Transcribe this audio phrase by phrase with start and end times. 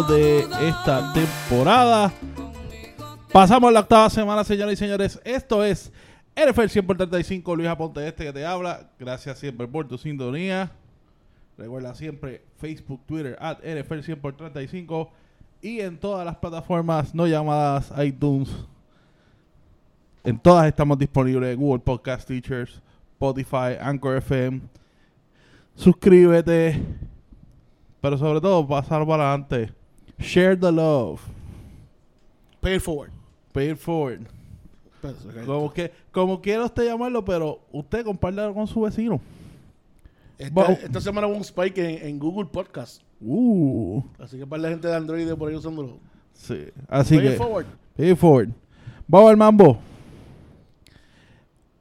[0.00, 2.10] de esta temporada.
[3.30, 5.20] Pasamos la octava semana, señoras y señores.
[5.22, 5.92] Esto es
[6.34, 8.88] NFL 100 por 35, Luis Aponte este que te habla.
[8.98, 10.72] Gracias siempre por tu sintonía.
[11.58, 15.10] Recuerda siempre Facebook, Twitter, at NFL 100 por 35
[15.60, 18.48] y en todas las plataformas no llamadas iTunes.
[20.24, 21.54] En todas estamos disponibles.
[21.54, 22.80] Google Podcast Teachers,
[23.12, 24.62] Spotify, Anchor FM.
[25.74, 26.82] Suscríbete.
[28.00, 29.81] Pero sobre todo, pasar para adelante.
[30.22, 31.20] Share the love.
[32.60, 33.10] Pay it forward.
[33.52, 34.26] Pay it forward.
[35.44, 39.20] Como, que, como quiera usted llamarlo, pero usted compártelo con su vecino.
[40.38, 43.02] Esta, semana hubo un spike en, en Google Podcast.
[43.20, 45.98] Uh, Así que para la gente de Android por ahí usándolo.
[46.32, 46.66] sí.
[46.88, 47.66] Así Pay que, it forward.
[47.96, 48.50] pay it forward.
[49.06, 49.78] Vamos al mambo.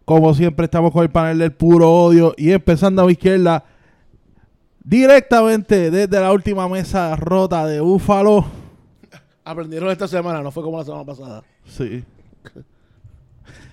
[0.05, 3.64] Como siempre, estamos con el panel del puro odio y empezando a mi izquierda,
[4.83, 8.45] directamente desde la última mesa rota de Búfalo.
[9.43, 11.43] Aprendieron esta semana, no fue como la semana pasada.
[11.65, 12.03] Sí.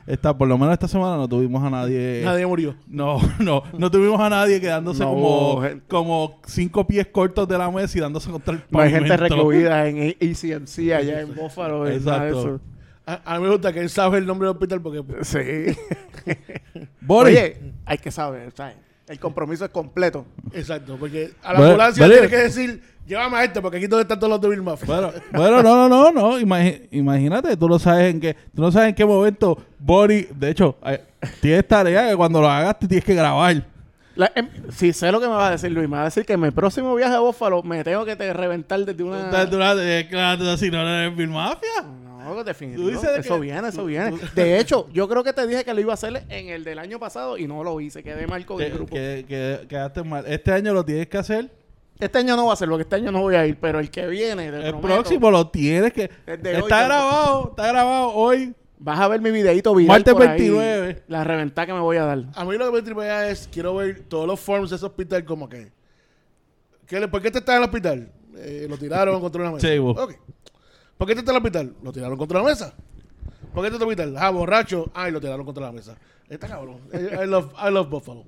[0.07, 2.23] Esta, por lo menos esta semana no tuvimos a nadie.
[2.25, 2.75] Nadie murió.
[2.87, 5.85] No, no, no tuvimos a nadie quedándose No como, hubo gente.
[5.87, 9.35] como cinco pies cortos de la mesa y dándose contra el No hay gente pavimento.
[9.37, 11.87] recluida en ECMC allá en Buffalo.
[11.87, 12.59] Exacto.
[13.05, 15.05] A, a mí me gusta que él sabe el nombre del hospital porque.
[15.25, 15.77] Sí.
[17.03, 18.77] Boris, Oye, hay que saber, ¿sabes?
[19.09, 20.27] El compromiso es completo.
[20.53, 22.15] Exacto, porque a la Bueno, ambulancia vale.
[22.15, 24.87] tiene que decir, llévame a este, porque aquí donde están todos los de Bill Murphy.
[24.87, 26.39] bueno, bueno, no, no, no, no.
[26.39, 30.51] imagi- imagínate, tú no sabes en qué, tú no sabes en qué momento Boris, de
[30.51, 31.03] hecho, eh,
[31.41, 33.65] tienes tarea que cuando lo hagas te tienes que grabar.
[34.15, 36.27] La- em, si sé lo que me va a decir Luis, me va a decir
[36.27, 39.31] que en mi próximo viaje a Buffalo me tengo que te reventar desde una...
[39.49, 41.85] Tú no- eh, claro, si no eres Bill Mafia.
[42.35, 42.83] No, definitivo.
[42.85, 44.11] Tú dices Eso que- viene, eso tú- viene.
[44.11, 46.65] tú- De hecho, yo creo que te dije que lo iba a hacer en el
[46.65, 48.03] del año pasado y no lo hice.
[48.03, 48.95] Quedé mal con el grupo.
[48.95, 50.25] que- que- quedaste mal.
[50.27, 51.51] Este año lo tienes que hacer.
[51.99, 53.91] Este año no va a ser, porque este año no voy a ir, pero el
[53.91, 56.03] que viene, te El prometo, próximo lo tienes que.
[56.03, 56.37] Hoy Está
[56.79, 58.55] te- grabado, está grabado hoy.
[58.81, 61.03] Vas a ver mi videito viral Martes por ahí, 29.
[61.09, 62.25] La reventada que me voy a dar.
[62.37, 65.25] A mí lo que me tripea es, quiero ver todos los forms de ese hospital
[65.25, 65.73] como que...
[66.87, 68.13] ¿qué le- ¿Por qué te estás en el hospital?
[68.37, 69.67] Eh, lo tiraron contra una mesa.
[69.67, 69.99] Sí, vos.
[69.99, 70.15] Ok.
[70.99, 71.75] ¿Por qué te estás en el hospital?
[71.83, 72.75] Lo tiraron contra la mesa.
[73.55, 74.17] ¿Por qué te estás en el hospital?
[74.19, 74.91] Ah, borracho.
[74.95, 75.97] Ah, y lo tiraron contra la mesa.
[76.29, 76.79] Está cabrón.
[76.93, 78.25] I, I love, I love Buffalo.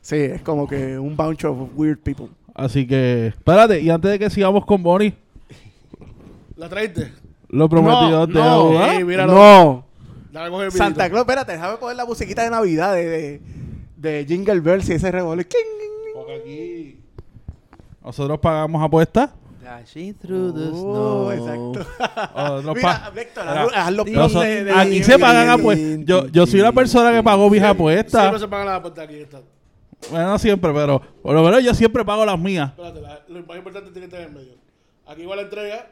[0.00, 2.28] Sí, es como que un bunch of weird people.
[2.54, 5.14] Así que, espérate, y antes de que sigamos con Bonnie,
[6.56, 7.12] ¿La traiste?
[7.48, 9.32] lo prometido No, de no, míralo.
[9.32, 9.84] No.
[10.32, 10.84] Dale, coge el videito.
[10.84, 13.40] Santa Claus, espérate, déjame poner la musiquita de Navidad de, de,
[13.96, 15.46] de Jingle Bells y ese revolver.
[16.14, 17.00] Porque aquí
[18.04, 19.30] nosotros pagamos apuestas.
[19.62, 21.32] Dashing through the Oh, snow.
[21.32, 21.86] exacto.
[22.34, 26.04] Nosotros Mira, Víctor, haz los de- de- aquí de- se pagan apuestas.
[26.04, 28.40] Yo, yo soy la persona que pagó mis Siempre apuestas.
[28.40, 29.16] se pagan las apuestas aquí.
[29.20, 29.40] Está.
[30.10, 32.70] Bueno, no siempre, pero por lo menos yo siempre pago las mías.
[32.70, 34.54] Espérate, la- lo más importante tiene que estar en medio.
[35.06, 35.86] Aquí va la entrega.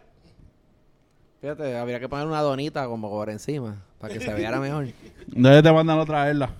[1.41, 4.89] Fíjate, habría que poner una donita como por encima para que se viera mejor.
[5.29, 6.51] Debe te mandan a traerla.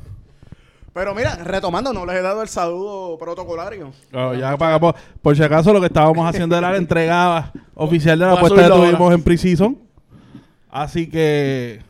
[0.93, 3.93] Pero mira, retomando, no les he dado el saludo protocolario.
[4.11, 4.95] Claro, ya pagamos.
[5.23, 8.69] Por si acaso, lo que estábamos haciendo era la entrega oficial de la apuesta que
[8.69, 9.15] tuvimos ahora.
[9.15, 9.79] en Precision.
[10.69, 11.81] Así que.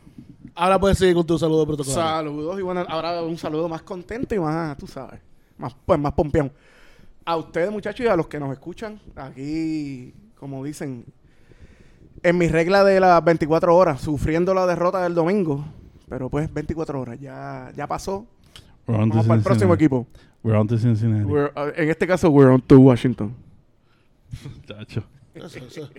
[0.53, 1.95] Ahora puedes seguir con tu saludo protocolo.
[1.95, 5.19] Saludos y bueno, ahora un saludo más contento y más, tú sabes,
[5.57, 6.51] más, pues más pompeón.
[7.25, 11.05] A ustedes muchachos y a los que nos escuchan, aquí, como dicen,
[12.21, 15.65] en mi regla de las 24 horas, sufriendo la derrota del domingo,
[16.09, 18.27] pero pues 24 horas, ya, ya pasó.
[18.87, 20.07] We're on to Vamos para el próximo equipo.
[20.43, 21.23] We're on to Cincinnati.
[21.23, 23.35] We're- uh, en este caso, we're on to Washington.
[24.67, 25.03] Chacho.
[25.33, 25.89] Eso, eso.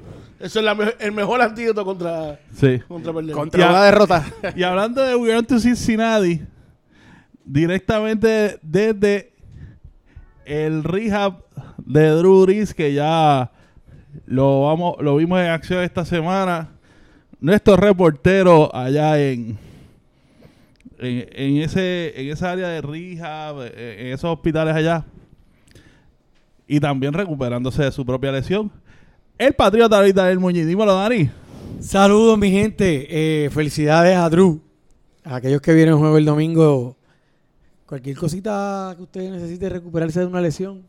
[0.41, 2.81] Eso es la me- el mejor antídoto contra, Sí.
[2.89, 3.35] contra perder.
[3.35, 3.71] Contra Ya.
[3.71, 4.25] una derrota.
[4.57, 6.43] Y hablando de We're on to Cincinnati,
[7.45, 9.33] directamente desde
[10.45, 11.45] el rehab
[11.79, 13.51] de Drew Brees, que ya
[14.27, 16.69] lo vamos lo vimos en acción esta semana.
[17.41, 19.59] Nuestro reportero allá en,
[21.03, 25.05] en, en ese en esa área de rehab, eh, en esos hospitales allá.
[26.67, 28.71] Y también recuperándose de su propia lesión.
[29.37, 30.67] El patriota ahorita del Muñiz.
[30.67, 31.31] Dímelo, Dani.
[31.81, 33.07] Saludos, mi gente.
[33.45, 34.61] Eh, felicidades a Drew.
[35.25, 36.97] A aquellos que vienen juego el domingo.
[37.87, 40.83] Cualquier cosita que usted necesite recuperarse de una lesión,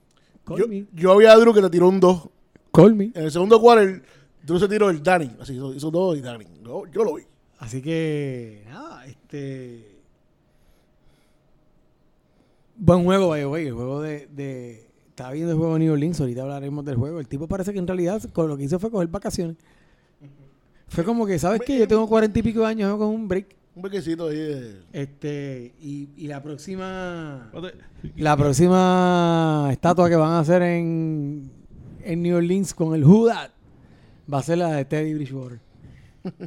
[0.46, 0.86] call Yo, me.
[0.94, 2.30] yo vi a Drew que te tiró un 2.
[2.72, 3.12] Call me.
[3.14, 4.04] En el segundo quarter
[4.44, 5.32] Drew se tiró el Danny.
[5.40, 6.22] Así hizo, hizo dos y.
[6.22, 7.24] Yo, yo lo vi.
[7.60, 9.93] Así que, nada, este.
[12.76, 14.90] Buen juego, by the way, El juego de, de.
[15.10, 17.20] Estaba viendo el juego de New Orleans, ahorita hablaremos del juego.
[17.20, 19.58] El tipo parece que en realidad con lo que hizo fue coger vacaciones.
[20.88, 21.78] Fue como que, ¿sabes qué?
[21.78, 23.56] Yo tengo cuarenta y pico de años, con un break.
[23.76, 24.76] Un bequecito ahí de...
[24.92, 27.52] Este, y, y la próxima.
[28.16, 31.50] La próxima estatua que van a hacer en,
[32.04, 33.50] en New Orleans con el Dat
[34.32, 35.60] va a ser la de Teddy Bridgewater.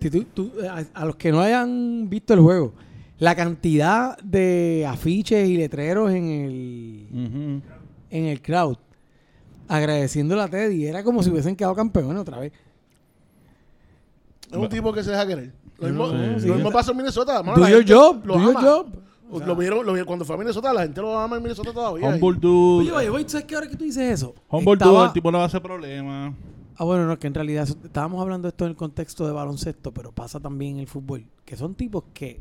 [0.00, 2.72] Si tú- tú- a, a los que no hayan visto el juego,
[3.18, 7.62] la cantidad de afiches y letreros en el,
[8.10, 8.76] en el crowd
[9.66, 12.52] agradeciéndole a Teddy era como si hubiesen quedado campeones otra vez.
[14.50, 15.52] Es un tipo que se deja querer.
[15.78, 16.46] Lo mismo, no, sí.
[16.48, 17.42] lo mismo pasó en Minnesota.
[17.42, 18.60] mano, Do your job, lo do your ama.
[18.62, 18.86] job.
[19.46, 22.08] lo, vieron, lo vieron cuando fue a Minnesota, la gente lo ama en Minnesota todavía.
[22.08, 22.90] Humble dude.
[22.90, 24.34] Oye, oye, oye, ¿tú ¿sabes qué ahora que tú dices eso?
[24.48, 26.34] Humble Estaba- dude, el tipo no va a hacer problema.
[26.76, 29.92] Ah, bueno, no, que en realidad estábamos hablando de esto en el contexto de baloncesto,
[29.92, 32.38] pero pasa también en el fútbol, que son tipos que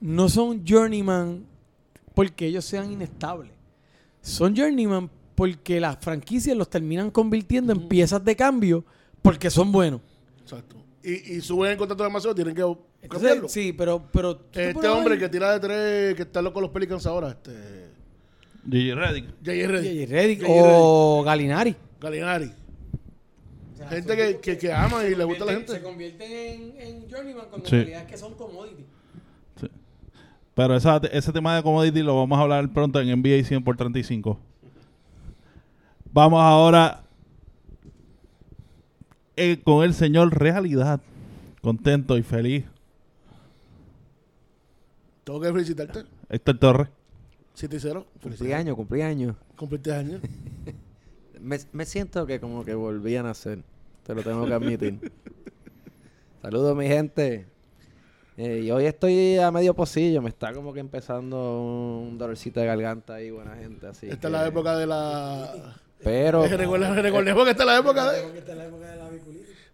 [0.00, 1.44] no son journeyman
[2.14, 3.52] porque ellos sean inestables.
[4.22, 8.84] Son journeyman porque las franquicias los terminan convirtiendo en piezas de cambio
[9.22, 10.00] porque son buenos.
[10.42, 10.76] Exacto.
[11.02, 13.48] Y, y suben el contrato demasiado, tienen que Entonces, cambiarlo.
[13.48, 16.72] sí, pero, pero Este hombre ver- que tira de tres, que está loco con los
[16.72, 17.88] Pelicans ahora, este...
[18.66, 19.24] Reddick.
[19.42, 19.66] J.J.
[19.68, 20.06] Reddick, J.J.
[20.14, 20.62] Redick J.J.
[20.68, 21.74] o Galinari.
[21.98, 22.52] Galinari.
[23.88, 25.82] Gente que, que, que ama y le gusta a la Se gente.
[25.82, 27.76] convierten en, en journeyman cuando Sí.
[27.76, 28.84] en realidad es que son commodity.
[30.54, 33.76] Pero esa, ese tema de commodity lo vamos a hablar pronto en NBA 100 por
[33.76, 34.38] 35.
[36.12, 37.04] Vamos ahora
[39.36, 41.00] eh, con el señor Realidad.
[41.62, 42.64] Contento y feliz.
[45.24, 46.04] Tengo que felicitarte.
[46.28, 46.88] Héctor Torres.
[47.54, 48.06] 7 y 0.
[48.22, 49.36] Cumplí años, cumplí años.
[49.56, 50.20] Cumpliste años.
[51.40, 53.62] Me, me siento que como que volví a nacer.
[54.04, 55.12] Te lo tengo que admitir.
[56.42, 57.46] Saludos, mi gente.
[58.42, 60.22] Eh, y hoy estoy a medio pocillo.
[60.22, 61.60] Me está como que empezando
[62.00, 63.86] un dolorcito de garganta ahí, buena gente.
[63.86, 65.52] Así Esta que- es la época de la...
[66.02, 68.40] Pero, Recordemos que esta es la época de,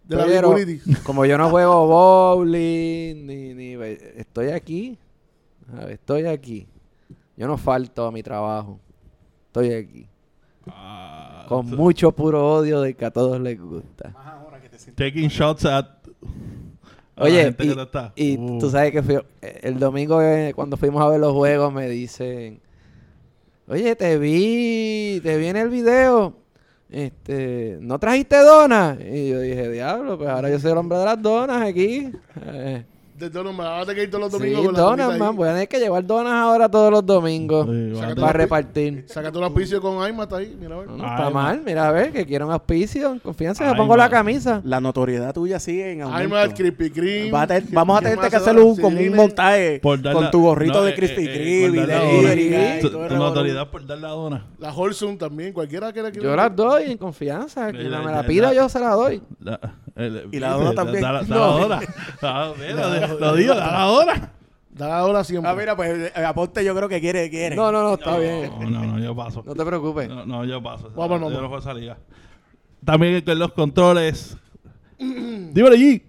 [0.03, 0.99] de la pero biculitis.
[1.05, 3.73] como yo no juego bowling, ni, ni
[4.17, 4.97] estoy aquí.
[5.89, 6.67] Estoy aquí.
[7.37, 8.81] Yo no falto a mi trabajo.
[9.47, 10.07] Estoy aquí.
[10.67, 14.13] Ah, Con mucho puro odio de que a todos les gusta.
[14.95, 15.85] taking shots at.
[17.19, 18.13] Oye, gente y, que no está.
[18.15, 18.59] y Uh.
[18.59, 22.59] tú sabes que fui- el domingo eh, cuando fuimos a ver los juegos me dicen,
[23.67, 26.33] oye, te vi, te vi en el video,
[26.89, 28.97] este, ¿no trajiste donas?
[28.99, 32.11] Y yo dije, diablo, pues ahora yo soy el hombre de las donas aquí.
[32.45, 32.83] Eh,
[33.17, 35.05] De todos me vas a tener que ir todos los sí, domingos con la donas,
[35.07, 38.31] comida man, voy a tener que llevar donas ahora todos los domingos Sí, la para
[38.33, 39.05] pi- repartir.
[39.07, 40.55] Sácate un auspicio con Aima, está ahí.
[40.59, 40.87] Mira, a ver.
[40.87, 41.33] No, no Ay, está man.
[41.33, 44.11] mal, mira a ver, que quiero un auspicio, en confianza, me Ay, pongo la man.
[44.11, 44.61] camisa.
[44.63, 46.21] La notoriedad tuya sigue en aumento.
[46.21, 47.31] Aima, el Krispy Kreme.
[47.31, 50.29] Va a tener- ¿Qué- vamos a tener que hacer un, como un montaje con la-
[50.29, 53.83] tu gorrito no, de eh, Krispy eh, Kreme por y la y Tu- notoriedad por
[53.83, 54.45] dar la dona.
[54.59, 56.23] La Wholesome también, cualquiera que la quiera.
[56.29, 58.61] Yo las doy en confianza, que me la pida ya.
[58.61, 59.23] yo se la doy.
[59.97, 61.01] La- el- Y la dona da- también.
[61.01, 61.67] Da, da No.
[61.67, 61.81] la.
[62.21, 64.33] Ah, mira, Lo digo, da la dona.
[64.69, 65.49] Da ahora siempre.
[65.49, 67.55] Ah, mira, pues eh, Aponte yo creo que quiere, quiere.
[67.55, 68.51] No, no, no, está bien.
[68.59, 69.41] No, no, no, yo paso.
[69.45, 70.07] No te preocupes.
[70.07, 70.91] No, no, yo paso.
[70.95, 71.33] Vamos, vamos.
[71.33, 71.97] Yo no juego esa liga.
[72.85, 74.37] También con los controles.
[74.99, 76.03] Dímelo allí.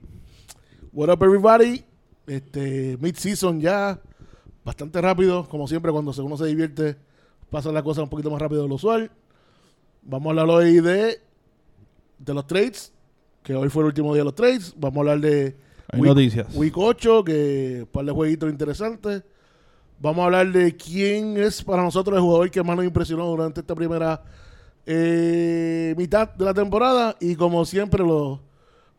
[0.93, 1.83] What up, everybody?
[2.27, 3.99] Este, mid-season ya.
[4.65, 5.49] Bastante rápido.
[5.49, 6.97] Como siempre, cuando uno se divierte,
[7.49, 9.11] pasan las cosas un poquito más rápido de lo usual.
[10.03, 11.21] Vamos a hablar hoy de,
[12.19, 12.93] de los trades.
[13.49, 14.75] Que hoy fue el último día de los trades.
[14.77, 15.57] Vamos a hablar de
[15.91, 16.47] Hay Week- noticias.
[16.55, 19.23] Week 8, que un par de jueguitos interesantes.
[19.99, 23.61] Vamos a hablar de quién es para nosotros el jugador que más nos impresionó durante
[23.61, 24.23] esta primera
[24.85, 27.17] eh, mitad de la temporada.
[27.21, 28.39] Y como siempre, los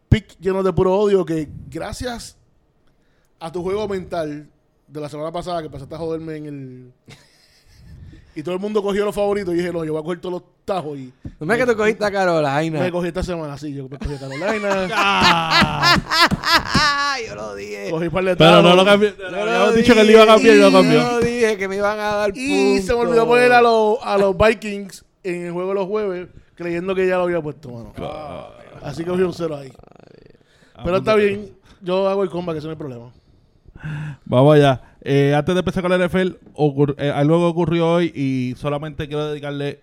[0.09, 2.35] picks llenos de puro odio, que gracias
[3.39, 4.49] a tu juego mental
[4.87, 6.93] de la semana pasada, que empezaste a joderme en el...
[8.39, 10.33] Y todo el mundo cogió los favoritos y dije, no, yo voy a coger todos
[10.33, 12.91] los tajos y No me que tú cogiste a me Carolina.
[12.91, 14.87] cogí esta semana, sí, yo me cogí a Carolina,
[15.91, 17.89] Ah, yo lo dije.
[17.89, 19.13] cogí un par de Pero no lo cambié.
[19.17, 20.99] Yo Habíamos lo dicho que él iba a cambiar y lo dije, cambió.
[21.01, 24.17] Yo dije que me iban a dar Y se me olvidó poner a, los a
[24.17, 27.93] los Vikings en el juego de los jueves, creyendo que ya lo había puesto, mano.
[28.81, 29.71] Así que cogí un cero ahí.
[30.83, 33.11] Pero está bien, yo hago el comba, que eso no hay problema.
[34.25, 34.81] Vamos allá.
[35.01, 39.27] Eh, antes de empezar con la NFL, ocur- eh, algo ocurrió hoy y solamente quiero
[39.29, 39.79] dedicarle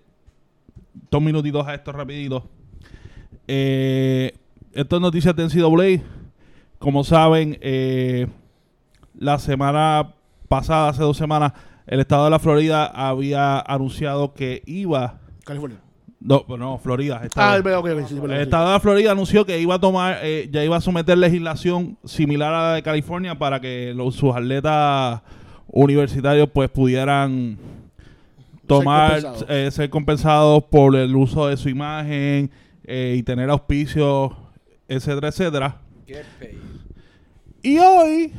[1.10, 2.48] dos minutitos a esto rapidito.
[3.48, 4.32] Eh,
[4.72, 6.02] estas noticias de NCAA,
[6.78, 8.26] como saben, eh,
[9.18, 10.12] la semana
[10.48, 11.52] pasada, hace dos semanas,
[11.86, 15.78] el estado de la Florida había anunciado que iba California.
[16.18, 17.20] No, pues no, Florida.
[17.36, 20.18] Ah, Esta, ok, ok, sí, perdón, el estado de Florida anunció que iba a tomar,
[20.22, 24.34] eh, ya iba a someter legislación similar a la de California para que los, sus
[24.34, 25.20] atletas
[25.68, 27.58] universitarios pues pudieran
[28.66, 29.46] tomar, compensados.
[29.50, 32.50] eh, ser compensados por el uso de su imagen
[32.84, 34.32] eh, y tener auspicios,
[34.88, 35.80] etcétera, etcétera.
[37.62, 38.32] Y hoy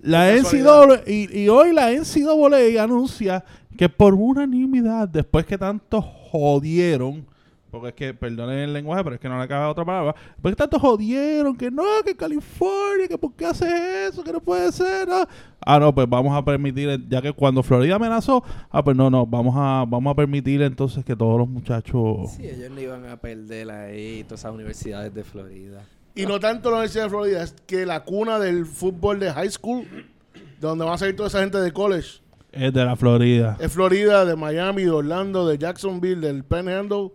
[0.00, 3.44] la NCAA y, y hoy la NCAA anuncia
[3.76, 7.26] que por unanimidad, después que tanto jodieron,
[7.70, 10.52] porque es que, perdonen el lenguaje, pero es que no le cabe otra palabra, después
[10.52, 14.70] que tanto jodieron, que no, que California, que por qué haces eso, que no puede
[14.72, 15.26] ser, ah,
[15.64, 19.26] Ah, no, pues vamos a permitir, ya que cuando Florida amenazó, ah, pues no, no,
[19.26, 22.32] vamos a, vamos a permitir entonces que todos los muchachos...
[22.36, 25.82] Sí, ellos no iban a perder ahí todas esas universidades de Florida.
[26.14, 29.50] Y no tanto la Universidad de Florida, es que la cuna del fútbol de high
[29.50, 29.86] school,
[30.34, 32.20] de donde van a salir toda esa gente de college,
[32.52, 33.56] Es de la Florida.
[33.58, 37.10] es Florida, de Miami, de Orlando, de Jacksonville, del Panhandle.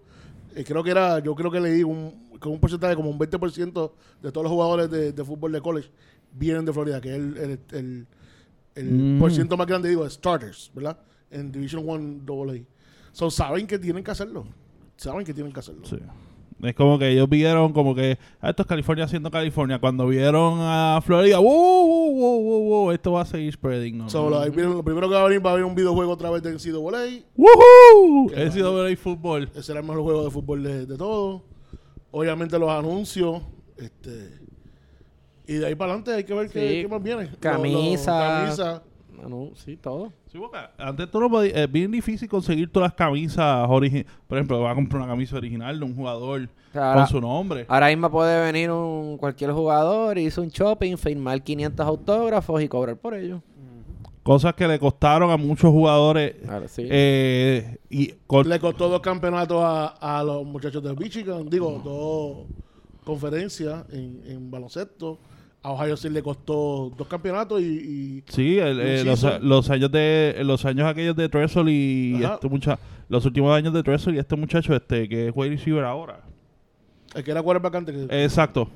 [0.56, 3.92] Eh, creo que era, yo creo que leí un, con un porcentaje como un 20%
[4.22, 5.90] de todos los jugadores de, de fútbol de college
[6.32, 8.08] vienen de Florida, que es el, el, el,
[8.76, 9.20] el Mm.
[9.20, 10.98] por ciento más grande, digo, de starters, ¿verdad?
[11.32, 12.64] En Division 1 AA.
[13.12, 14.46] So, saben que tienen que hacerlo.
[14.98, 15.82] Saben que tienen que hacerlo.
[15.86, 15.98] Sí.
[16.64, 19.78] Es como que ellos vieron como que ah, esto es California haciendo California.
[19.80, 23.98] Cuando vieron a Florida, wow, wow, wow, wow, wow, esto va a seguir spreading.
[24.00, 26.42] No, So, lo, primero que va a venir va a haber un videojuego otra vez
[26.42, 27.24] de NCAA.
[27.36, 28.32] ¡Woohoo!
[28.34, 29.50] El fútbol.
[29.56, 31.44] Ese era el mejor juego de fútbol de, de todo.
[32.12, 33.42] Obviamente los anuncios.
[33.78, 34.40] Este,
[35.46, 36.82] y de ahí para adelante hay que ver qué, Sí.
[36.82, 37.24] qué más viene.
[37.26, 38.44] Lo- lo- Camisa.
[38.58, 38.84] camisa.
[39.28, 40.12] No, sí, todo.
[40.32, 44.12] Sí, porque antes tú no podías, es bien difícil conseguir todas las camisas originales.
[44.28, 47.66] Por ejemplo, vas a comprar una camisa original de un jugador con su nombre.
[47.68, 52.98] ahora mismo puede venir un cualquier jugador, hizo un shopping, firmar 500 autógrafos y cobrar
[52.98, 53.42] por ello.
[54.24, 56.36] Cosas que le costaron a muchos jugadores.
[56.68, 56.86] Sí.
[56.90, 58.14] eh, y
[58.46, 61.50] Le costó dos campeonatos a, a los muchachos de Michigan.
[61.50, 62.46] Digo, dos
[63.06, 65.18] conferencias en, en baloncesto.
[65.68, 69.92] A Ohio State le costó dos campeonatos y, y Sí, el- eh, los, los años
[69.92, 72.36] de los años aquellos de Tressel y Ajá.
[72.36, 75.84] este mucha, los últimos años de Tressel y este muchacho este que es wide receiver
[75.84, 76.22] ahora.
[77.16, 78.70] el que era quarterback antes que- Exacto.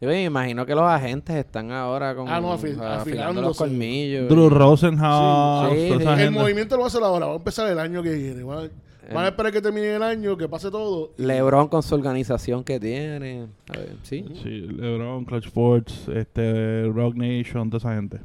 [0.00, 4.28] Yo me imagino que los agentes están ahora con Ah, no, afi- afilando los colmillos.
[4.28, 6.20] Drew Rosenhaus, Sí, sí, toda esa sí.
[6.20, 6.40] El gente.
[6.40, 7.26] movimiento lo va a hacer ahora.
[7.26, 8.42] Va a empezar el año que viene.
[8.42, 8.68] A,
[9.12, 11.12] van a esperar que termine el año, que pase todo.
[11.16, 13.46] LeBron con su organización que tiene.
[13.68, 14.24] A ver, sí.
[14.42, 18.18] Sí, LeBron, Clutch Sports, este Rock Nation, toda esa gente.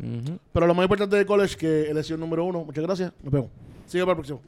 [0.53, 2.63] Pero lo más importante de college que elección número uno.
[2.63, 3.13] Muchas gracias.
[3.23, 3.49] Nos vemos.
[3.85, 4.41] Sigue para el próximo.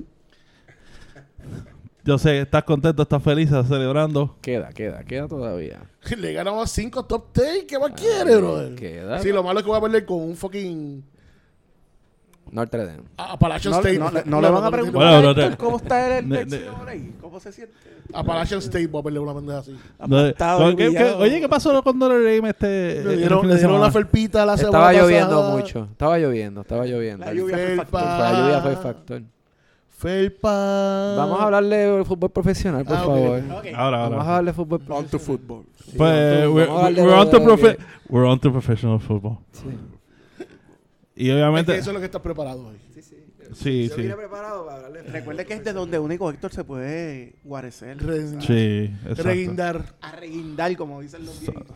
[2.05, 4.35] Yo sé, estás contento, estás feliz, estás celebrando.
[4.41, 5.89] Queda, queda, queda todavía.
[6.17, 7.63] Le ganamos a cinco top 10.
[7.63, 8.75] ¿Qué más quiere, brother?
[8.75, 9.19] Queda.
[9.19, 11.03] Sí, lo malo es que voy a perder con un fucking
[12.53, 13.03] Notre Dame.
[13.17, 13.97] Appalachian No, State.
[13.99, 16.45] no le- no le van a preguntar a no Héctor cómo está el ne-
[16.87, 17.73] ahí, cómo se siente.
[18.13, 19.71] Appalachian State voy a perder una pendeja así.
[19.71, 22.67] No, Aplastado, ¿qué- qué- oye, ¿qué pasó con Notre Dame este
[23.03, 25.01] Le el dieron, le dieron la felpita la semana Estaba pasada.
[25.03, 25.87] lloviendo mucho.
[25.91, 27.25] Estaba lloviendo, estaba lloviendo.
[27.25, 28.01] La lluvia fue factor.
[28.01, 29.21] La lluvia fue factor.
[29.97, 31.15] Felpa.
[31.17, 33.05] Vamos a hablarle de fútbol profesional, por Ah, ok.
[33.07, 33.39] favor.
[33.59, 33.65] Ok.
[33.75, 34.37] Ahora, Vamos a ahora.
[34.37, 35.09] hablar de fútbol On profesional.
[35.11, 35.63] to football.
[35.85, 37.37] Sí, Pues, we're, a hablar de we're lo on to
[38.09, 39.37] we're on to professional football.
[39.53, 39.63] Sí.
[41.15, 42.77] Y Es obviamente, que eso es lo que estás preparado hoy.
[43.53, 44.01] sí, Yo sí.
[44.01, 45.03] vine preparado para hablarle.
[45.03, 47.97] Recuerde que es de donde único Héctor se puede guarecer.
[48.03, 49.23] Re- Sí, exacto.
[49.23, 49.95] Reguindar.
[50.01, 51.75] A reguindar, como dicen los viejitos.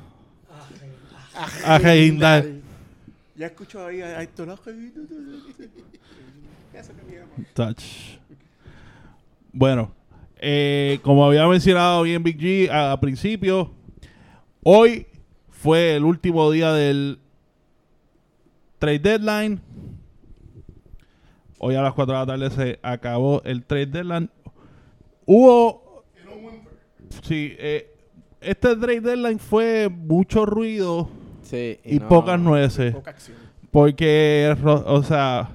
[1.66, 2.46] A reguindar.
[3.36, 4.50] Ya escucho ahí a Héctor.
[4.50, 5.06] "Ah, reguindar".
[6.74, 7.32] Eso que me llama.
[7.54, 7.84] Touch.
[9.52, 9.92] Bueno,
[10.40, 13.72] eh, como había mencionado bien Big G a, a principio,
[14.64, 15.06] hoy
[15.50, 17.20] fue el último día del
[18.80, 19.62] trade deadline.
[21.60, 24.30] Hoy a las 4 de la tarde se acabó el trade deadline.
[25.26, 26.04] Hubo...
[27.24, 27.94] Sí, eh,
[28.42, 31.10] este trade deadline fue mucho ruido
[31.42, 32.94] Sí, y no- pocas nueces.
[32.94, 33.38] Poca acción.
[33.72, 35.50] Porque, o sea,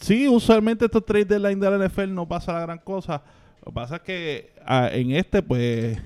[0.00, 3.22] sí, usualmente estos trade deadline de la NFL no pasa la gran cosa.
[3.64, 5.98] Lo que pasa es que ah, en este, pues,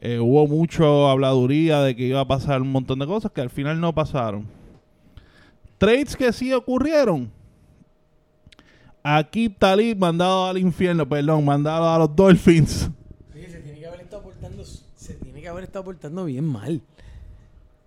[0.00, 3.50] eh, hubo mucho habladuría de que iba a pasar un montón de cosas que al
[3.50, 4.46] final no pasaron.
[5.82, 7.28] Trades que sí ocurrieron.
[9.02, 12.88] Aquí Talib mandado al infierno, perdón, mandado a los Dolphins.
[13.34, 16.80] Oye, se tiene que haber estado portando, se tiene que haber estado portando bien mal.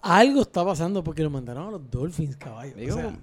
[0.01, 2.73] Algo está pasando porque lo mandaron a los Dolphins, caballo.
[2.75, 3.13] O Digo, sea,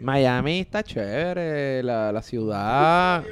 [0.00, 3.24] Miami está chévere, la, la ciudad.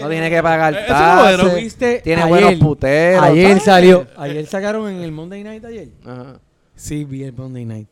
[0.00, 1.50] No tiene que pagar Eh, taxes.
[1.50, 3.24] Tuviste Tiene ayer- buenos puteros.
[3.24, 5.88] Ayer salió, ayer sacaron en el Monday Night ayer.
[6.06, 6.38] Ajá.
[6.76, 7.88] Sí, vi el Monday Night.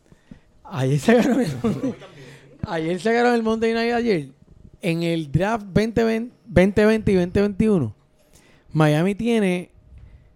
[0.70, 1.94] Ayer sacaron el Monday,
[2.62, 4.28] ayer sacaron el Monday Night ayer.
[4.82, 7.94] En el draft 2020, 2020 y 2021
[8.72, 9.70] Miami tiene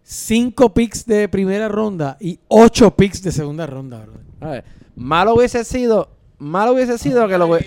[0.02, 4.06] cinco picks de primera ronda y ocho picks de segunda ronda.
[4.40, 4.62] A
[4.96, 6.08] malo hubiese sido,
[6.38, 7.58] malo hubiese sido que lo,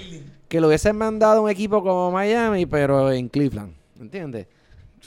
[0.48, 3.74] que lo hubiesen mandado un equipo como Miami, pero en Cleveland.
[4.00, 4.48] ¿Entiendes?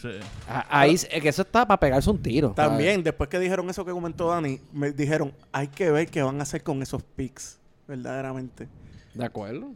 [0.00, 0.08] Sí.
[0.48, 2.50] A- Ahí es que eso está para pegarse un tiro.
[2.52, 6.38] También, después que dijeron eso que comentó Dani, me dijeron, hay que ver qué van
[6.38, 8.68] a hacer con esos picks, verdaderamente.
[9.14, 9.72] ¿De acuerdo?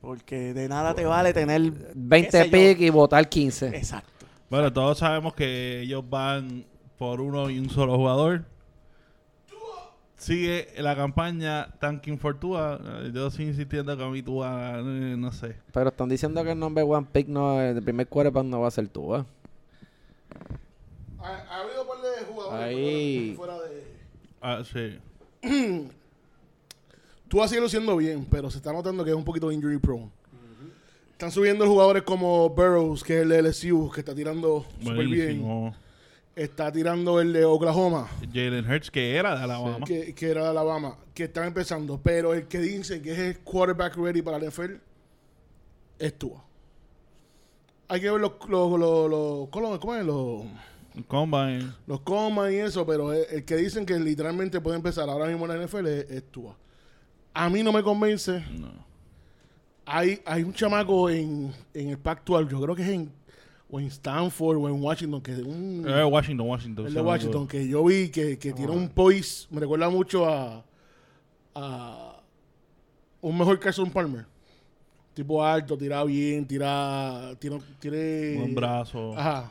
[0.00, 1.60] Porque de nada te vale tener
[1.94, 2.50] 20 qué sé yo.
[2.50, 3.68] picks y votar 15.
[3.76, 4.24] Exacto.
[4.48, 6.64] Bueno, todos sabemos que ellos van
[6.96, 8.44] por uno y un solo jugador.
[10.16, 12.78] Sigue la campaña Tanking for Tua.
[13.12, 15.56] Yo sigo insistiendo que a mí Tua, eh, no sé.
[15.72, 18.70] Pero están diciendo que el number one pick no, el primer quarterback no va a
[18.70, 19.24] ser tú, ¿eh?
[21.22, 23.34] Ha, ha habido un par de jugadores Ahí.
[23.36, 23.84] fuera de...
[24.40, 24.98] Ah, sí.
[27.28, 30.10] Tú sigue luciendo bien, pero se está notando que es un poquito injury prone.
[31.12, 35.72] Están subiendo jugadores como Burrows, que es el de LSU, que está tirando súper bien.
[36.34, 39.84] Está tirando el de Oklahoma, Jalen Hurts, que era de Alabama.
[39.84, 42.00] que, que era de Alabama, que están empezando.
[42.02, 44.76] Pero el que dice que es el quarterback ready para la NFL
[45.98, 46.42] es Tua.
[47.88, 50.04] Hay que ver los, los, los, los- ¿cómo ¿cómo es?
[50.06, 50.44] Los,
[51.06, 51.72] Combine.
[51.86, 55.46] los comas y eso, pero el, el que dicen que literalmente puede empezar ahora mismo
[55.46, 56.56] en la NFL es, es Tua.
[57.32, 58.44] A mí no me convence.
[58.58, 58.72] No.
[59.86, 63.12] Hay, hay un chamaco en, en el Pac-12, yo creo que es en,
[63.68, 65.84] o en Stanford o en Washington, que es un...
[65.86, 66.86] Eh, Washington, Washington.
[66.86, 70.64] el de Washington, que yo vi que, que tiene un poise, me recuerda mucho a,
[71.54, 72.20] a
[73.20, 74.26] un mejor Carson Palmer.
[75.14, 79.16] Tipo alto, tira bien, tira, tiene, tiene Buen brazo.
[79.16, 79.50] Ajá.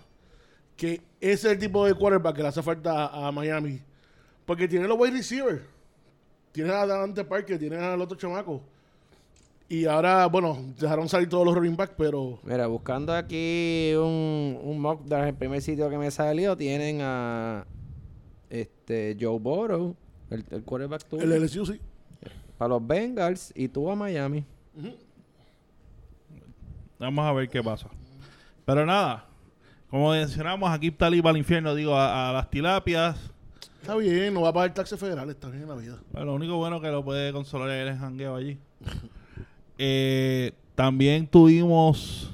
[0.79, 3.81] Que ese es el tipo de quarterback que le hace falta a, a Miami.
[4.45, 5.61] Porque tiene los wide receivers.
[6.53, 8.61] Tiene a Davante Parker, tiene al otro chamaco.
[9.67, 14.79] Y ahora, bueno, dejaron salir todos los running backs, pero Mira, buscando aquí un, un
[14.79, 17.67] mock draft, el primer sitio que me salió, tienen a
[18.49, 19.95] este Joe Burrow,
[20.31, 21.79] el, el quarterback tuyo, el LSU sí.
[22.57, 24.43] para los Bengals y tú a Miami.
[26.97, 27.89] Vamos a ver qué pasa.
[28.65, 29.28] Pero nada,
[29.89, 33.17] como mencionamos, aquí está el al infierno, digo, a, a las tilapias.
[33.81, 35.97] Está bien, no va a pagar taxes federales, está bien en la vida.
[36.11, 38.57] Bueno, lo único bueno que lo puede consolar es el jangueo allí.
[39.81, 42.29] Eh, también tuvimos,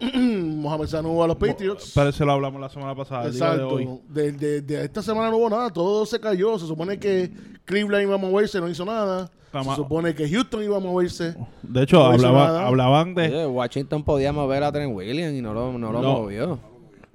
[0.00, 1.92] Mohamed Sanu a los Patriots.
[1.94, 3.68] parece lo hablamos la semana pasada, digo, de Exacto.
[3.74, 3.88] hoy.
[4.08, 6.58] De, de- de esta semana no hubo nada, todo se cayó.
[6.58, 7.30] Se supone que
[7.66, 9.30] Cleveland iba a moverse, no hizo nada.
[9.50, 11.34] Tama- Se supone que Houston iba a moverse.
[11.62, 13.26] De hecho, No hablaba- hablaban de...
[13.28, 16.12] Oye, Washington podía mover a Trent Williams y no lo, no lo No.
[16.20, 16.58] movió.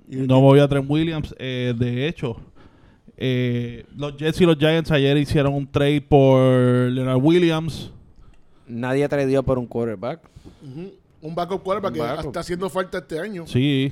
[0.07, 1.35] No movió a Trent Williams.
[1.37, 2.37] eh, de hecho,
[3.17, 6.39] eh, los Jets y los Giants ayer hicieron un trade por
[6.91, 7.91] Leonard Williams.
[8.67, 10.21] Nadie dio por un quarterback.
[10.63, 10.91] Ujú.
[11.21, 12.25] Un backup quarterback que Backup.
[12.27, 13.47] está haciendo falta este año.
[13.47, 13.91] Sí.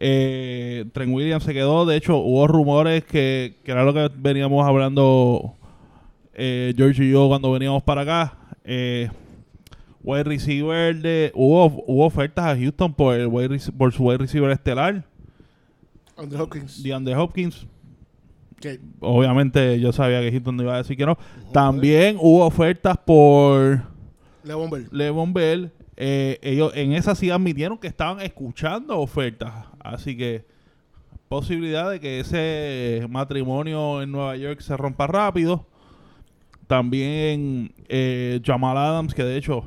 [0.00, 1.84] Eh, Trent Williams se quedó.
[1.84, 5.54] De hecho, hubo rumores que, que era lo que veníamos hablando
[6.34, 8.38] eh, George y yo cuando veníamos para acá.
[8.64, 9.10] Eh,
[10.04, 11.32] wide receiver de.
[11.34, 15.04] Hubo, hubo ofertas a Houston por, el wide por su wide receiver estelar,
[16.18, 16.82] Andrew Hopkins.
[16.82, 17.66] DeAndre Hopkins.
[18.60, 21.16] que Obviamente yo sabía que Houston no iba a decir que no.
[21.52, 23.82] También hubo ofertas por
[24.42, 24.88] Levon Bell.
[24.90, 25.70] Levon Bell.
[25.96, 29.52] Eh, ellos en esa sí admitieron que estaban escuchando ofertas.
[29.80, 30.44] Así que
[31.28, 35.66] posibilidad de que ese matrimonio en Nueva York se rompa rápido.
[36.66, 39.64] También eh, Jamal Adams, que de hecho,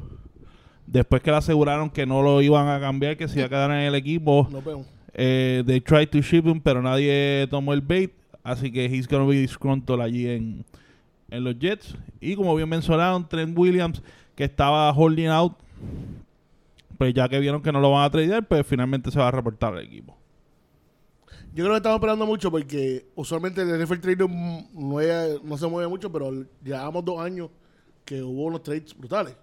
[0.86, 3.72] después que le aseguraron que no lo iban a cambiar, que se iba a quedar
[3.72, 4.62] en el equipo, No.
[5.14, 8.12] Eh, they tried to ship him, pero nadie tomó el bait.
[8.44, 10.66] Así que he's gonna be disgruntled allí en,
[11.30, 11.96] en los Jets.
[12.20, 14.02] Y como bien mencionaron, Trent Williams,
[14.36, 15.54] que estaba holding out,
[16.98, 19.32] pues ya que vieron que no lo van a tradear, pues finalmente se va a
[19.32, 20.18] reportar al equipo.
[21.54, 25.90] Yo creo que estamos esperando mucho porque usualmente el NFL trade no, no se mueve
[25.90, 26.32] mucho, pero
[26.64, 27.50] llevamos dos años
[28.06, 29.36] que hubo unos trades brutales.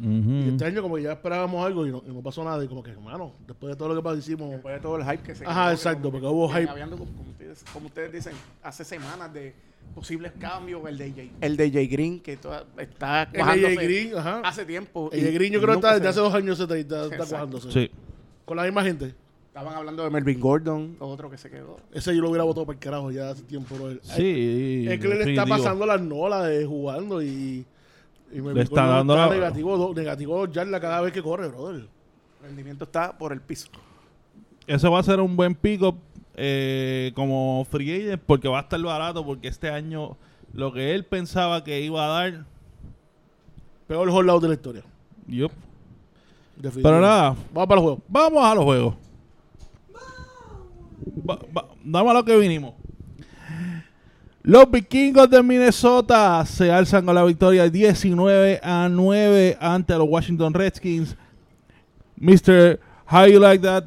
[0.00, 2.64] Y este año como que ya esperábamos algo y no, y no pasó nada.
[2.64, 4.50] Y como que, hermano, después de todo lo que pasó, hicimos...
[4.50, 6.68] Después de todo el hype que se Ajá, exacto, porque que- hubo hype.
[6.68, 9.54] habiendo, como, como ustedes, como ustedes dicen, hace semanas de
[9.94, 13.82] posibles cambios, el de Jay, el de Jay Green, que toda- está El cuajándose AJ
[13.84, 14.40] Green, ajá.
[14.44, 15.10] hace tiempo.
[15.12, 17.26] El AJ Green yo creo que está desde hace dos años se está, está, está
[17.26, 17.70] cuajándose.
[17.70, 17.90] Sí.
[18.44, 19.14] Con la misma gente.
[19.46, 21.76] Estaban hablando de Melvin Gordon, otro que se quedó.
[21.92, 23.76] Ese yo lo hubiera votado para el carajo ya hace tiempo.
[23.76, 23.92] bro.
[24.02, 24.86] Sí.
[24.88, 27.64] Es que le está pasando las nolas de jugando y...
[28.34, 31.48] y me Le está dando está la- negativo, do- negativo yarda cada vez que corre,
[31.48, 31.76] brother.
[31.76, 31.88] El
[32.48, 33.68] rendimiento está por el piso.
[34.66, 35.96] Ese va a ser un buen pick-up
[36.36, 40.16] eh, como free agent porque va a estar barato porque este año
[40.52, 42.44] lo que él pensaba que iba a dar...
[43.86, 44.82] Peor holdout de la historia.
[45.28, 45.52] yup.
[46.60, 48.00] Pero nada, Vamos para el juego.
[48.08, 48.94] vamos a los juegos.
[51.28, 52.74] va- va- a lo que vinimos.
[54.46, 60.52] Los vikingos de Minnesota se alzan con la victoria 19 a 9 ante los Washington
[60.52, 61.16] Redskins.
[62.20, 62.78] Mr.
[63.10, 63.84] How You Like That,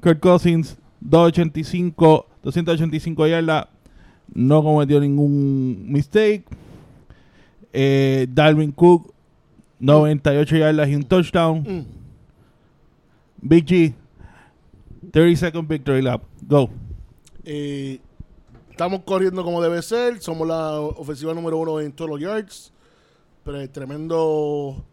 [0.00, 3.66] Kurt Cousins, 285, 285 yardas,
[4.32, 6.46] no cometió ningún mistake.
[7.74, 9.12] Eh, Dalvin Cook,
[9.78, 11.58] 98 yardas y un touchdown.
[11.60, 11.84] Mm.
[13.42, 13.94] Big G,
[15.12, 16.22] 30 second victory lap.
[16.46, 16.70] Go.
[17.44, 18.00] Eh,
[18.78, 20.20] estamos corriendo como debe ser.
[20.20, 22.72] Somos la ofensiva número uno en todos los yards.
[23.42, 24.84] Pero tremendo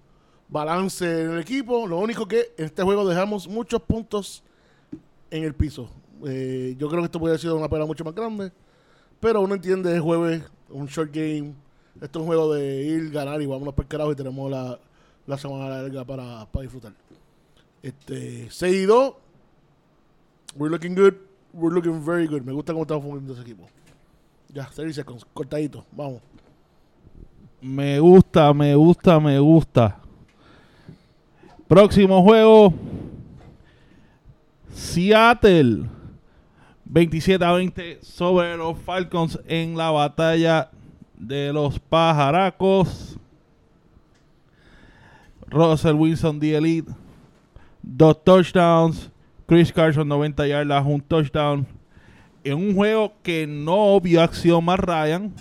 [0.49, 1.85] balance en el equipo.
[1.85, 4.43] Lo único que en este juego dejamos muchos puntos
[5.29, 5.87] en el piso.
[6.25, 8.51] Eh, yo creo que esto puede haber sido una pelea mucho más grande.
[9.19, 11.53] Pero uno entiende el jueves, un short game.
[12.01, 14.79] Esto es un juego de ir, ganar y vámonos para el y tenemos la,
[15.27, 16.93] la semana larga para, para disfrutar.
[17.83, 19.13] Este, 6 y 2.
[20.55, 21.13] We're looking good.
[21.55, 22.43] We're looking very good.
[22.43, 23.65] Me gusta cómo estamos funcionando ese equipo.
[24.53, 25.25] Ya, 30 seconds.
[25.33, 25.85] Cortadito.
[25.93, 26.21] Vamos.
[27.61, 29.97] Me gusta, me gusta, me gusta.
[31.65, 32.73] Próximo juego.
[34.69, 35.89] Seattle.
[36.83, 40.69] 27 a 20 sobre los Falcons en la batalla
[41.17, 43.17] de los pajaracos.
[45.47, 46.91] Russell Wilson, the Elite.
[47.81, 49.09] Dos touchdowns.
[49.47, 51.67] Chris Carson, 90 yardas, un touchdown.
[52.43, 55.33] En un juego que no vio acción más Ryan.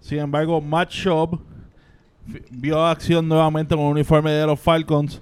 [0.00, 1.40] Sin embargo, Matt Schaub
[2.50, 5.20] vio acción nuevamente con el uniforme de los Falcons.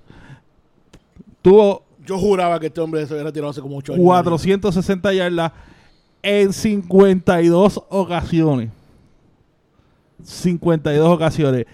[1.43, 4.05] Tuvo Yo juraba que este hombre se había retirado hace como 8 años.
[4.05, 5.53] 460 yardas
[6.23, 8.71] en 52 ocasiones.
[10.23, 11.67] 52 ocasiones.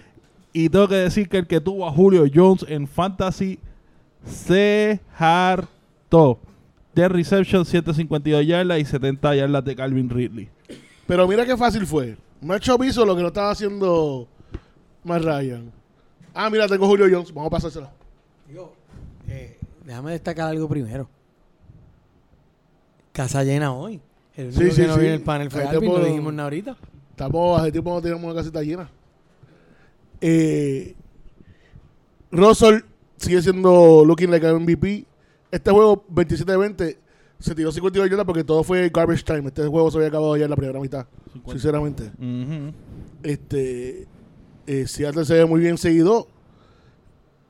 [0.53, 3.59] Y tengo que decir que el que tuvo a Julio Jones en Fantasy
[4.25, 5.80] se hartó.
[6.93, 10.49] De reception, 152 yardas y 70 yardas de Calvin Ridley.
[11.07, 12.17] Pero mira qué fácil fue.
[12.41, 14.27] Macho hizo lo que no estaba haciendo
[15.03, 15.71] más Ryan.
[16.33, 17.33] Ah, mira, tengo Julio Jones.
[17.33, 17.91] Vamos a pasársela.
[18.47, 18.73] Digo,
[19.29, 21.07] eh, déjame destacar algo primero.
[23.13, 24.01] Casa llena hoy.
[24.35, 24.99] El único Sí, que sí, no sí.
[24.99, 26.77] viene el panel fue Alvin, puedo- dijimos nada ahorita.
[27.11, 28.89] Estamos, hace tiempo no teníamos una casita llena.
[30.21, 30.95] Eh,
[32.31, 32.79] Russell
[33.17, 35.05] sigue siendo looking like an MVP.
[35.51, 36.97] Este juego, 27-20,
[37.39, 39.47] se tiró 52 yardas porque todo fue garbage time.
[39.47, 41.07] Este juego se había acabado ya en la primera mitad,
[41.47, 42.11] sinceramente.
[43.23, 44.07] Este,
[44.67, 46.27] eh, Seattle se ve muy bien seguido.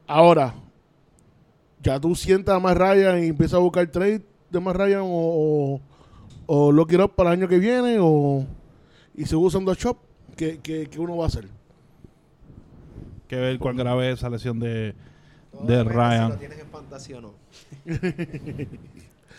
[0.07, 0.55] Ahora,
[1.83, 5.07] ya tú sientas a más Ryan y empiezas a buscar trade de más Ryan o,
[5.07, 5.81] o,
[6.47, 8.45] o lock it up para el año que viene o
[9.15, 9.97] y sigue usando a Shop.
[10.35, 11.47] ¿Qué, qué, qué uno va a hacer?
[13.27, 14.95] Que ver cuán grave es esa lesión de,
[15.51, 16.29] Todo de depende Si Ryan.
[16.29, 17.33] lo tienes en fantasía o no.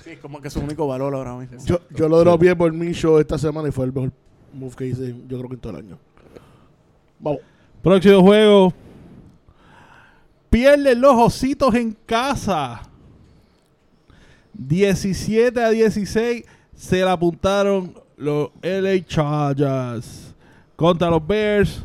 [0.04, 1.58] Sí, es como que es su único valor ahora mismo.
[1.64, 4.12] Yo, yo lo dropeé por mi show esta semana y fue el mejor
[4.52, 5.98] move que hice, yo creo que en todo el año.
[7.20, 7.40] Vamos.
[7.82, 8.72] Próximo juego.
[10.50, 12.82] Pierden los ositos en casa.
[14.52, 16.44] 17 a 16
[16.74, 20.34] se la apuntaron los LA Chargers
[20.76, 21.84] contra los Bears.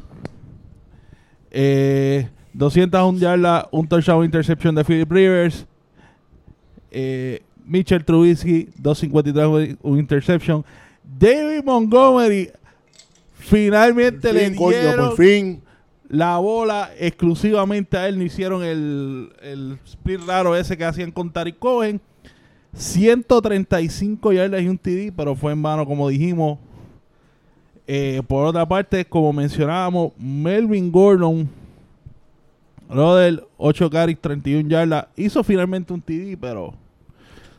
[1.52, 5.66] Eh, 201 yardas, un touchdown interception de Philip Rivers.
[6.90, 10.66] Eh, Mitchell Trubisky, 253 un interception.
[11.04, 12.50] David Montgomery
[13.34, 15.62] finalmente le coño, dieron por fin.
[16.10, 18.18] la bola exclusivamente a él.
[18.18, 22.02] No hicieron el, el split raro ese que hacían con Tariq Cohen.
[22.74, 26.60] 135 yardas y un TD, pero fue en vano, como dijimos.
[27.86, 31.50] Eh, por otra parte, como mencionábamos, Melvin Gordon,
[32.90, 36.74] Rodel, 8 carries, 31 yardas, hizo finalmente un TD, pero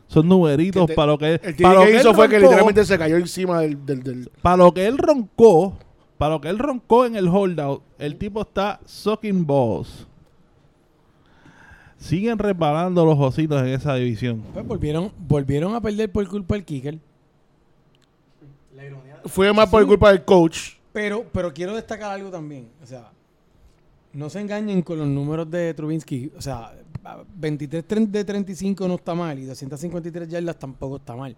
[0.07, 2.83] son numeritos Que te- para lo que, El para lo que hizo fue que literalmente
[2.85, 5.77] se cayó encima del, del, del- para lo que él roncó,
[6.17, 10.07] para lo que él roncó en el holdout, el tipo está sucking balls.
[11.97, 14.41] Siguen resbalando los ositos en esa división.
[14.53, 16.97] Pues volvieron, volvieron a perder por culpa del kicker.
[19.25, 20.75] Fue más por culpa del coach.
[20.93, 22.67] Pero, pero quiero destacar algo también.
[22.81, 23.11] O sea,
[24.13, 26.31] no se engañen con los números de Trubinsky.
[26.37, 26.73] O sea,
[27.35, 31.35] 23 tre- de 35 no está mal y 253 yardas tampoco está mal.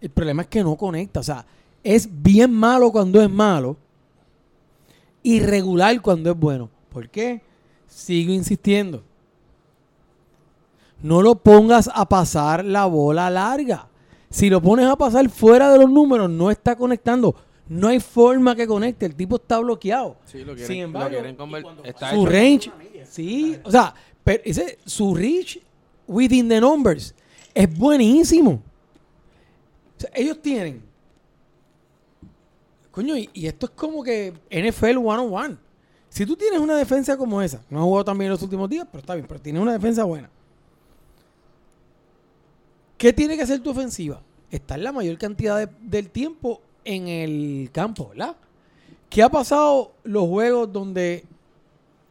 [0.00, 1.20] El problema es que no conecta.
[1.20, 1.44] O sea,
[1.82, 3.76] es bien malo cuando es malo
[5.22, 6.68] y regular cuando es bueno.
[6.90, 7.40] ¿Por qué?
[7.88, 9.02] Sigo insistiendo.
[11.02, 13.88] No lo pongas a pasar la bola larga.
[14.30, 17.34] Si lo pones a pasar fuera de los números, no está conectando.
[17.68, 19.06] No hay forma que conecte.
[19.06, 20.16] El tipo está bloqueado.
[20.24, 22.72] Sí, lo quieren, Sin embargo, lo quieren conver- está su hecho- range,
[23.08, 23.94] sí, o sea,
[24.24, 25.58] pero ese, su reach
[26.06, 27.14] within the numbers
[27.54, 28.60] es buenísimo.
[29.96, 30.82] sea, ellos tienen.
[32.90, 35.56] Coño, y, y esto es como que NFL 101.
[36.10, 38.68] Si tú tienes una defensa como esa, no ha jugado tan bien en los últimos
[38.68, 40.28] días, pero está bien, pero tienes una defensa buena.
[42.98, 44.20] ¿Qué tiene que hacer tu ofensiva?
[44.50, 48.36] Estar la mayor cantidad de- del tiempo en el campo, ¿verdad?
[49.08, 51.24] ¿Qué ha pasado los juegos donde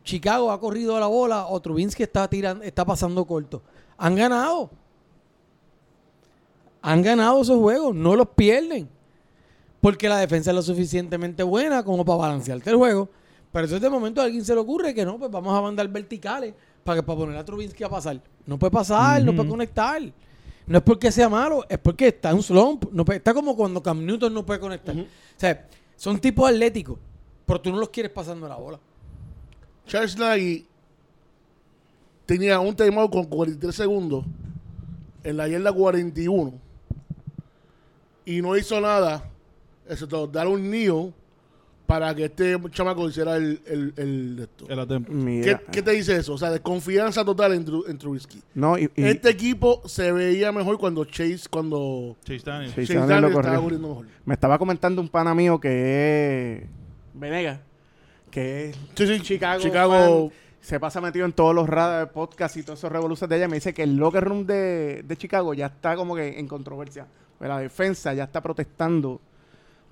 [0.03, 3.61] Chicago ha corrido la bola o Trubinsky está tirando, está pasando corto?
[3.97, 4.69] Han ganado.
[6.81, 8.87] Han ganado esos juegos, no los pierden.
[9.79, 13.09] Porque la defensa es lo suficientemente buena como para balancearte el juego.
[13.51, 15.87] Pero entonces de momento a alguien se le ocurre que no, pues vamos a mandar
[15.87, 16.53] verticales
[16.83, 18.21] para, que, para poner a Trubinsky a pasar.
[18.45, 20.01] No puede pasar, no puede conectar.
[20.67, 22.85] No es porque sea malo, es porque está en un slump.
[22.91, 24.95] No puede- está como cuando Cam Newton no puede conectar.
[24.95, 25.05] O
[25.37, 26.97] sea, son tipos atléticos,
[27.45, 28.79] pero tú no los quieres pasando la bola.
[29.87, 30.65] Charles Nagy
[32.25, 34.23] tenía un timeout con 43 segundos
[35.23, 36.53] en la yarda 41
[38.25, 39.29] y no hizo nada
[39.89, 41.13] excepto dar un kneel
[41.91, 44.65] para que este chamaco hiciera el, el, el de esto.
[44.69, 45.09] El attempt.
[45.71, 46.35] ¿Qué, te dice eso?
[46.35, 48.41] O sea, desconfianza total en, Tru- en Trubisky.
[48.53, 52.69] No, y, y- Este equipo se veía mejor cuando Chase, cuando Chase Daniel.
[52.73, 53.61] Chase Daniel Daniel lo estaba corrió.
[53.63, 54.05] corriendo mejor.
[54.23, 56.69] me estaba comentando un pana mío que es
[57.13, 57.59] Venegas,
[58.29, 62.55] que es Sí, sí, Chicago, Chicago fan, se pasa metido en todos los radar podcasts
[62.55, 63.47] y todos esos revoluciones de ella.
[63.49, 67.05] Me dice que el locker room de, de Chicago ya está como que en controversia.
[67.41, 69.19] La defensa ya está protestando,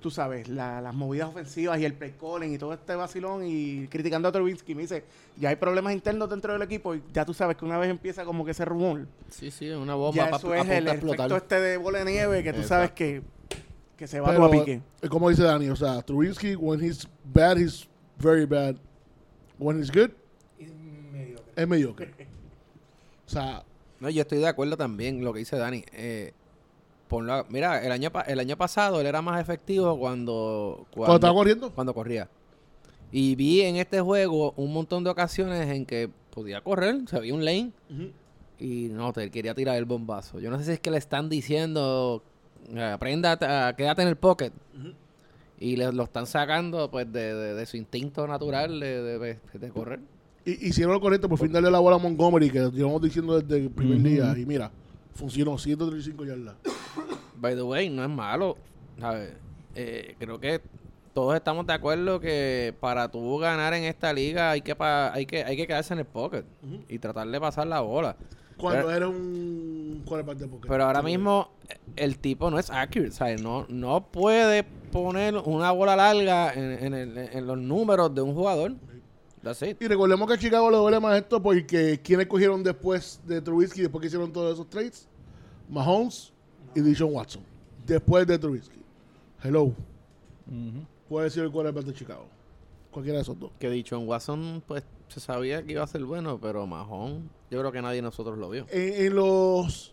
[0.00, 3.86] tú sabes, la- las movidas ofensivas y el play calling y todo este vacilón y
[3.88, 4.74] criticando a Trubisky.
[4.74, 5.04] Me dice,
[5.36, 8.24] ya hay problemas internos dentro del equipo y ya tú sabes que una vez empieza
[8.24, 11.76] como que ese rumor, Sí, sí, una bomba ya eso es el efecto este de
[11.76, 12.68] bola de nieve que tú Exacto.
[12.68, 13.22] sabes que,
[13.96, 14.80] que se va Pero, a pique.
[15.02, 17.86] eh, como dice Dani, o sea, Trubinsky, when he's bad, he's
[18.18, 18.76] very bad.
[19.58, 20.10] When he's good,
[21.56, 22.10] es mediocre.
[23.26, 23.62] O sea,
[24.00, 25.84] No, yo estoy de acuerdo también lo que dice Dani.
[25.92, 26.32] Eh,
[27.10, 31.34] ponlo a- mira, el año, el año pasado él era más efectivo cuando, cuando estaba
[31.34, 32.28] corriendo, cuando corría.
[33.12, 37.34] Y vi en este juego un montón de ocasiones en que podía correr, se había
[37.34, 37.72] un lane
[38.58, 40.38] y no, te quería tirar el bombazo.
[40.40, 42.22] Yo no sé si es que le están diciendo,
[42.72, 44.52] eh, aprenda, a- quédate en el pocket.
[45.58, 49.18] Y le, lo están sacando pues de, de- de su instinto natural de,
[49.58, 50.00] de- correr.
[50.46, 53.64] y, hicieron lo correcto por fin darle la bola a Montgomery, que llevamos diciendo desde
[53.64, 54.34] el primer día.
[54.38, 54.70] Y mira,
[55.20, 56.54] funcionó 135 yardas.
[57.36, 58.56] By the way, no es malo.
[58.98, 59.32] ¿sabes?
[59.74, 60.60] Eh, creo que
[61.14, 65.26] todos estamos de acuerdo que para tú ganar en esta liga hay que pa- hay
[65.26, 66.44] que hay que quedarse en el pocket
[66.88, 68.16] y tratar de pasar la bola.
[68.56, 70.68] Cuando Pero- era un quarterback de pocket.
[70.68, 73.40] Pero ahora mismo eh, el tipo no es accurate, ¿sabes?
[73.42, 78.34] No, no puede poner una bola larga en, en el- en los números de un
[78.34, 78.74] jugador.
[79.42, 79.80] That's it.
[79.80, 83.80] Y recordemos que a Chicago le duele más esto porque quienes cogieron después de Trubisky,
[83.80, 85.08] después que hicieron todos esos trades,
[85.70, 86.32] Mahomes
[86.74, 87.42] y Dishon Watson.
[87.86, 88.80] Después de Trubisky.
[89.42, 89.72] Hello.
[91.08, 92.26] Puede ser el quarterback de Chicago.
[92.90, 93.52] Cualquiera de esos dos.
[93.58, 97.58] Que dicho en Watson, pues se sabía que iba a ser bueno, pero Mahón, yo
[97.60, 98.66] creo que nadie de nosotros lo vio.
[98.70, 99.92] En, en los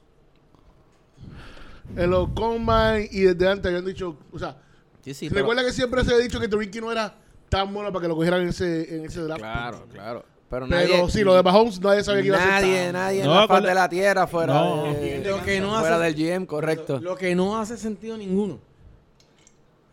[1.96, 4.62] en los combine y desde antes habían dicho, o sea,
[5.02, 7.16] Sí, sí, pero- recuerda que siempre se ha dicho que Trubisky no era
[7.50, 9.40] tan bueno para que lo cogieran en ese, en ese draft.
[9.40, 10.26] Claro, claro.
[10.50, 13.24] Pero, Pero nadie, sí, lo de Mahomes nadie sabía que iba a ser nadie, nadie
[13.26, 14.84] No, en la faz de la tierra fuera, No.
[14.94, 17.00] de- Lo que no fuera hace- del GM, correcto.
[17.02, 18.60] Lo que no hace sentido ninguno.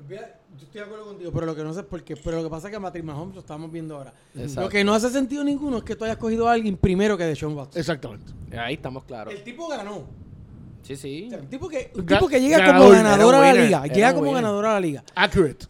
[0.08, 0.16] Yo
[0.62, 2.16] estoy de acuerdo contigo, pero lo que no sé es por qué.
[2.16, 4.12] Pero lo que pasa es que a Mahomes lo estamos viendo ahora.
[4.36, 4.60] Exacto.
[4.62, 7.24] Lo que no hace sentido ninguno es que tú hayas cogido a alguien primero que
[7.24, 7.80] de Sean Watson.
[7.80, 8.32] Exactamente.
[8.56, 9.34] Ahí estamos claros.
[9.34, 10.02] El tipo ganó.
[10.82, 11.24] Sí, sí.
[11.26, 13.86] O sea, un tipo que, un tipo que llega ganador, como ganador a la liga.
[13.86, 14.42] Llega como winner.
[14.42, 15.04] ganador a la liga.
[15.14, 15.66] Accurate.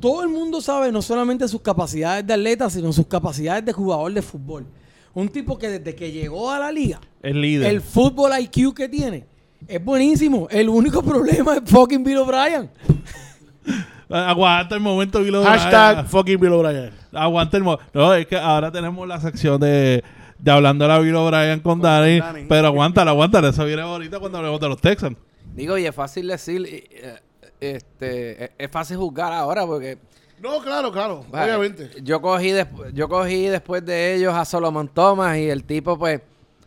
[0.00, 4.12] Todo el mundo sabe no solamente sus capacidades de atleta, sino sus capacidades de jugador
[4.12, 4.66] de fútbol.
[5.14, 7.70] Un tipo que desde que llegó a la liga, El líder.
[7.72, 9.24] el fútbol IQ que tiene
[9.66, 10.46] es buenísimo.
[10.50, 12.70] El único problema es fucking Bill O'Brien.
[14.08, 16.06] Aguanta el momento, Bill Hashtag O'Brien.
[16.10, 16.90] fucking Bill O'Brien.
[17.12, 17.84] Aguanta el momento.
[17.92, 20.04] No, es que ahora tenemos la sección de,
[20.38, 22.20] de hablando a la Bill O'Brien con Dani.
[22.20, 22.44] Dani.
[22.48, 23.48] Pero aguántala, aguántala.
[23.48, 25.16] Eso viene ahorita cuando hablemos de los Texans.
[25.54, 27.18] Digo, y es fácil decir, eh,
[27.60, 29.98] este, es, es fácil juzgar ahora porque
[30.40, 31.24] No, claro, claro.
[31.30, 31.90] Vale, Obviamente.
[32.02, 32.52] Yo cogí,
[32.92, 36.20] yo cogí después de ellos a Solomon Thomas y el tipo, pues,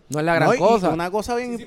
[0.09, 0.89] no es la gran No, cosa.
[0.89, 1.57] Una cosa bien...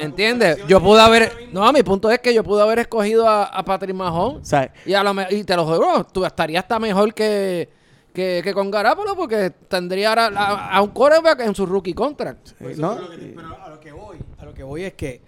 [0.00, 0.58] ¿Entiendes?
[0.68, 1.48] Yo pude haber...
[1.52, 3.96] No, mi punto es que yo pude haber escogido a, a Patrick
[4.42, 7.68] sea, y, a lo me- y te lo juro, tú estarías hasta mejor que,
[8.14, 12.50] que, que con Garapolo porque tendría a, a- a un quarterback en su rookie contract.
[12.76, 12.94] ¿no?
[12.94, 15.20] Pero, lo que- pero a lo que voy, a lo que voy es que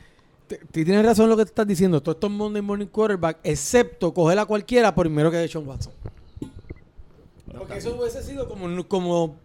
[0.73, 2.01] tienes razón en lo que te estás diciendo.
[2.03, 5.93] Todos estos Monday Morning Quarterback, excepto coger a cualquiera primero que de Sean Watson.
[7.57, 9.37] Porque eso hubiese sido como, no- como,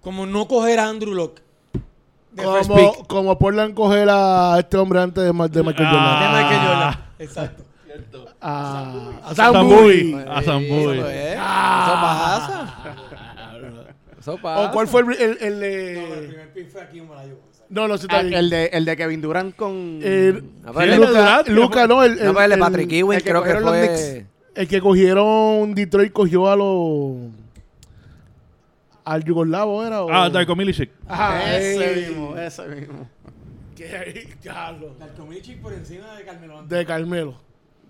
[0.00, 1.42] como no coger a Andrew Locke.
[2.32, 5.90] de Como, como Portland coger a este hombre antes de, de Michael Ah.
[5.90, 6.32] De Jordan.
[6.42, 7.04] Michael Jordan.
[7.18, 7.64] Exacto.
[8.40, 9.62] A, a.
[9.62, 10.14] Boy.
[10.28, 10.98] A San Boy.
[10.98, 11.32] Eso, es.
[11.32, 12.74] Eso pasa.
[14.18, 14.68] Eso pasa.
[14.68, 16.26] ¿O cuál fue el, el, el No, pero el de...
[16.28, 17.36] primer pick fue aquí en Malayo.
[17.70, 18.34] No, no, sí está Ah, bien.
[18.34, 20.00] el, de, el de Kevin Durant con...
[20.02, 22.92] Eh, A el Luka- de Durant, Luca, no, el, no, pero el de el- Patrick
[22.92, 24.26] Ewing el que creo que cogieron los fue...
[24.54, 27.32] El que cogieron Detroit cogió a los...
[29.04, 30.10] Al Yugoslavo era o...
[30.12, 30.90] Ah, Darko Milicic.
[31.06, 32.06] Ajá, ese ey.
[32.10, 33.08] mismo, ese mismo.
[33.76, 34.94] Que ahí, diablo.
[34.98, 36.76] Darkomichik por encima de Carmelo Anthony.
[36.76, 37.34] De Carmelo.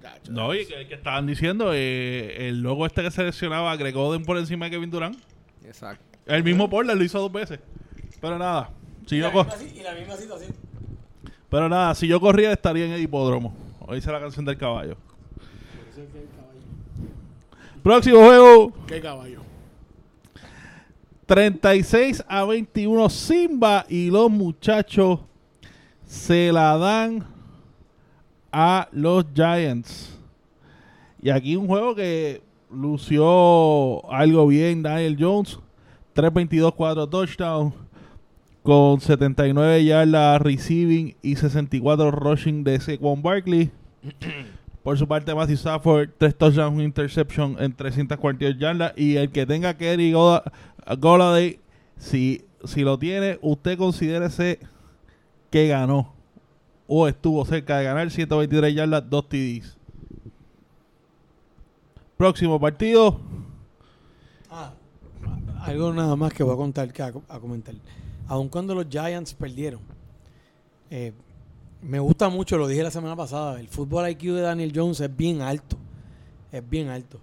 [0.02, 0.32] Gacho.
[0.32, 4.38] No, y que, que estaban diciendo, eh, el logo este que seleccionaba agregó Oden por
[4.38, 5.16] encima de Kevin Durant.
[5.64, 6.02] Exacto.
[6.26, 7.60] El mismo Portland lo hizo dos veces.
[8.20, 8.70] Pero nada,
[9.06, 10.52] si Y yo la misma y la misma situación.
[11.48, 13.54] pero nada, si yo corría estaría en el hipódromo.
[13.80, 14.96] Hoy dice la canción del caballo.
[17.82, 19.40] Próximo juego, Qué caballo.
[21.26, 25.20] 36 a 21 Simba y los muchachos
[26.06, 27.26] se la dan
[28.52, 30.18] a los Giants.
[31.20, 35.58] Y aquí un juego que lució algo bien Daniel Jones.
[36.14, 37.74] 3.22, 4 touchdowns.
[38.64, 43.70] Con 79 yardas receiving y 64 rushing de Saquon Barkley.
[44.82, 48.94] Por su parte, Matthew Stafford, 3 touchdowns, un interception en 342 yardas.
[48.96, 51.60] Y el que tenga Kerry Goladay,
[51.98, 54.60] si, si lo tiene, usted considérese
[55.50, 56.14] que ganó.
[56.86, 59.76] O estuvo cerca de ganar 123 yardas, 2 TDs.
[62.16, 63.20] Próximo partido.
[64.50, 64.72] Ah,
[65.60, 67.74] algo nada más que voy a contar, que a, a comentar.
[68.28, 69.80] Aun cuando los Giants perdieron,
[70.90, 71.12] eh,
[71.82, 75.14] me gusta mucho, lo dije la semana pasada, el fútbol IQ de Daniel Jones es
[75.14, 75.76] bien alto.
[76.50, 77.20] Es bien alto.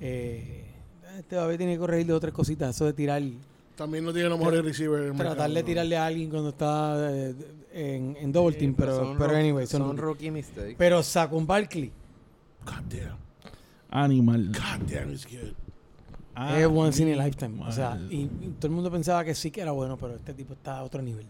[0.00, 0.64] Eh,
[1.18, 2.74] este todavía tiene que corregir dos o tres cositas.
[2.74, 3.22] Eso de tirar,
[3.76, 5.04] También no tiene los mejores receivers.
[5.16, 5.66] tratar mercado, de ¿no?
[5.66, 7.34] tirarle a alguien cuando está eh,
[7.72, 8.74] en, en double team.
[8.74, 10.74] pero, anyway, son, son rookie mistakes.
[10.78, 11.92] Pero Saquon Barkley
[12.64, 13.16] God damn.
[13.90, 14.46] Animal.
[14.48, 15.54] God damn, it's good.
[16.36, 17.62] Es once in a lifetime.
[17.66, 20.32] O sea, y, y todo el mundo pensaba que sí que era bueno, pero este
[20.34, 21.26] tipo está a otro nivel.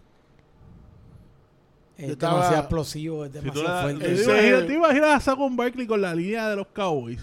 [1.97, 4.15] Es estaba- demasiado explosivo, es Si demasiado le- fuerte.
[4.15, 7.19] ¿Te imaginas, te imaginas a Saquon Barkley con la línea de los Cowboys?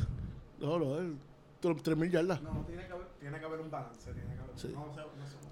[0.60, 1.14] No, no, él.
[1.60, 2.40] 3.000 yardas.
[2.42, 4.12] No, tiene que haber, tiene que haber un balance.
[4.12, 4.68] Tiene que haber, Sí.
[4.72, 5.00] no, no sé.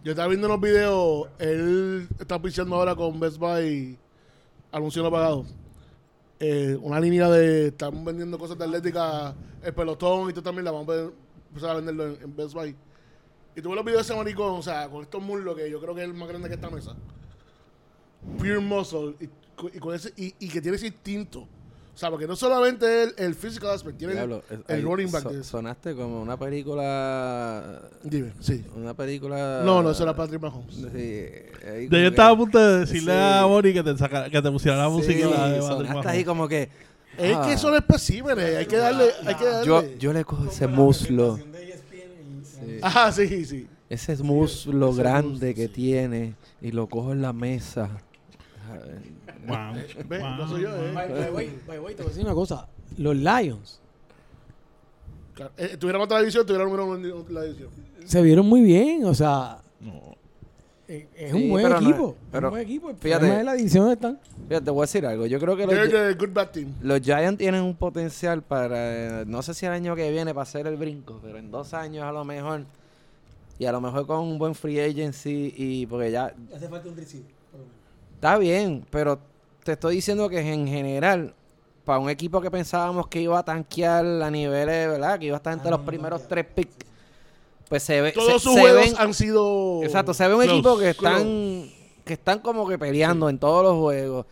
[0.04, 1.28] Yo estaba viendo unos videos.
[1.40, 3.98] Él está pichando ahora con Best Buy.
[4.70, 5.44] Anuncio no pagado.
[6.38, 7.68] Eh, una línea de.
[7.68, 9.34] Están vendiendo cosas de atlética.
[9.64, 11.12] El pelotón y tú también la vamos a ver-
[11.56, 12.76] empezar a venderlo en, en Best Buy.
[13.56, 15.94] Y tuve los videos de ese maricón, o sea, con estos muslos que yo creo
[15.94, 16.94] que es el más grande que esta mesa.
[18.38, 19.14] Pure muscle.
[19.20, 19.24] Y,
[19.76, 21.40] y con ese, y, y que tiene ese instinto.
[21.94, 25.10] O sea, porque no solamente el, el physical aspect, tiene Diablo, el, es- el running
[25.10, 25.42] back so- de.
[25.42, 27.80] Sonaste como una película...
[28.02, 28.62] Dime, sí.
[28.76, 29.62] Una película...
[29.64, 30.74] No, no, eso era Patrick Mahomes.
[30.74, 31.30] Sí,
[31.90, 33.18] yo estaba a punto de decirle Sí.
[33.18, 35.14] a Bonnie que te, sacara- que te pusiera la Sí, música.
[35.26, 36.06] de Patrick sonaste Mahomes.
[36.06, 36.68] ahí como que...
[37.18, 39.66] Es ah, que son especímenes, hay que darle, hay que darle.
[39.66, 42.78] yo, yo le cojo ese muslo, Sí.
[42.82, 43.68] Ajá, sí, sí.
[43.88, 45.72] ese muslo ese grande muslo, que sí.
[45.72, 47.90] tiene y lo cojo en la mesa.
[49.46, 49.56] Wow,
[50.08, 50.30] Ve, wow.
[50.36, 50.92] no soy yo, eh.
[50.92, 52.66] By, by way, by way, te voy a decir una cosa.
[52.98, 53.80] Los Lions
[55.34, 57.68] Claro, eh, tuviéramos otra división, tuviera número uno en la división.
[58.04, 59.04] se vieron muy bien.
[59.04, 60.15] O sea, No.
[60.88, 62.08] Eh, es Sí, un buen pero no- equipo.
[62.10, 62.90] es pero un buen equipo.
[62.90, 64.18] El fíjate- es la división están.
[64.48, 65.26] Fíjate, te voy a decir algo.
[65.26, 66.72] Yo creo que los, They're Gi- the good bad team.
[66.82, 70.42] los Giants tienen un potencial para, eh, no sé si el año que viene para
[70.42, 72.64] hacer el brinco, pero en dos años a lo mejor.
[73.58, 76.96] Y a lo mejor con un buen free agency y porque ya Hace falta un
[76.96, 77.26] receiver.
[78.16, 79.18] Está bien, pero
[79.64, 81.34] te estoy diciendo que en general,
[81.84, 85.18] para un equipo que pensábamos que iba a tanquear a niveles, ¿verdad?
[85.18, 86.76] Que iba a estar entre Ah, los no primeros tres picks,
[87.68, 88.12] pues se ve.
[88.12, 89.82] Todos se, sus se juegos ven- han sido.
[89.82, 91.16] Exacto, se ve un Close, equipo que close.
[91.16, 91.70] están,
[92.04, 94.26] que están como que peleando en todos los juegos.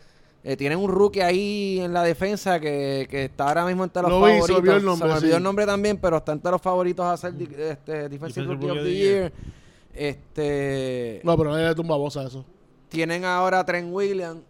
[0.46, 4.10] Eh, tienen un rookie ahí en la defensa que, que está ahora mismo entre los
[4.10, 4.58] Lo vi, se me favoritos.
[4.58, 5.36] olvidó el nombre, Se me olvidó sí.
[5.38, 8.66] el nombre también, pero está entre los favoritos a ser di- este, Defensive Defensive Rookie
[8.66, 9.32] of the of the Year.
[9.94, 12.44] Este, No, pero nadie le tumba voz a eso.
[12.90, 14.42] tienen ahora a Trent Williams.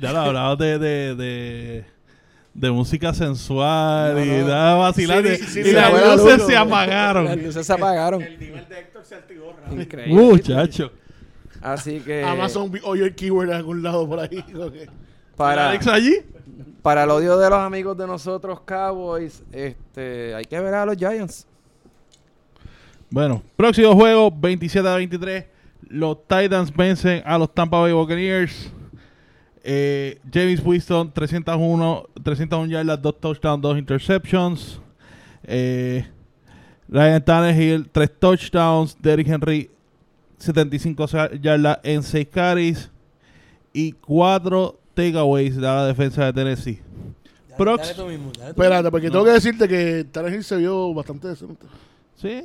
[0.00, 1.84] Ya lo hablamos de, de, de,
[2.54, 4.46] de música sensual y no.
[4.46, 5.26] da vacilar.
[5.26, 7.24] Sí, sí, y sí, las luces se apagaron.
[7.24, 8.22] Las luces se apagaron.
[8.22, 9.62] El nivel de Héctor se altiborra.
[9.72, 10.14] Increíble.
[10.14, 10.92] Muchacho.
[11.60, 14.44] Así que Amazon vi- oyó el keyword en algún lado por ahí.
[15.36, 16.16] para, Alex allí.
[16.82, 20.96] para el odio de los amigos de nosotros, Cowboys, este, hay que ver a los
[20.96, 21.46] Giants.
[23.10, 25.44] Bueno, próximo juego, 27 a 23.
[25.88, 28.70] Los Titans vencen a los Tampa Bay Buccaneers.
[29.66, 34.78] Eh, James Winston, 301, 301 yardas, 2 touchdowns, 2 interceptions.
[35.44, 36.04] Eh,
[36.88, 38.94] Ryan Tannehill, 3 touchdowns.
[39.00, 39.70] Derrick Henry,
[40.38, 42.90] 75 sa- yardas en 6 carries.
[43.76, 46.78] y cuatro takeaways de la defensa de Tennessee.
[47.58, 50.56] Prox- Dale tú mismo, dale tú Espérate, porque tengo que decirte que Tarek Hill se
[50.58, 51.66] vio bastante decente.
[52.14, 52.40] Sí.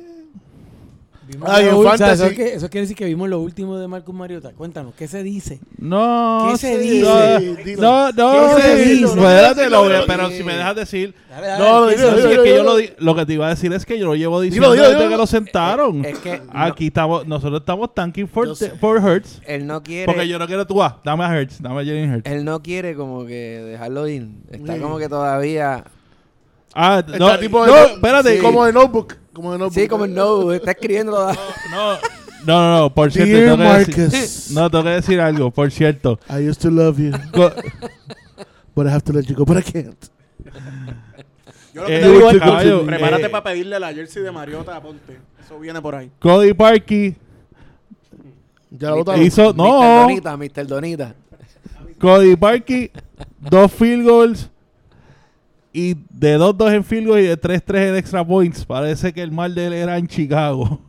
[1.32, 4.50] Vimos Ah, lo eso, que- eso quiere decir que vimos lo último de Marcus Mariota.
[4.52, 5.60] Cuéntanos, ¿qué se dice?
[5.78, 6.48] No.
[6.50, 7.76] ¿Qué se sí, dice?
[7.78, 9.04] No, no, ¿Qué se dice?
[9.04, 11.14] espérate, lo voy a- Dilo, pero si me dejas decir.
[11.30, 12.62] Dale, dale, No, ¿qué dilo, se No, dilo, que yo
[12.98, 15.10] lo, que te iba a decir es que yo lo llevo diciendo Dilo, dilo, desde
[15.10, 16.04] que lo sentaron.
[16.04, 18.48] Es que no- Aquí estamos, nosotros estamos tanking for,
[18.80, 19.40] for Hurts.
[19.46, 20.06] él no quiere.
[20.06, 22.30] Porque yo no quiero tú, ah, dame a Hurts, dame a Jalen Hurts.
[22.30, 24.28] Él no quiere como que dejarlo ir.
[24.50, 24.80] Está Sí.
[24.80, 25.84] como que todavía.
[26.74, 28.38] Ah, Está no, tipo no, espérate.
[28.38, 29.14] Como de notebook.
[29.40, 29.74] Como de notebook.
[29.82, 31.12] Sí, como el no, está escribiendo.
[31.70, 31.94] No,
[32.46, 34.50] no, no, no, por cierto, Dear tengo que decir- Marcus.
[34.52, 36.18] no, tengo que decir algo, por cierto.
[36.28, 37.10] I used to love you,
[38.74, 40.04] but I have to let you go, but I can't.
[41.74, 44.32] Yo lo que Eh, te digo es, caballo, prepárate eh, para pedirle la jersey de
[44.32, 45.18] Mariota a Ponte.
[45.44, 46.10] Eso viene por ahí.
[46.18, 47.16] Cody Parkey
[48.70, 49.22] Ya lo votaron.
[49.22, 49.56] hizo, Mr.
[49.56, 50.66] no, Donita, Mr.
[50.66, 51.14] Donita.
[52.00, 52.90] Cody Parkey,
[53.38, 54.50] dos field goals
[55.72, 58.64] y de 2-2 en field goal y de 3-3 en extra points.
[58.64, 60.80] Parece que el mal de él era en Chicago.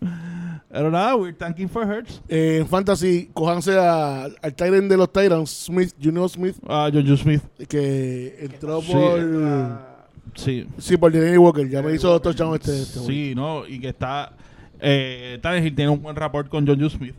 [0.72, 2.22] Pero nada, we're thanking for Hurts.
[2.28, 7.16] Eh, en Fantasy, cojanse a- al Tyrant de los Tyrants, Smith, Junior Smith, Ah, Jojo
[7.16, 7.42] Smith.
[7.68, 8.92] que entró Sí.
[8.92, 9.90] por...
[10.36, 10.66] Sí.
[10.78, 11.68] Sí, por Delaney Walker.
[11.68, 12.82] Ya me hizo dos touchdowns este.
[12.82, 13.08] este week.
[13.08, 14.32] Sí, no, y que está.
[14.78, 17.16] Eh, Tannehill tiene un buen rapport con John Smith.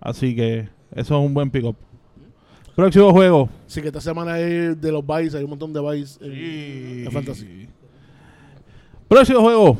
[0.00, 1.76] Así que eso es un buen pick-up.
[2.74, 3.48] Próximo juego.
[3.66, 7.04] Sí, que esta semana es de los buys, hay un montón de en, Sí.
[7.06, 7.68] en Fantasy.
[9.08, 9.76] Próximo juego.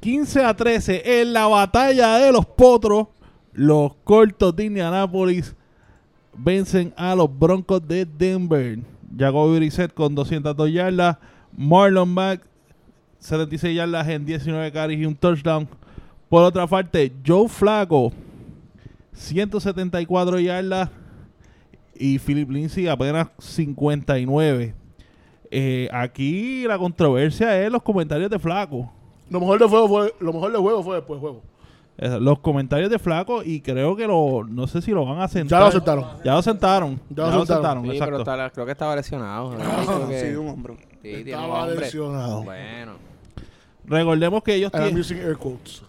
[0.00, 3.08] 15 a 13 en la batalla de los potros.
[3.52, 5.54] Los cortos de Indianápolis
[6.36, 8.78] vencen a los Broncos de Denver.
[9.16, 11.16] Jacoby Brissett con 202 yardas.
[11.56, 12.42] Marlon Mack
[13.18, 15.66] 76 yardas en 19 carries y un touchdown.
[16.28, 18.12] Por otra parte, Joe Flaco
[19.14, 20.90] 174 yardas
[21.98, 24.74] y Philip Lindsay apenas 59.
[25.50, 28.90] Eh, aquí la controversia es los comentarios de Flaco.
[29.30, 31.42] Lo mejor de juego fue, lo mejor del juego fue después del juego.
[32.00, 35.26] Eh, los comentarios de Flaco y creo que lo no sé si lo van a
[35.28, 35.58] sentar.
[35.60, 36.04] Ya lo sentaron.
[36.24, 37.00] Ya lo sentaron.
[37.10, 37.46] Ya Ya, lo sentaron.
[37.46, 38.10] sentaron, Sí, exacto.
[38.24, 39.54] pero está- creo que estaba lesionado.
[39.54, 39.58] ¿no?
[39.64, 40.76] Ah, que- sí, un hombro.
[40.76, 41.80] sí, tiene un Estaba hombre.
[41.80, 42.42] lesionado.
[42.44, 42.92] Bueno.
[43.84, 45.82] Recordemos que ellos tienen using air quotes.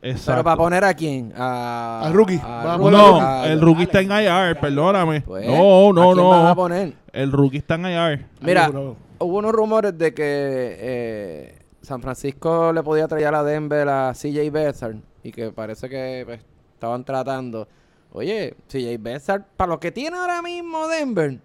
[0.00, 0.32] Exacto.
[0.32, 1.32] Pero para poner a quién?
[1.36, 2.40] A, Al rookie.
[2.42, 5.22] a no, A- el rookie está en IR, perdóname.
[5.22, 6.56] Pues, no, no, ¿a quién van a no.
[6.56, 6.92] poner?
[7.12, 8.26] El rookie está en IR.
[8.40, 13.88] Mira, Ay, hubo unos rumores de que eh, San Francisco le podía traer a Denver
[13.88, 16.40] a CJ Beathard y que parece que pues,
[16.74, 17.66] estaban tratando.
[18.12, 21.38] Oye, CJ Beathard, para lo que tiene ahora mismo Denver,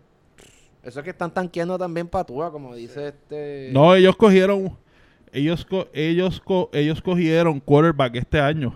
[0.83, 3.69] eso es que están tanqueando también Patúa, como dice este.
[3.73, 4.77] No, ellos cogieron
[5.33, 8.73] ellos co- ellos co- ellos cogieron quarterback este año.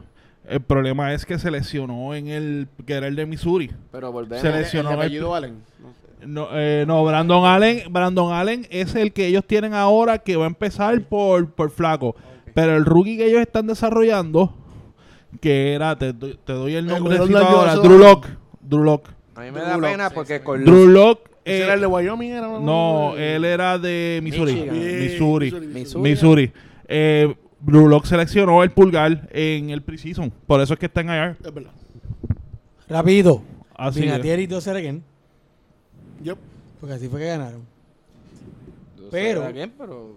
[0.49, 3.71] El problema es que se lesionó en el que era el de Missouri.
[3.91, 4.41] Pero volvemos.
[4.41, 5.55] Se lesionó el el- apellido Allen.
[5.81, 6.25] No sé.
[6.27, 10.45] No, eh, no, Brandon Allen, Brandon Allen es el que ellos tienen ahora que va
[10.45, 12.15] a empezar por, por flaco.
[12.53, 14.53] Pero el rookie que ellos están desarrollando,
[15.41, 17.75] que era, te, te doy el nombre ahora.
[17.75, 18.27] Drew Lock.
[18.61, 19.09] Drew Lock.
[19.35, 22.31] A mí me da pena porque con Drew Lock, ¿Ese eh, era el de Wyoming?
[22.31, 24.53] Era, no, él era de Missouri.
[24.53, 24.79] Michigan.
[24.79, 25.51] Bien, Missouri.
[25.51, 26.09] Missouri.
[26.09, 26.51] Missouri.
[26.89, 30.31] Eh, Drew Lock seleccionó el pulgar en el preseason.
[30.45, 31.37] Por eso es que está en IR.
[31.43, 31.71] Es verdad.
[32.89, 33.41] Rápido.
[33.75, 35.03] Así Vinatieri y 2 again.
[36.23, 36.37] Yep.
[36.81, 37.61] Porque así fue que ganaron.
[39.09, 39.53] Pero.
[39.53, 40.15] Bien, pero.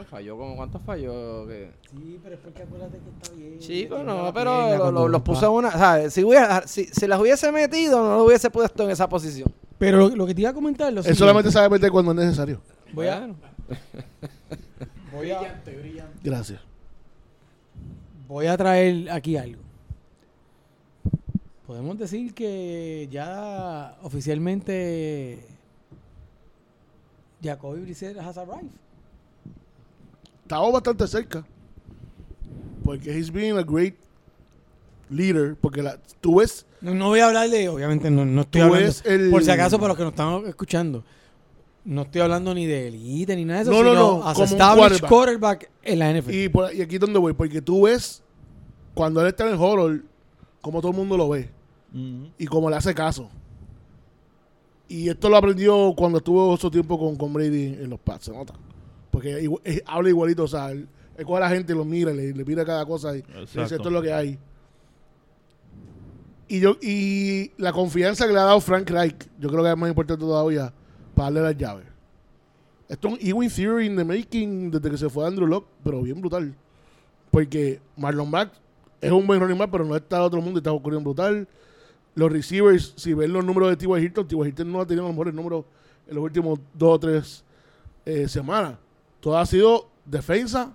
[0.00, 1.46] Hecho, falló como cuántos falló.
[1.46, 1.70] Que...
[1.90, 3.58] Sí, pero es porque acuérdate que está bien.
[3.58, 5.70] Chico, no, pero lo- lo- los puso en una.
[5.70, 6.12] ¿sabes?
[6.12, 9.52] Si, hubiera- si, si las hubiese metido, no los hubiese puesto en esa posición.
[9.78, 11.18] Pero lo, lo que te iba a comentar es lo Él siguiente.
[11.18, 12.60] solamente sabe meter cuando es necesario.
[12.92, 13.28] Voy a,
[15.12, 15.62] voy a,
[16.22, 16.60] Gracias.
[18.28, 19.60] voy a traer aquí algo.
[21.66, 25.38] Podemos decir que ya oficialmente
[27.42, 28.70] Jacoby Brissett has arrived.
[30.52, 31.46] Estamos bastante cerca.
[32.84, 33.94] Porque he's been a great
[35.08, 35.56] leader.
[35.58, 38.66] Porque la, tú ves No, no voy a hablar de, obviamente no, no estoy Tú
[38.66, 41.04] hablando, ves el- por si acaso para los que nos están escuchando,
[41.86, 44.34] no estoy hablando ni de elite ni nada de eso, No, no, sino no, as
[44.34, 45.08] como un established quarterback.
[45.10, 46.34] quarterback en la NFL.
[46.34, 48.22] Y, por- y aquí es donde voy, porque tú ves
[48.92, 50.02] cuando él está en el horror,
[50.60, 51.48] como todo el mundo lo ve
[51.94, 52.28] Ujú.
[52.36, 53.30] y como le hace caso.
[54.86, 58.26] Y esto lo aprendió cuando estuvo su tiempo con, con Brady en, en los Pats,
[58.26, 58.52] se nota.
[59.12, 62.12] Porque eh, habla igualito, o sea, él, él coge a la gente y lo mira,
[62.12, 63.74] le, le mira cada cosa y le dice Exacto.
[63.76, 64.38] esto es lo que hay.
[66.48, 69.76] Y yo y la confianza que le ha dado Frank Reich, yo creo que es
[69.76, 70.72] más importante todavía
[71.14, 71.86] para darle las llaves.
[72.88, 76.02] Esto es un Ewing Theory in the making desde que se fue Andrew Locke, pero
[76.02, 76.54] bien brutal.
[77.30, 78.52] Porque Marlon Mack
[79.00, 81.46] es un buen running back, pero no está al otro mundo y está ocurriendo brutal.
[82.14, 84.04] los receivers, si ven los números de T.Y.
[84.04, 84.48] Hilton, T.Y.
[84.48, 85.64] Hilton no ha tenido los mejores números
[86.06, 87.44] en los últimos dos o tres
[88.04, 88.74] eh, semanas.
[89.22, 90.74] Todo ha sido defensa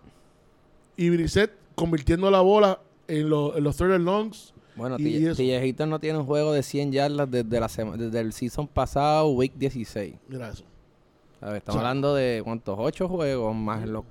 [0.95, 4.53] y Brissett convirtiendo la bola en, los- en los third and longs.
[4.75, 4.97] Bueno.
[4.99, 9.27] Hilton no tiene un juego de 100 yardas desde, la sema- desde el season pasado,
[9.29, 10.15] week 16.
[10.29, 10.63] Mira eso.
[11.41, 14.03] A ver, estamos O sea- hablando de cuántos, ocho juegos más los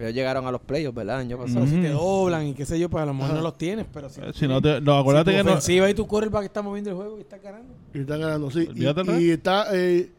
[0.00, 1.16] ellos llegaron a los playoffs, ¿verdad?
[1.20, 1.64] El año pasado.
[1.66, 4.08] Si te doblan y qué sé yo, pues a lo mejor no los tienes, pero
[4.08, 5.50] si, Eh, Si no te, no, acuérdate si tu que no.
[5.52, 7.74] ofensiva y tu quarterback están moviendo el juego y están ganando.
[7.94, 8.68] Y están ganando, sí.
[8.74, 9.20] ¿no?
[9.20, 9.66] Y, y está.
[9.72, 10.10] Eh,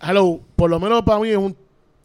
[0.00, 1.54] hello, por lo menos para mí es un.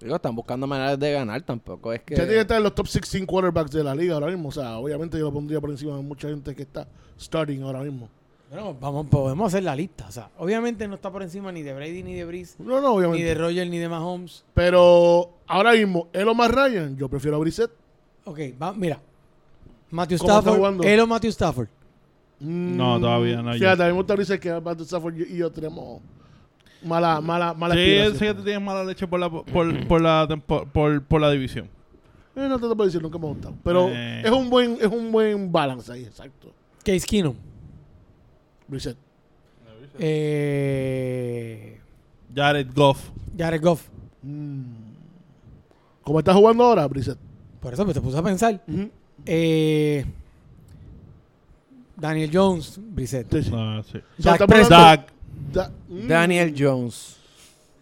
[0.04, 2.14] Digo, están buscando maneras de ganar, tampoco es que...
[2.16, 4.49] Ya tiene que estar en los top 16 quarterbacks de la liga ahora mismo.
[4.49, 6.88] O sea, obviamente yo lo pondría por encima de mucha gente que está
[7.20, 8.10] starting ahora mismo.
[8.51, 10.06] Bueno, vamos, podemos hacer la lista.
[10.08, 12.82] O sea, obviamente no está por encima ni de Brady, ni de Breeze, No, no,
[12.82, 13.26] ni obviamente.
[13.26, 14.43] de Roger, ni de Mahomes.
[14.54, 17.72] Pero ahora mismo, él o más Ryan, yo prefiero a Brissett.
[18.26, 18.99] Ok, va, mira.
[19.89, 20.84] Matthew ¿Cómo está Stafford, jugando?
[20.84, 21.68] él o Matthew Stafford.
[22.39, 23.54] Mm, todavía no.
[23.54, 26.01] Fíjate, a mí me gusta Brissett que Matthew Stafford y yo tenemos
[26.86, 27.82] mala, mala, mala Sí,
[28.20, 31.68] que tú tienes mala leche por la, por, por la, tempo- por, por la división.
[32.36, 33.56] Eh, no te lo puedo decir, nunca me ha gustado.
[33.64, 34.22] Pero Eh.
[34.26, 36.52] es un buen es un buen balance ahí, exacto.
[36.84, 37.36] Case Keenum.
[38.68, 38.98] Brissett.
[40.00, 41.80] Eh,
[42.34, 43.10] Jared Goff.
[43.38, 43.88] Jared Goff.
[44.24, 44.64] Mm.
[46.04, 47.18] ¿Cómo está jugando ahora, Brissett?
[47.60, 48.62] Por eso me te puse a pensar.
[49.26, 50.04] Eh,
[51.96, 53.32] Daniel Jones, Brissett.
[53.32, 53.52] Sí, sí.
[53.54, 53.98] Ah, sí.
[53.98, 54.72] O sea, Dak estamos Prescott.
[54.74, 55.12] hablando- Dak.
[55.52, 56.08] Da- mm.
[56.08, 57.18] Daniel Jones.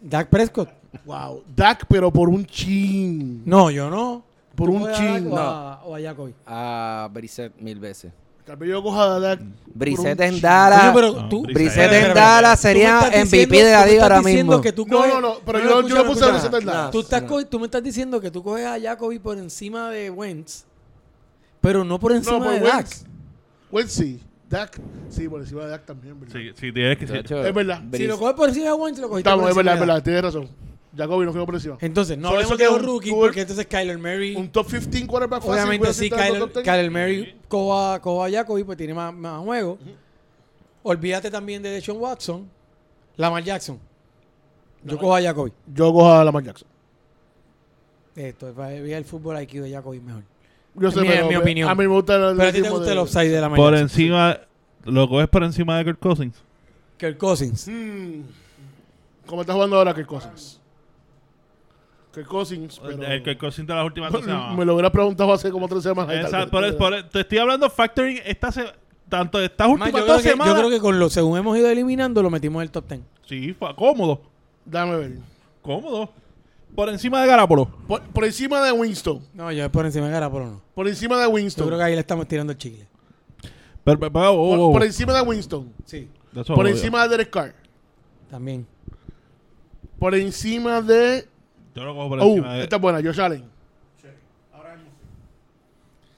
[0.01, 0.69] Dak Prescott.
[1.05, 1.43] Wow.
[1.55, 3.43] Dak, pero por un chin.
[3.45, 4.23] No, yo no.
[4.55, 5.31] Por ¿Tú un coges a Dak chin.
[5.31, 6.33] O a, o a Jacoby.
[6.45, 8.11] A Brissett mil veces.
[8.45, 9.39] Tal vez yo coja a Dak.
[9.73, 10.41] Brissett en.
[10.41, 10.91] Dallas.
[10.93, 11.91] Pero No, tú, Brissett.
[11.93, 14.59] En Dallas sería MVP de la liga ahora mismo.
[14.59, 16.31] que tú No, coges- no, no, pero yo- no, yo escucha, le puse a.
[16.31, 16.91] Brissett en Dallas.
[16.91, 17.27] Tú, estás No.
[17.29, 20.65] co- tú me estás diciendo que tú coges a Jacoby por encima de Wentz,
[21.61, 22.87] pero no por encima No, por de Dak.
[23.71, 24.19] Wentz sí.
[24.51, 24.79] Dak.
[25.09, 26.35] Sí, por encima de Dak también, ¿verdad?
[26.35, 27.81] Sí, sí, tienes que hecho, Es verdad.
[27.93, 29.87] Si lo coges por encima de Wentz, lo cogiste Estamos, por es encima verdad, es
[29.87, 30.03] verdad.
[30.03, 30.49] Tienes razón.
[30.95, 31.77] Jacoby no quedó por encima.
[31.79, 34.35] Entonces, no So, hablemos eso de un- rookies, tú- porque entonces Kyler Murray...
[34.35, 35.53] Un top 15 quarterback fácil.
[35.53, 36.65] Obviamente puede sí, estar en el Kyler, top 10.
[36.65, 39.77] Kyler Murray coja, coja a Jacoby, pues tiene más, más juego.
[40.83, 42.49] Olvídate también de Deshaun Watson,
[43.15, 43.79] Lamar Jackson.
[44.83, 45.53] Yo cojo a Jacoby.
[45.73, 46.67] Yo cojo a Lamar Jackson.
[48.15, 50.23] Esto, es para ver el fútbol IQ de Jacoby mejor.
[50.75, 51.69] Yo Es sé, mi- pero es mi me- opinión.
[51.69, 53.57] a mí me gusta el Pero a ti te gusta de- el upside de Lamar
[53.57, 53.83] Por Jackson.
[53.83, 54.37] encima,
[54.85, 56.35] lo coges por encima de Kirk Cousins.
[56.97, 57.67] Kirk Cousins.
[57.67, 58.21] Mm.
[59.25, 60.59] ¿Cómo está jugando ahora Kirk Cousins?
[62.13, 63.03] Kirk Cousins, pero...
[63.03, 64.57] El Kirk Cousins de las últimas dos semanas.
[64.57, 66.31] me lo hubieras preguntado hace como tres semanas.
[66.31, 66.45] vez.
[66.49, 68.65] por, por- te estoy hablando factoring esta se-
[69.07, 70.55] tanto estas últimas yo, creo dos que, yo semanas.
[70.55, 73.01] creo que con lo según hemos ido eliminando, lo metimos en el top 10.
[73.27, 74.21] Sí, fue cómodo.
[74.65, 75.11] Dame ver.
[75.61, 76.09] Cómodo.
[76.75, 77.65] Por encima de Garapolo.
[77.87, 79.21] Por, por encima de Winston.
[79.33, 80.61] No, yo por encima de Garapolo no.
[80.73, 81.67] Por encima de Yo Winston.
[81.67, 82.87] creo que ahí le estamos tirando el chicle.
[83.83, 84.85] Pero, pero, pero, oh, por, oh, por oh.
[84.85, 85.73] encima de Winston.
[85.85, 87.53] Sí, Eso Por encima de Derek Carr.
[88.29, 88.65] también.
[89.99, 91.27] Por encima de...
[91.75, 92.63] Yo lo cojo por Oh, encima de.
[92.63, 93.01] esta es buena.
[93.03, 93.51] Josh Allen.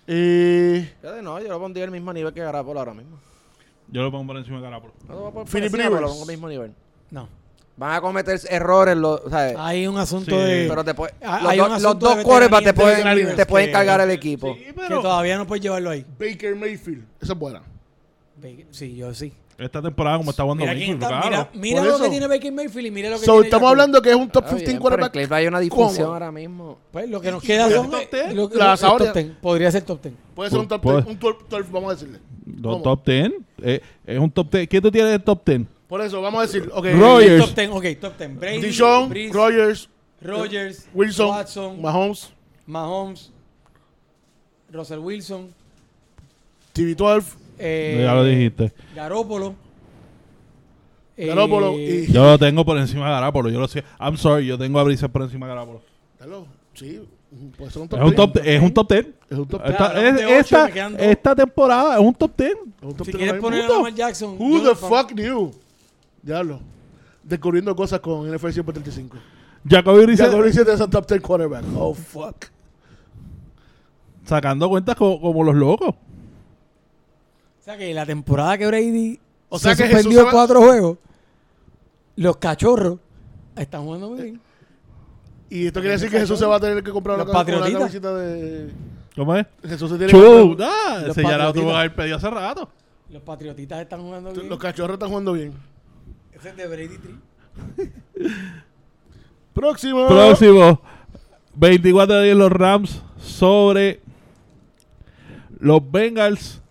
[0.06, 3.18] Eh, Fíjate, no, yo lo pondría al mismo nivel que Garapolo ahora mismo.
[3.88, 4.93] Yo lo pongo por encima de Garapolo.
[5.08, 6.01] No Philip Rivers.
[6.01, 6.74] lo pongo al mismo nivel.
[7.12, 7.28] No.
[7.76, 10.38] Van a cometer errores, los, sea, Hay un asunto Sí.
[10.43, 10.65] de...
[10.69, 13.67] pero te puede- Ah, los, un los dos de quarterbacks te de pueden, te pueden
[13.67, 14.53] que- cargar el equipo.
[14.53, 15.01] Sí, que pero.
[15.01, 16.05] todavía no puedes llevarlo ahí.
[16.19, 17.03] Baker Mayfield.
[17.19, 17.61] Esa es buena.
[18.41, 19.34] Baker- Sí, yo sí.
[19.57, 21.30] Esta temporada, como está jugando Mayfield, está- claro.
[21.30, 22.03] mira, mira lo eso.
[22.03, 24.30] que tiene Baker Mayfield y mira lo que So, tiene estamos hablando que es un
[24.30, 25.32] top Está 15 bien, pero en quarterback.
[25.32, 26.13] Hay una discusión ¿Cómo?
[26.13, 26.78] ahora mismo.
[26.91, 27.91] Pues lo que nos queda ¿Puede son...
[28.11, 28.36] ten?
[28.36, 29.28] lo- lo- La top 10.
[29.41, 30.15] Podría ser top 10.
[30.36, 30.97] Puede ser un top Puede.
[31.03, 32.19] 10, un 12, 12, vamos a decirle.
[32.84, 33.32] Top 10.
[33.63, 34.67] eh, es un top 10.
[34.67, 35.61] ¿Quién tú tienes en el top 10?
[35.94, 36.88] Por eso, vamos a decir, ok.
[36.98, 37.46] Rogers.
[37.46, 38.39] Top 10, ok, top 10.
[38.39, 38.58] Brady,
[39.10, 39.89] Breeze, Rogers,
[40.24, 42.34] Rogers, Wilson, Watson, Mahomes,
[42.66, 43.32] Mahomes,
[44.72, 45.54] Russell Wilson,
[46.74, 47.24] TV12,
[47.60, 48.72] eh, ya lo dijiste.
[48.96, 49.54] Garópolo.
[51.16, 52.12] eh, Garoppolo y...
[52.12, 53.52] Yo lo tengo por encima de Garapolo.
[53.52, 53.84] Yo lo sé.
[54.00, 55.84] I'm sorry, yo tengo a Brisa por encima de Garapolo.
[56.20, 57.08] Hello, Sí,
[57.56, 58.16] puede ser un top Es un 10.
[58.16, 59.06] top, es un top 10.
[59.30, 60.22] Es un top Claro, 10.
[61.04, 62.50] Esta, es- temporada es un top 10.
[62.50, 63.68] Es un top Si 10 quieres poner a.
[63.70, 64.36] Lamar Jackson.
[64.39, 65.52] Who the fuck knew?
[66.24, 66.59] Diablo.
[67.24, 69.17] Descubriendo cosas con NFL 135.
[69.69, 71.63] Jacoby Brissett Jacob Brissett es un top 10 quarterback.
[71.78, 72.45] Oh, fuck.
[74.26, 75.89] sacando cuentas co- como, los locos.
[75.89, 79.19] O sea que la temporada que Brady
[79.49, 80.97] O se sea que suspendió Jesús se va- cuatro juegos,
[82.17, 82.99] los cachorros
[83.55, 84.41] están jugando muy bien.
[85.49, 88.13] Y esto quiere decir que Jesús se va a tener que comprar Los una, camiseta
[88.15, 88.71] de...
[89.15, 89.45] ¿Cómo es?
[89.63, 91.53] Jesús se tiene que comprar- ah, Los ese ya lo patriotitas.
[91.53, 92.69] tuvo que haber pedido hace rato.
[93.09, 94.49] Los patriotitas están jugando bien.
[94.49, 95.53] Los cachorros están jugando bien.
[96.52, 97.89] De Brady Tree.
[99.54, 100.08] Próximo.
[100.08, 100.82] Próximo.
[101.56, 104.02] 24 de 10 los Rams sobre
[105.60, 106.62] los Bengals.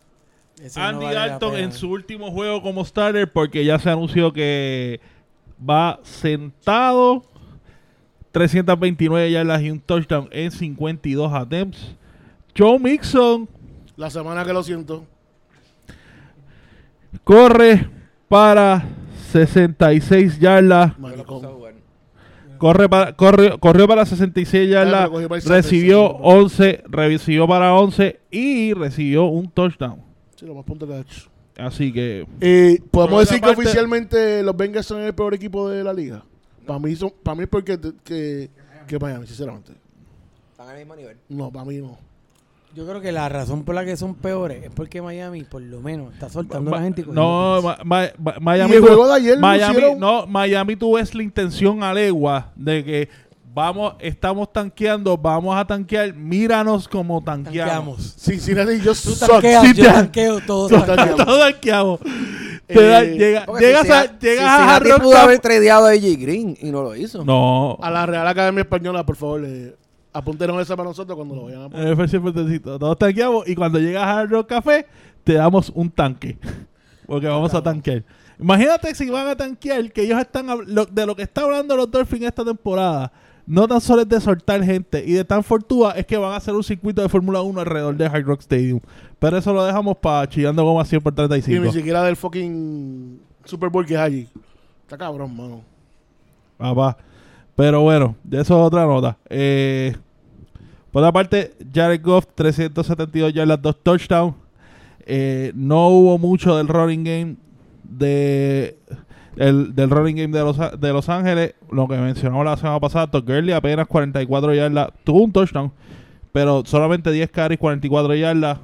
[0.62, 3.88] Ese no Andy vale la Dalton en su último juego como starter porque ya se
[3.90, 5.00] anunció que
[5.58, 7.24] va sentado
[8.32, 11.94] 329 yardas y un touchdown en 52 attempts.
[12.56, 13.48] Joe Mixon
[13.96, 15.06] La semana que lo siento.
[17.24, 17.88] corre
[18.28, 18.84] para
[19.32, 20.92] 66 yardas.
[22.58, 29.24] Corre para, corre, corrió para 66 yardas, recibió 66, 11, recibió para 11 y recibió
[29.24, 30.00] un touchdown.
[30.36, 31.28] Sí, lo más punto que ha hecho.
[31.58, 35.82] Así que Eh, Podemos decir parte- que oficialmente los Bengals son el peor equipo de
[35.82, 36.22] la liga.
[36.64, 38.48] Para mí, son, para mí es porque que,
[38.86, 39.72] que Miami, sinceramente.
[40.52, 41.16] Están al mismo nivel.
[41.28, 41.98] No, para mí no.
[42.74, 45.80] Yo creo que la razón por la que son peores es porque Miami, por lo
[45.80, 47.04] menos, está soltando a la gente.
[47.06, 47.84] no, picks.
[47.84, 51.14] Ma- Ma- Ma- Miami, Y el tuvo- juego de ayer Miami, no, Miami tuvo es
[51.14, 53.08] la intención a legua de que
[53.54, 57.96] vamos, estamos tanqueando, vamos a tanquear, míranos como tanqueamos.
[57.98, 58.14] Tanqueamos.
[58.18, 60.96] Cincinnati yo Tú tanqueas, Sí, yo tanqueo, todo Tú tanqueamos.
[61.16, 61.26] tanqueas.
[61.26, 62.00] Todo tanqueamos.
[62.66, 66.56] Te da- Eh, llega- llegas a, Cincinnati- llegas a pudo haber tradeado a AJ Green
[66.58, 67.22] y no lo hizo.
[67.22, 67.76] No.
[67.82, 69.76] A la Real Academia Española, por favor, eh,
[70.12, 71.88] apúntenos esa para nosotros cuando lo vayan a poner.
[71.92, 74.86] En el siempre te cito, todos tanqueamos y cuando llegas a Hard Rock Café
[75.24, 76.38] te damos un tanque.
[77.06, 78.04] Porque vamos a tanquear.
[78.38, 81.90] Imagínate si van a tanquear que ellos están lo- de lo que está hablando los
[81.90, 83.12] Dolphins esta temporada.
[83.44, 86.36] No tan solo es de soltar gente y de tan fortuna es que van a
[86.36, 88.80] hacer un circuito de Fórmula 1 alrededor de Hard Rock Stadium.
[89.18, 91.64] Pero eso lo dejamos para chillando goma 100 por Y 35.
[91.64, 94.28] ni siquiera del fucking Super Bowl que es allí.
[94.82, 95.62] Está cabrón, mano.
[96.56, 96.96] Papá.
[97.56, 99.16] Pero bueno, de eso es otra nota.
[99.28, 99.94] Eh,
[100.90, 104.34] por otra parte, Jared Goff, 372 yardas, dos touchdowns.
[105.04, 107.36] Eh, no hubo mucho del running game
[107.82, 108.76] de
[109.36, 111.54] el, del running game de los, de los Ángeles.
[111.70, 115.72] Lo que mencionamos la semana pasada, Todd Gurley apenas 44 yardas, tuvo un touchdown,
[116.32, 118.58] pero solamente 10 carries, 44 yardas.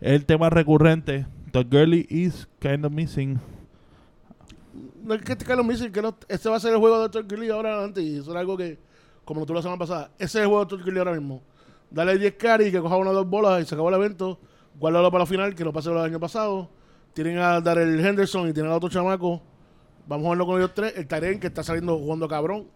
[0.00, 1.26] El tema recurrente.
[1.52, 3.38] Todd Gurley is kind of missing.
[5.06, 7.24] No es que Carlos dice que no, este va a ser el juego de Todd
[7.30, 8.78] Gurley ahora adelante y eso era algo que,
[9.24, 11.42] como tú la semana pasada, ese es el juego de Todd Gurley ahora mismo.
[11.90, 14.40] Dale 10 carries, que coja una o dos bolas y se acabó el evento.
[14.78, 16.68] Guárdalo para la final, que lo del año pasado.
[17.14, 19.40] Tienen a Darrell Henderson y tienen a otro chamaco.
[20.08, 20.92] Vamos a verlo con ellos tres.
[20.96, 22.66] El Taren que está saliendo jugando cabrón.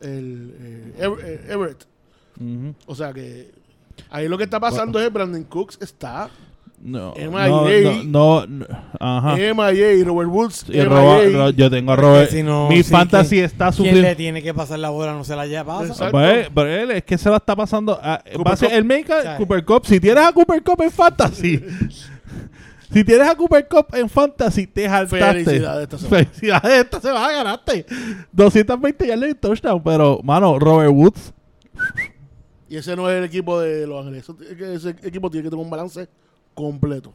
[0.00, 1.84] El eh, Ever- eh, Everett.
[2.86, 3.52] O sea que
[4.10, 6.30] ahí lo que está pasando es Brandon Cooks está
[6.80, 7.28] No, MIA.
[7.48, 7.64] no,
[8.04, 8.66] no, no, no,
[9.00, 9.34] ajá.
[9.36, 10.64] MIA y Robert Woods.
[10.68, 11.36] Y Roba- MIA.
[11.36, 12.30] Ro- yo tengo a Robert.
[12.30, 14.02] si no, mi sí, fantasy ¿quién- está ¿Quién sufriendo.
[14.02, 15.12] le tiene que pasar la bola?
[15.12, 16.10] No se la lleva pasa.
[16.10, 17.98] Pues, pero él es que se la está pasando.
[18.00, 18.78] A, va a ser Cup.
[18.78, 19.36] el make ¿Sabes?
[19.38, 19.86] Cooper Cup.
[19.86, 21.60] Si tienes a Cooper Cup en fantasy,
[22.92, 25.44] si tienes a Cooper Cup en fantasy, te jaltaste.
[25.44, 26.24] Felicidades esta semana.
[26.24, 27.86] Felicidades, esta semana ganaste.
[28.32, 29.82] 220 yardas y touchdown.
[29.82, 31.32] Pero, mano, Robert Woods.
[32.68, 34.28] Y ese no es el equipo de Los Ángeles.
[34.60, 36.08] Ese equipo tiene que tener un balance
[36.58, 37.12] completo.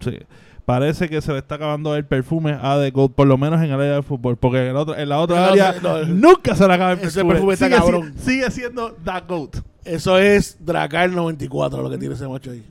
[0.00, 0.18] Sí.
[0.66, 3.66] Parece que se le está acabando el perfume a The Gold, por lo menos en
[3.66, 4.36] el área de fútbol.
[4.36, 6.04] Porque en, el otro, en la otra No, área no, no.
[6.06, 7.32] nunca se le acaba el Ese perfume.
[7.34, 8.14] perfume está sigue, si- cabrón.
[8.18, 9.56] sigue siendo The Goat.
[9.84, 12.62] Eso es Dracar 94 lo que tiene ese macho ahí.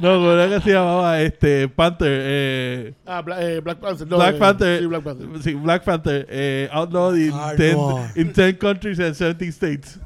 [0.00, 1.20] no, ¿cómo era que se llamaba?
[1.22, 2.08] Este, Panther.
[2.22, 4.06] Eh, Ah, Bla- eh, Black Panther.
[4.06, 4.78] no, Black eh, Panther.
[4.80, 5.26] Sí, Black Panther.
[5.42, 6.26] Sí, Black Panther.
[6.28, 8.04] Eh, outlawed in Hard 10 one.
[8.14, 9.98] in 10 countries and 70 states.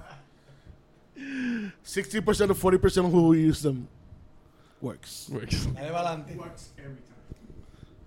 [1.95, 3.87] 60% or 40% who use them
[4.81, 5.27] works.
[5.75, 6.37] Dale para adelante.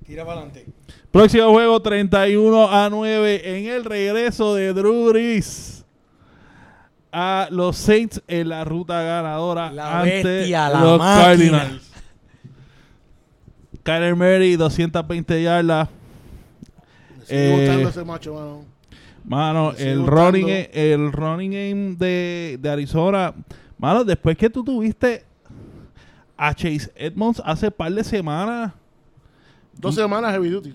[0.05, 0.65] Tira para adelante.
[1.11, 5.85] Próximo juego 31 a 9 en el regreso de Drew Brees
[7.11, 11.23] a los Saints en la ruta ganadora La ante bestia, la los máquina.
[11.59, 11.89] Cardinals.
[13.83, 15.89] Kyler Murray 220 yardas.
[17.19, 18.65] Me sigue Eh, gustando ese macho, mano.
[19.25, 20.11] Mano, el gustando.
[20.11, 23.33] running, game- el running game de, de Arizona.
[23.83, 25.25] Mano, después que tú tuviste
[26.37, 28.71] a Chase Edmonds hace par de semanas
[29.73, 30.73] Dos semanas heavy duty.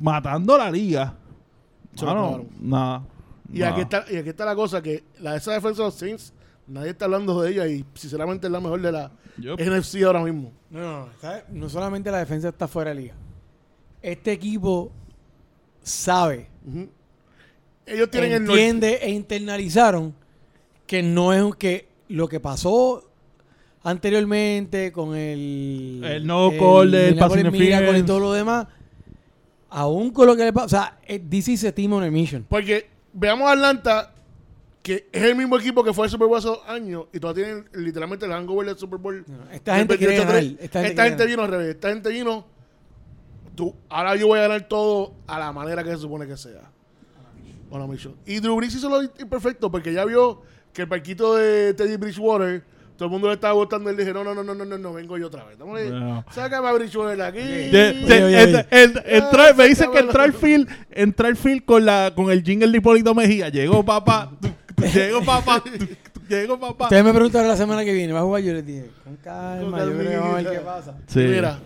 [0.00, 1.14] matando la liga.
[1.94, 3.02] Se Mano, nada.
[3.52, 6.32] Y aquí, está, y aquí está la cosa, que la, esa defensa de los Saints,
[6.66, 9.60] nadie está hablando de ella y sinceramente es la mejor de la Yup.
[9.60, 10.52] NFC ahora mismo.
[10.70, 11.08] No, no, no.
[11.20, 11.44] ¿sabes?
[11.50, 13.14] No solamente la defensa está fuera de liga.
[14.00, 14.90] Este equipo
[15.82, 16.88] sabe, Ujú.
[17.84, 20.14] Ellos tienen el entiende e internalizaron
[20.86, 23.08] que no es un- que lo que pasó
[23.82, 28.66] anteriormente con el El no call del Miracle y todo lo demás
[29.70, 32.10] aún con lo que le pasa o sea eh, this is a team on a
[32.10, 34.12] mission Porque veamos a Atlanta,
[34.82, 37.44] que es el mismo equipo que fue al Super Bowl hace dos años y todavía
[37.44, 39.24] tienen literalmente el hangover del Super Bowl.
[39.52, 40.24] esta gente quiere 28-3.
[40.24, 41.26] ganar Esta esta gente, ganar.
[41.28, 41.68] vino al revés.
[41.74, 42.44] Esta gente vino.
[43.54, 46.70] Tú, ahora yo voy a ganar todo a la manera que se supone que sea.
[47.70, 48.14] On a mission.
[48.26, 50.42] Y Drew Brees hizo lo imperfecto porque ya vio
[50.72, 52.62] que el parquito de Teddy Bridgewater
[52.96, 53.90] todo el mundo le estaba gustando.
[53.90, 55.58] Él dije, no, no, no, no, no, no, no, vengo yo otra vez.
[55.58, 56.24] Dame- No.
[56.32, 57.40] Sácame a Bridgewater de aquí.
[59.56, 62.78] Me dicen que entró al field, entró al field con la con el jingle de
[62.78, 63.48] Hipólito Mejía.
[63.48, 64.30] Llegó papá,
[64.94, 65.62] llegó papá,
[66.28, 66.84] llegó papá.
[66.84, 68.42] Ustedes me preguntaron la semana que viene, ¿va a jugar?
[68.42, 70.94] Yo les dije, con calma, yo creo que vamos a ver qué pasa.
[71.06, 71.18] Sí.
[71.20, 71.58] Mira,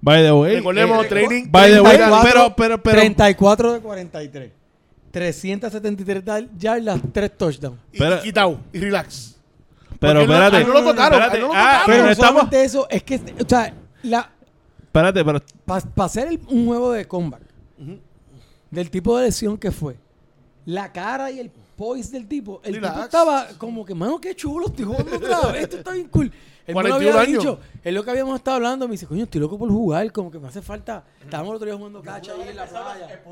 [0.00, 0.56] By the way.
[0.56, 1.44] recordemos, eh, training.
[1.50, 4.52] by the way, 34, pero, pero, pero, 34 de 43.
[5.10, 7.78] 373 dar- yardas, 3 touchdowns.
[7.92, 9.36] y, pero- y quitado, y relax.
[9.98, 10.56] pero Porque espérate.
[10.56, 11.86] a no lo tocaron, a no lo Ah, tocaron.
[11.86, 12.28] pero Pero no estamos.
[12.32, 14.30] solamente eso, es que, o sea, la,
[14.82, 15.42] Espérate, pero.
[15.64, 17.42] para hacer el- un juego de comeback,
[18.70, 19.96] del tipo de lesión que fue,
[20.66, 22.92] la cara y el poise del tipo, el Relax.
[22.94, 26.30] tipo estaba como que, mano, qué chulo, estoy jugando otra vez, esto está bien cool.
[26.68, 27.42] Él me lo 41 había años.
[27.44, 30.30] dicho, es lo que habíamos estado hablando, me dice, coño, estoy loco por jugar, como
[30.30, 31.04] que me hace falta.
[31.20, 33.22] Estábamos el otro día jugando cacha ahí en la playa.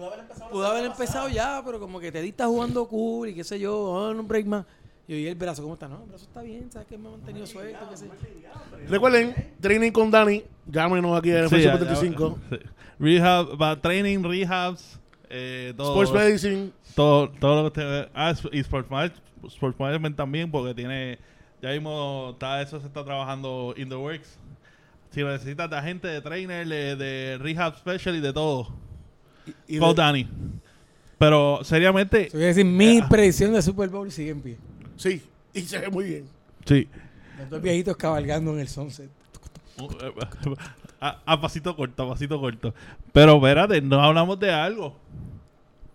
[0.51, 3.59] Pudo haber empezado ya, pero como que te di está jugando cool y qué sé
[3.61, 4.65] yo, a un break más.
[5.09, 5.87] Y yo, ¿y el brazo cómo está?
[5.87, 8.89] No, el brazo está bien, sabes que me ha mantenido suelto, qué sé yo.
[8.89, 10.43] Recuerden, training con Dani.
[10.67, 12.39] Llámenos aquí en Sí, el ya- 75.
[12.51, 12.63] ya- sí.
[12.99, 16.71] Rehab, va, training, rehabs, eh, todo, Sports Medicine.
[16.95, 18.89] todo, todo lo que usted Ah, y Sports
[19.79, 21.19] Management también, porque tiene.
[21.67, 24.39] Ya mismo está, eso se está trabajando in the works.
[25.11, 28.69] Si necesitas de agente, de trainer, de, de rehab special y de todo.
[29.67, 30.29] Y Call de- Danny.
[31.19, 34.59] Pero seriamente, Te voy a decir, mi predicción de Super Bowl sigue en pie.
[34.97, 35.23] sí,
[35.55, 36.29] y se ve muy bien.
[36.65, 36.89] sí.
[37.39, 39.11] Los dos viejitos cabalgando en el sunset.
[41.01, 42.73] A, a pasito corto, a pasito corto.
[43.13, 44.97] Pero espérate, no hablamos de algo.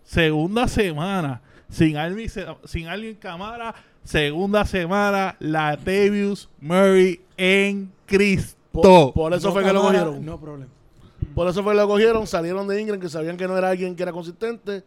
[0.04, 2.28] Segunda semana, sin alguien,
[2.64, 8.56] sin alguien en cámara, segunda semana, la Tevius Murray en Cristo.
[8.72, 10.24] Por, por eso fue que lo cogieron.
[10.24, 10.70] No problema.
[11.34, 12.26] Por eso fue que lo cogieron.
[12.26, 14.82] Salieron de Ingram, que sabían que no era alguien que era consistente.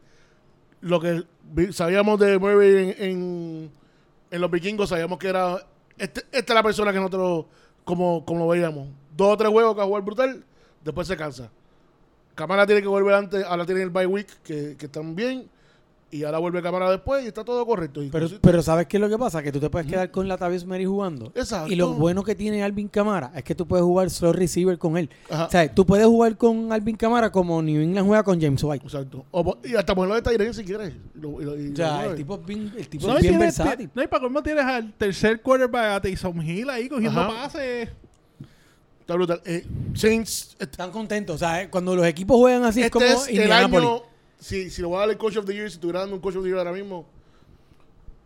[0.81, 3.71] Lo que vi- sabíamos de Murray en, en,
[4.31, 5.65] en los vikingos, sabíamos que era.
[5.97, 7.45] Este, esta es la persona que nosotros,
[7.83, 8.87] como, como lo veíamos.
[9.15, 10.43] Dos o tres juegos que va a jugar brutal,
[10.83, 11.49] después se cansa.
[12.35, 15.49] Cámara tiene que volver antes, ahora tiene el bye week, que, que están bien.
[16.15, 18.01] Y ahora vuelve cámara después y está todo correcto.
[18.11, 19.43] Pero, pero ¿sabes qué es lo que pasa?
[19.43, 21.31] Que tú te puedes quedar con la Tavius Mary jugando.
[21.35, 21.71] Exacto.
[21.71, 24.97] Y lo bueno que tiene Alvin Camara es que tú puedes jugar slow receiver con
[24.97, 25.09] él.
[25.29, 25.45] Ajá.
[25.45, 28.85] O sea, tú puedes jugar con Alvin Camara como New England juega con James White.
[28.85, 29.25] Exacto.
[29.31, 30.93] O y hasta ponerlo de Tyrion si quieres.
[31.15, 33.89] Lo- y lo- y O sea, el tipo es bien, el tipo es bien versátil.
[33.93, 37.29] No, y para cómo tienes al tercer quarterback a Taysom Hill ahí cogiendo Ajá.
[37.43, 37.89] pases.
[39.01, 39.41] Está brutal.
[39.45, 39.63] Eh,
[39.93, 41.35] Saints, Están contentos.
[41.35, 44.01] O sea, eh, cuando los equipos juegan así es este como es el año.
[44.39, 46.21] Si, si lo voy a dar el Coach of the Year, si estuviera dando un
[46.21, 47.05] Coach of the Year ahora mismo.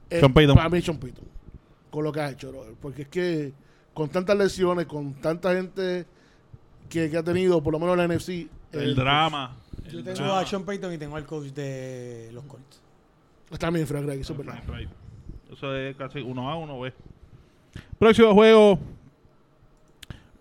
[0.09, 0.55] eh, Sean Payton.
[0.55, 1.25] Para mí, Sean Payton.
[1.91, 2.73] Con lo que ha hecho, brother.
[2.81, 3.53] Porque es que
[3.93, 6.05] con tantas lesiones, con tanta gente
[6.89, 8.47] que, que ha tenido, por lo menos la NFC.
[8.71, 9.55] El drama.
[9.89, 10.39] Yo el tengo drama.
[10.39, 12.81] a Sean Payton y tengo al coach de los Colts.
[13.51, 14.59] Está bien, Frank Reich, eso es verdad.
[15.51, 16.93] Eso es casi uno A, uno B.
[17.97, 18.77] Próximo juego.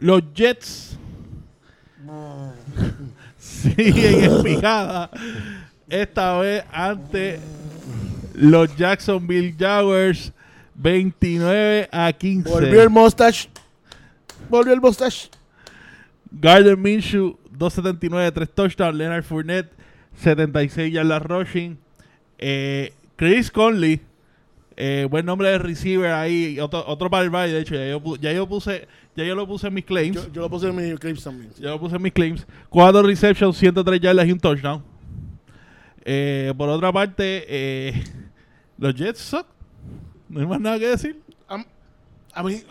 [0.00, 0.98] Los Jets
[3.48, 5.10] siguen en picada.
[5.88, 7.40] Esta vez ante
[8.34, 10.32] los Jacksonville Jaguars
[10.74, 12.50] 29 a 15.
[12.50, 13.48] Volvió el mustache.
[14.48, 15.30] Volvió el mustache.
[16.30, 18.96] Gardner Minshew 279, 3 touchdowns.
[18.96, 19.72] Leonard Fournette
[20.16, 21.78] 76 yardas rushing.
[22.38, 24.00] Eh, Chris Conley,
[24.80, 26.60] eh, buen nombre de receiver ahí.
[26.60, 27.74] Otro, otro para el bye, de hecho.
[27.74, 30.14] Ya yo, ya yo puse, ya yo lo puse en mis claims.
[30.16, 31.50] Yo, yo lo puse en mi clips también.
[31.58, 32.46] Ya lo puse en mis claims.
[32.68, 34.84] 4 receptions, 103 yardas y un touchdown.
[36.04, 38.04] Eh, por otra parte, eh,
[38.78, 39.46] los Jets suck.
[40.28, 41.20] No hay más nada que decir.
[42.34, 42.62] A mí,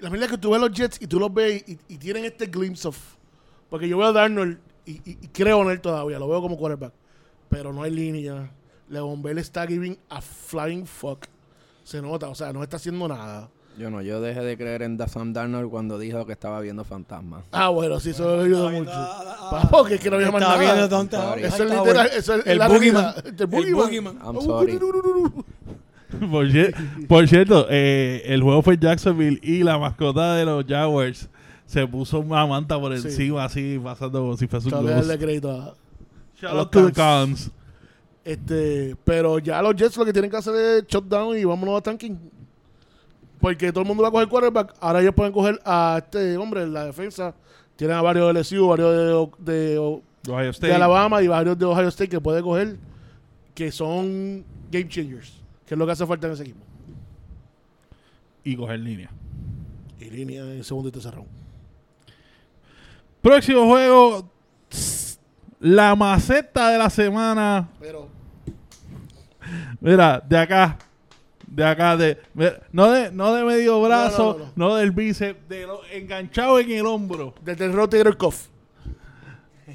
[0.00, 2.24] la verdad es que tú ves los Jets y tú los ves y, y tienen
[2.26, 2.98] este glimpse of.
[3.70, 6.58] Porque yo veo a Darnold y, y- y creo en él todavía, lo veo como
[6.58, 6.92] quarterback.
[7.48, 8.50] Pero no hay línea.
[8.94, 11.26] Leon Bell está giving a flying fuck.
[11.84, 13.50] Se nota, o sea, no está haciendo nada.
[13.76, 16.84] Yo no, yo dejé de creer en Da- Sam Darnold cuando dijo que estaba viendo
[16.84, 17.44] fantasmas.
[17.50, 18.90] Ah, bueno, sí, eso lo oído mucho.
[18.94, 20.86] ah, Pa- Porque es que no había más Estaba nada.
[20.86, 21.02] viendo.
[21.02, 21.44] Hightower.
[21.44, 23.14] Eso es literal, eso es El la Boogeyman.
[23.36, 23.80] El Boogeyman.
[23.82, 24.18] Boogeyman.
[24.24, 24.78] I'm sorry.
[26.30, 31.28] Por, cier- por cierto, eh, el juego fue Jacksonville y la mascota de los Jaguars
[31.66, 33.08] se puso una manta por Sí.
[33.08, 34.74] encima, así pasando como si fuese un
[35.18, 35.40] que
[36.40, 36.92] Shout a los out to the.
[36.92, 37.50] Cons.
[38.24, 41.82] Este, pero ya los Jets lo que tienen que hacer es shutdown y vámonos a
[41.82, 42.18] tanking.
[43.38, 44.74] Porque todo el mundo va a coger quarterback.
[44.80, 47.34] Ahora ellos pueden coger a este hombre en la defensa.
[47.76, 50.72] Tienen a varios de LSU, varios de, de, Ohio de.
[50.72, 52.78] Alabama y varios de Ohio State que puede coger
[53.54, 55.34] que son game changers.
[55.66, 56.60] Que es lo que hace falta en ese equipo.
[58.42, 59.10] Y coger línea.
[60.00, 61.28] Y línea en segundo y tercer round.
[63.20, 64.28] Próximo juego.
[65.60, 67.68] La maceta de la semana.
[67.80, 68.13] Pero
[69.80, 70.78] Mira, de acá.
[71.46, 72.18] De acá, de,
[72.72, 76.70] no, de, no de medio brazo, no, no, no, del bíceps, de lo, enganchado en
[76.70, 77.34] el hombro.
[77.44, 78.48] Desde el rotator cuff.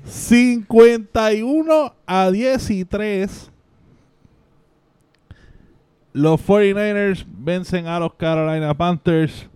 [0.04, 2.32] 51 a
[2.90, 3.52] 13.
[6.12, 9.48] Los 49ers vencen a los Carolina Panthers.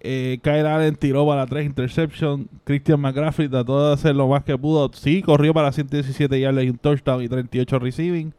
[0.00, 2.46] Eh, Kyle Allen tiró para 3 interceptions.
[2.64, 4.90] Christian McCaffrey trató de hacer lo más que pudo.
[4.92, 8.34] Sí, corrió para 117 yardas y un touchdown y 38 receiving.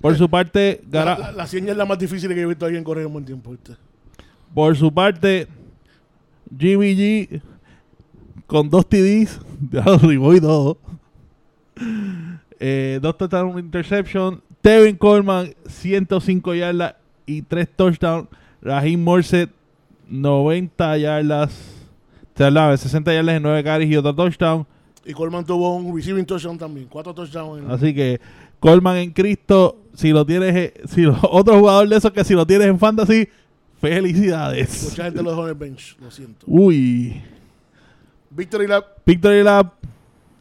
[0.00, 2.64] Por su parte, La, Gara- la, la cien es la más difícil que he visto
[2.64, 3.50] a alguien correr en buen tiempo.
[3.50, 3.74] ¿viste?
[4.54, 5.46] por su parte,
[6.58, 7.42] Jimmy G
[8.46, 9.40] con dos TDs,
[9.70, 10.78] ya lo rimó y todo.
[12.60, 14.40] Eh, dos touchdowns, interception.
[14.60, 16.94] Tevin Coleman, 105 yardas
[17.26, 18.28] y tres touchdowns.
[18.60, 19.50] Raheem Morset,
[20.08, 21.74] 90 yardas.
[22.34, 24.66] Se hablaba de 60 yardas en 9 carries y otro touchdown.
[25.04, 26.86] Y Coleman tuvo un receiving touchdown también.
[26.88, 27.64] Cuatro touchdowns.
[27.64, 28.20] En, Así que
[28.60, 32.34] Coleman en Cristo, si lo tienes, eh, si lo- otro jugador de esos que si
[32.34, 33.28] lo tienes en fantasy,
[33.80, 34.84] felicidades.
[34.90, 35.96] Mucha gente lo dejó en el bench.
[36.00, 36.44] Lo siento.
[36.46, 37.22] Uy.
[38.30, 38.84] Victory Lab.
[39.06, 39.72] Victory Lab.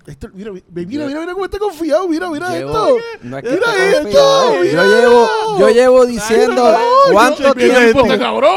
[0.06, 2.08] Esto- mira, mira, mira, mira, mira cómo está confiado.
[2.08, 2.98] Mira, mira Llevo- esto.
[3.24, 4.52] no es que Mira esto, confiado.
[4.62, 4.72] mira.
[4.72, 5.28] Yo llevo,
[5.60, 8.52] yo llevo diciendo Ay, cuánto tiempo, este cabrón.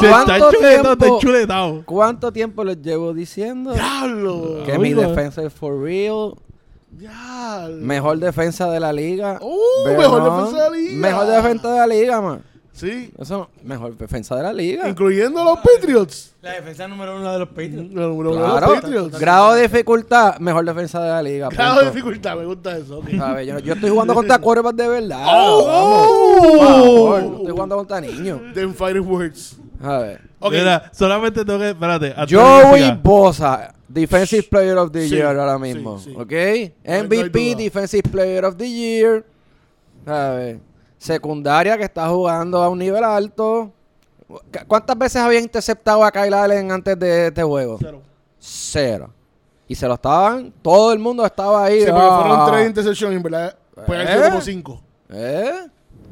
[0.00, 1.14] Se ¿Cuánto está chuletado, está tiempo?
[1.16, 1.82] enchuletado.
[1.86, 4.62] cuánto tiempo les llevo diciendo Diablo.
[4.66, 6.34] que mi defensa es for real,
[7.80, 9.38] Mejor defensa de la liga.
[9.40, 10.96] Uh, mejor no, defensa de la liga.
[11.00, 12.42] Mejor defensa de la liga, man.
[12.72, 13.12] Sí.
[13.16, 14.88] Eso, mejor defensa de la liga.
[14.88, 16.34] Incluyendo a los Patriots.
[16.42, 17.90] La defensa número uno de los Patriots.
[17.92, 19.18] No, no, no, Claro, los Patriots.
[19.20, 21.48] grado de dificultad, mejor defensa de la liga.
[21.50, 22.36] Grado de dificultad.
[22.36, 22.98] Me gusta eso.
[22.98, 23.10] ok.
[23.16, 23.46] ¿Sabes?
[23.46, 25.24] Yo, yo estoy jugando contra quarterbacks de verdad.
[25.28, 25.66] Oh.
[25.66, 26.56] Vamos.
[26.58, 28.40] Por favor, no estoy jugando contra niños.
[28.54, 29.56] Them fighting words.
[29.80, 30.20] A ver.
[30.40, 30.52] Ok.
[30.52, 31.70] Mira, solamente tengo que.
[31.70, 32.14] Espérate.
[32.28, 32.98] Joey.
[33.02, 35.98] Bosa, Defensive Player of the Sí, Year ahora mismo.
[35.98, 36.12] sí.
[36.16, 36.32] ¿Ok?
[36.84, 37.54] MVP.
[37.54, 39.24] Defensive Player of the Year.
[40.04, 40.58] Ver.
[40.98, 43.72] Secundaria que está jugando a un nivel alto.
[44.26, 47.76] ¿Cu- ¿Cuántas veces había interceptado a Kyle Allen antes de este juego?
[47.80, 48.02] Cero.
[48.38, 49.10] Cero.
[49.68, 51.80] Y se lo estaban, todo el mundo estaba ahí.
[51.80, 52.20] Sí, porque ah.
[52.22, 53.56] fueron tres intercepciones, verdad.
[53.86, 54.20] Pues ¿Eh?
[54.28, 54.80] como cinco.
[55.10, 55.52] ¿Eh?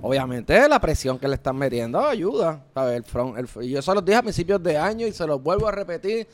[0.00, 2.60] Obviamente la presión que le están metiendo ayuda.
[2.74, 5.12] A ver, el front, el fr- yo se los dije a principios de año y
[5.12, 6.26] se los vuelvo a repetir.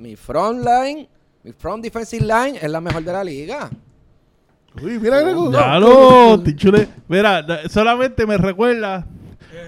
[0.00, 1.06] Mi front line,
[1.44, 3.68] mi front defensive line es la mejor de la liga.
[4.82, 5.20] Uy, mira.
[5.52, 6.88] Ya lo, tichule.
[7.06, 9.06] Mira, solamente me recuerda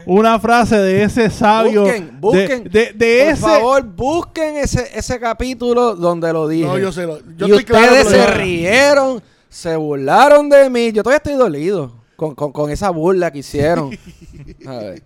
[0.07, 1.83] una frase de ese sabio.
[1.83, 2.65] Busquen, busquen.
[2.65, 3.43] De, de, de Por ese.
[3.43, 6.65] favor, busquen ese, ese capítulo donde lo dije.
[6.67, 7.05] No, yo sé.
[7.07, 7.93] lo- Yo y estoy claro.
[7.93, 10.93] ustedes que se rieron, se burlaron de mí.
[10.93, 13.91] Yo todavía estoy dolido con, con, con esa burla que hicieron.
[14.67, 15.03] A ver,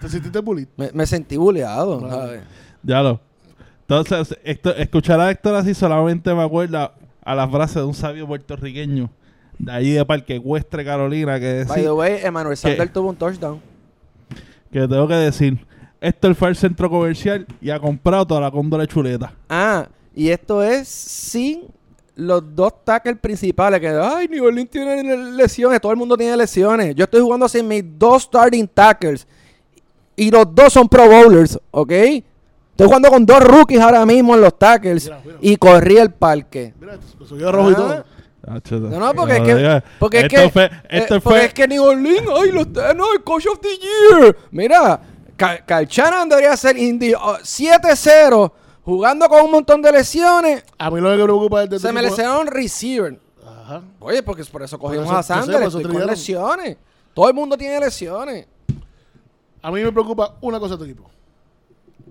[0.00, 0.68] ¿Te sentiste bullied?
[0.76, 2.08] me, me sentí buleado.
[2.10, 2.44] a ver.
[2.82, 3.20] Ya lo.
[3.88, 6.92] Entonces, Héctor- escuchar a Héctor así solamente me acuerda
[7.24, 9.10] a la frase de un sabio puertorriqueño
[9.58, 12.68] de allí de Parque Huestre, Carolina, que By the decía way, Emmanuel ¿Qué?
[12.68, 13.60] Sanders tuvo un touchdown.
[14.72, 15.58] que tengo que decir.
[16.00, 19.32] Héctor fue al centro comercial y ha comprado toda la cóndole chuleta.
[19.48, 21.62] Ah, y esto es sin
[22.16, 23.80] los dos tackles principales.
[23.80, 25.80] Que, ay, New Orleans tiene lesiones.
[25.80, 26.94] Todo el mundo tiene lesiones.
[26.94, 29.26] Yo estoy jugando sin mis dos starting tackles.
[30.16, 31.92] Y los dos son pro bowlers, ¿ok?
[32.74, 35.04] Estoy jugando con dos rookies ahora mismo en los tackles.
[35.04, 35.38] Mira, mira.
[35.40, 36.74] Y corrí el parque.
[36.80, 37.76] Mira, subió rojo y Ah.
[37.76, 38.04] todo.
[38.80, 39.82] No, No, no, porque es que.
[39.98, 40.50] Porque es esto que.
[40.50, 43.58] Fue, eh, esto porque fue, es que New Orleans, ay, los, no, el coach of
[43.60, 44.36] the year.
[44.50, 45.00] Mira,
[45.36, 48.52] Cal Cal Shanahan debería ser indi- oh, 7-0,
[48.84, 50.62] jugando con un montón de lesiones.
[50.76, 53.18] A mí lo que me preocupa es de Se me lesionaron receiver.
[53.46, 53.82] Ajá.
[54.00, 55.58] Oye, porque por eso cogimos eso- a Sanders.
[55.60, 56.76] por eso estoy con lesiones.
[57.14, 58.46] Todo el mundo tiene lesiones.
[59.62, 61.08] A mí me preocupa una cosa de tu equipo.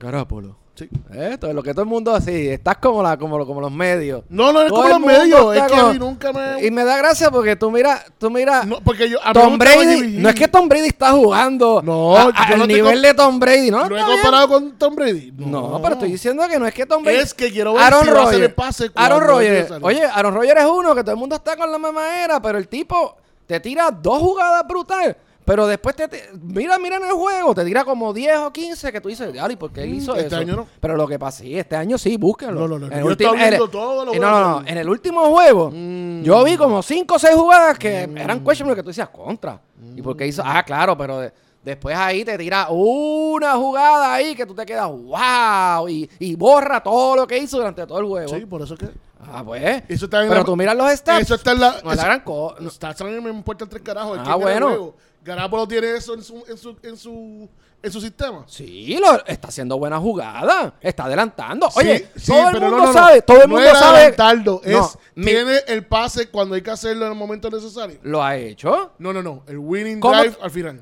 [0.03, 0.57] Garapolo.
[0.75, 0.89] Sí.
[1.13, 2.49] Esto es lo que todo el mundo así.
[2.49, 4.23] Estás como, la, como, lo- como los medios.
[4.27, 5.55] No, no es Todo como los medios.
[5.55, 6.65] Es que a mí nunca me.
[6.65, 8.63] Y me da gracia porque tú mira, tú mira.
[8.65, 9.19] No, porque yo.
[9.23, 12.65] a Tom Brady, no es que Tom Brady está jugando No, a- yo al no
[12.65, 13.87] nivel de Tom Brady, ¿no?
[13.87, 14.05] ¿Lo he bien.
[14.07, 15.31] comparado con Tom Brady?
[15.37, 17.19] No, pero estoy diciendo que no es que Tom Brady.
[17.19, 19.71] Es que quiero ver Aaron si va a hacer el pase Aaron Rodgers.
[19.79, 22.57] Oye, Aaron Rodgers es uno que todo el mundo está con la misma era, pero
[22.57, 25.15] el tipo te tira dos jugadas brutales.
[25.45, 28.91] Pero después te, te- mira, mira en el juego, te tira como 10 o 15
[28.91, 30.37] que tú dices, "Diablo, ¿y por qué él hizo Este eso?
[30.37, 30.67] año no.
[30.79, 32.61] Pero lo que pasa, sí, este año sí, búsquenlo.
[32.61, 36.21] No, no, no, En el ultim- en- no, no, no, en el último juego, Mm.
[36.23, 39.59] yo vi como 5 o 6 jugadas que eran questionable que tú decías contra.
[39.95, 40.41] ¿Y por qué hizo?
[40.45, 41.33] Ah, claro, pero de-
[41.63, 46.81] después ahí te tira una jugada ahí que tú te quedas, wow, y, y borra
[46.81, 48.33] todo lo que hizo durante todo el juego.
[48.33, 48.89] Sí, por eso es que.
[49.25, 49.83] Ah, pues.
[49.87, 51.21] Eso está en Pero la- tú miras los stats.
[51.21, 51.71] Eso está en la.
[51.71, 52.55] no es la eso- gran cosa.
[52.59, 54.17] Los stats a mí me importan tres carajos.
[54.19, 54.93] Ah, ¿Quién gana el bueno.
[55.23, 57.49] Garapolo tiene eso en su, en su, en su,
[57.81, 58.43] en su sistema.
[58.47, 60.73] Sí, lo, está haciendo buena jugada.
[60.81, 61.69] Está adelantando.
[61.75, 62.93] Oye, Sí, sí, todo el pero mundo no, no, no.
[62.93, 63.21] sabe.
[63.21, 63.97] Todo el No mundo era sabe.
[63.97, 67.99] adelantarlo, es mi- tiene el pase cuando hay que hacerlo en el momento necesario.
[68.03, 68.91] Lo ha hecho.
[68.99, 69.43] No, no, no.
[69.47, 70.17] El winning ¿Cómo?
[70.19, 70.81] drive al final.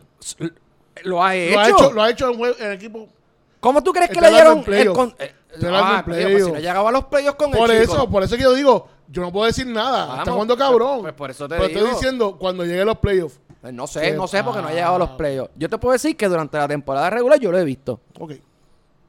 [1.04, 1.54] Lo ha hecho.
[1.56, 3.08] Lo ha hecho, lo ha hecho en, en equipo.
[3.60, 5.34] ¿Cómo tú crees que le dieron el con- eh,
[5.68, 8.10] ah, pero, pues, si no llegaba a los playoffs con Por el eso, chico.
[8.10, 10.06] por eso que yo digo, yo no puedo decir nada.
[10.06, 11.02] Vamos, Está jugando cabrón.
[11.02, 11.80] pues por eso te Pero digo.
[11.82, 13.40] estoy diciendo, cuando llegue a los playoffs.
[13.62, 15.52] Pues no sé, ¿Qué no sé porque no ha llegado a los playoffs.
[15.56, 18.00] Yo te puedo decir que durante la temporada regular yo lo he visto.
[18.20, 18.34] Ok.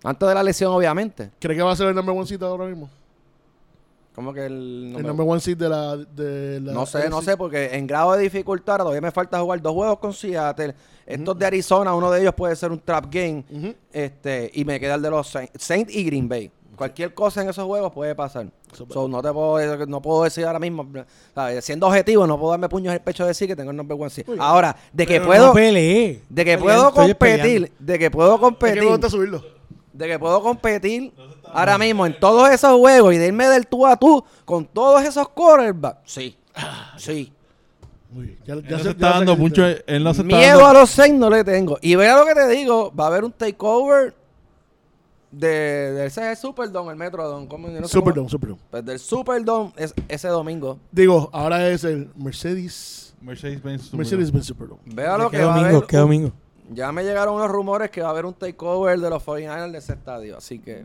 [0.05, 1.31] Antes de la lesión, obviamente.
[1.39, 2.91] ¿Cree que va a ser el number one seed ahora mismo?
[4.15, 4.53] Como que el...
[4.53, 5.97] el número- number one seed de la.
[5.97, 9.63] De la No sé, no sé, porque en grado de dificultad todavía me falta jugar
[9.63, 10.75] dos juegos con Seattle.
[11.07, 13.43] Estos de Arizona, uno de ellos puede ser un trap game.
[13.91, 16.51] Este Y me queda el de los Saints, Saints y Green Bay.
[16.77, 18.47] Cualquier cosa en esos juegos puede pasar.
[18.91, 20.89] So, no te puedo, no puedo decir ahora mismo,
[21.35, 21.63] ¿sabes?
[21.65, 23.97] siendo objetivo, no puedo darme puños en el pecho de decir que tengo el number
[24.01, 24.27] one seed.
[24.39, 27.69] Ahora, de que Pero puedo, no de que puedo estoy competir, peleando.
[27.79, 29.45] de que puedo que competir, subirlo.
[29.93, 31.13] de que puedo competir
[31.53, 35.03] ahora mismo en todos esos juegos y de irme del tú a tú con todos
[35.05, 36.01] esos quarterbacks.
[36.11, 36.37] Sí,
[36.97, 37.33] sí.
[38.11, 38.39] Muy bien.
[38.47, 39.65] Ya, Él ya se ya está dando mucho.
[39.67, 41.79] Él no se está Miedo dando- a los Saints no le tengo.
[41.83, 44.15] Y vea lo que te digo, va a haber un takeover
[45.33, 47.49] de, de ese es el Superdome, el Metrodome.
[47.49, 47.69] ¿cómo?
[47.69, 48.61] Yo no sé Superdome, cómo- Superdome.
[48.71, 50.79] Pues del Superdome es ese domingo.
[50.93, 53.15] Digo, ahora es el Mercedes.
[53.21, 53.93] Mercedes-Benz.
[53.95, 54.81] Mercedes-Benz Superdome.
[54.87, 55.77] Vea lo ¿Qué que va a domingo?
[55.79, 55.89] haber.
[55.89, 56.33] ¿Qué domingo?
[56.71, 59.79] Ya me llegaron unos rumores que va a haber un takeover de los 49ers de
[59.79, 60.37] ese estadio.
[60.37, 60.85] Así que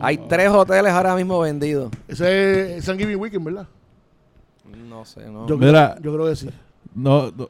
[0.00, 1.90] hay tres hoteles ahora mismo vendidos.
[2.06, 3.66] Ese es Thanksgiving Weekend, ¿verdad?
[4.88, 5.46] No sé, no.
[5.46, 5.96] Yo, Mira.
[6.00, 6.48] yo creo que sí.
[6.94, 7.48] No, no,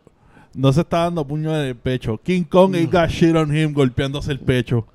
[0.55, 2.19] no se está dando puño en el pecho.
[2.23, 4.87] King Kong y got shit on him golpeándose el pecho.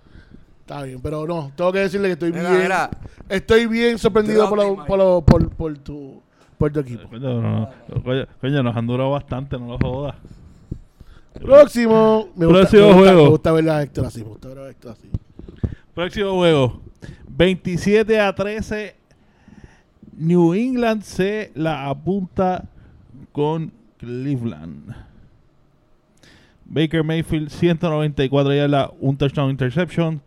[0.73, 2.63] Está bien, pero no, tengo que decirle que estoy Mira, bien.
[2.63, 2.89] mira.
[3.29, 6.19] Estoy bien sorprendido por, por, lo- por, por tu,
[6.57, 7.07] por tu equipo.
[7.09, 8.03] Coño, no, no.
[8.03, 10.15] Coño, coño, nos han durado bastante, no lo jodas.
[11.39, 12.29] Próximo.
[12.35, 13.23] Me gusta, Próximo me gusta, juego.
[13.23, 14.19] Me gusta ver a Héctor así.
[14.21, 15.09] Me gusta ver a Héctor así.
[15.93, 16.81] Próximo juego.
[17.27, 18.95] 27 a 13.
[20.17, 22.65] New England se la apunta
[23.31, 24.95] con Cleveland.
[26.65, 30.19] Baker Mayfield 194 yardas, un touchdown interception.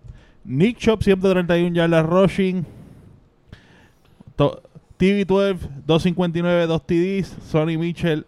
[0.47, 2.65] Nick Chop 131 yardas rushing.
[4.37, 4.61] To-
[4.99, 7.27] TV12 259 2 TDs.
[7.51, 8.25] Sonny Mitchell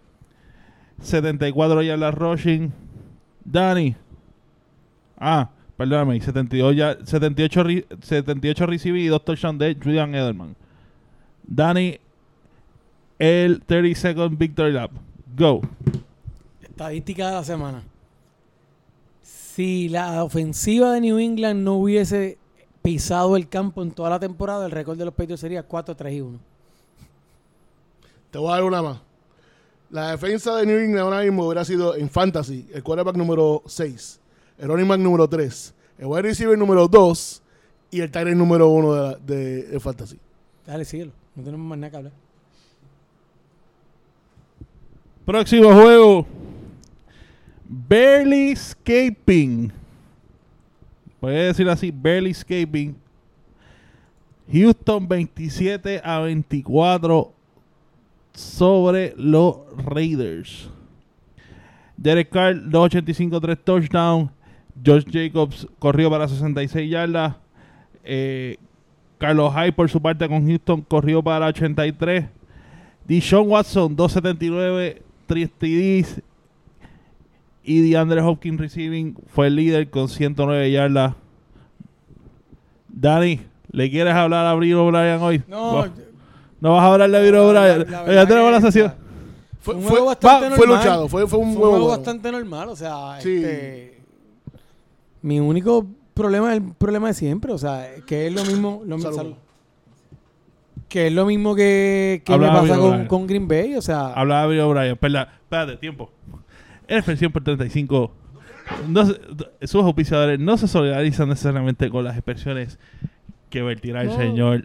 [1.01, 2.73] 74 yardas rushing.
[3.45, 3.95] Danny
[5.21, 10.55] Ah, perdóname, 72 ya, 78, re- 78 recibí y 2 touchdowns de Julian Edelman.
[11.45, 11.99] Danny,
[13.19, 14.93] el 30 second victory lap.
[15.37, 15.61] Go.
[16.63, 17.83] Estadística de la semana.
[19.59, 22.39] Si la ofensiva de New England no hubiese
[22.81, 26.21] pisado el campo en toda la temporada, el récord de los Patriots sería 4-3 y
[26.21, 26.39] 1.
[28.31, 29.01] Te voy a dar una más.
[29.91, 34.21] La defensa de New England ahora mismo hubiera sido en Fantasy el quarterback número 6,
[34.59, 37.43] el running back número 3, el wide receiver número 2
[37.91, 40.21] y el tight end número 1 de, la- de, de Fantasy.
[40.65, 41.11] Dale, síguelo.
[41.35, 42.13] No tenemos más nada que hablar.
[45.27, 46.27] Próximo juego.
[47.69, 49.71] Barely escaping.
[51.21, 52.97] Puede decir así, barely escaping.
[54.51, 57.33] Houston 27 a 24
[58.33, 60.71] sobre los Raiders.
[61.97, 64.31] Derek Carr 285 3 touchdown.
[64.85, 67.35] Josh Jacobs corrió para 66 yardas.
[68.05, 68.57] Eh,
[69.19, 72.25] Carlos Hyde por su parte con Houston corrió para 83.
[73.07, 76.23] Deshaun Watson 279 3 TDs.
[77.71, 81.15] Y DeAndre Hopkins receiving fue el líder con 109 yardas.
[82.89, 83.41] Dani,
[83.71, 85.43] ¿le quieres hablar a Bill O'Brien hoy?
[85.49, 85.87] No,
[86.61, 87.91] ¿No vas a hablar de Bill La- O'Brien?
[87.91, 88.95] la- la Ya tenemos la sesión.
[89.61, 90.85] Fue, Un fue, juego bastante va- fue normal.
[90.85, 93.37] luchado, fue, fue un Fue un juego bastante normal, o sea, Sí.
[93.37, 94.01] este,
[95.21, 98.97] mi único problema es el problema de siempre, o sea, que es lo mismo, lo
[98.97, 99.17] mi- Salud.
[99.17, 99.35] salud.
[100.89, 104.61] que es lo mismo que, que me pasa con, Green Bay, o sea, Hablaba Bill
[104.61, 104.93] O'Brien.
[104.93, 106.11] Espera, espérate, tiempo.
[106.89, 108.11] En expresión por 35.
[108.89, 109.21] No se-
[109.67, 112.79] sus auspiciadores no se solidarizan necesariamente con las expresiones
[113.51, 114.17] que vertirá el No.
[114.17, 114.65] señor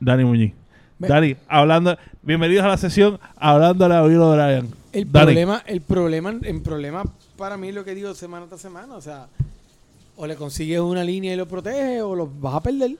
[0.00, 0.52] Dani Muñiz.
[0.98, 4.68] Me- Dani, hablando, bienvenidos a la sesión hablándole a Bill O'Brien.
[4.92, 5.26] el Dani.
[5.26, 7.02] problema, el problema, el problema
[7.36, 9.26] para mí es lo que digo semana tras semana, o sea,
[10.16, 12.96] o le consigues una línea y lo proteges o lo vas a perder.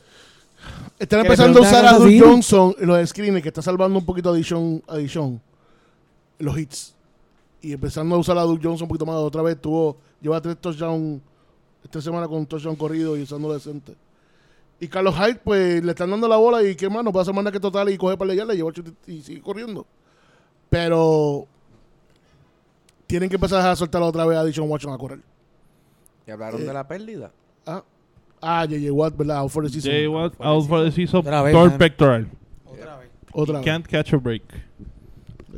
[0.98, 2.18] Están empezando a usar a City.
[2.20, 5.40] Johnson en los screens, que está salvando un poquito a Dishon, a Dishon,
[6.40, 6.94] los hits.
[7.62, 9.16] Y empezando a usar a Duke Johnson un poquito más.
[9.16, 11.22] Otra vez tuvo, lleva tres touchdowns
[11.84, 13.94] esta semana con un touchdown corrido y usándolo decente.
[14.80, 17.34] Y Carlos Hyde, pues le están dando la bola y qué más, no puede hacer
[17.34, 18.72] más nada que total y coge para le lleva
[19.06, 19.86] y sigue corriendo.
[20.68, 21.46] Pero
[23.06, 25.20] tienen que empezar a soltar otra vez a Dishon Watson a correr.
[26.26, 27.30] ¿Y hablaron Eh, de la pérdida?
[27.64, 27.84] Ah,
[28.40, 28.92] ah J.J.
[28.92, 29.38] Watt, ¿verdad?
[29.38, 29.92] Out for the season.
[29.92, 31.20] Jay Watt out for the season.
[31.20, 31.78] Otra vez, Torn mano.
[31.78, 32.28] pectoral.
[32.66, 33.10] Otra vez.
[33.32, 33.64] Otra vez.
[33.64, 34.42] Can't catch a break.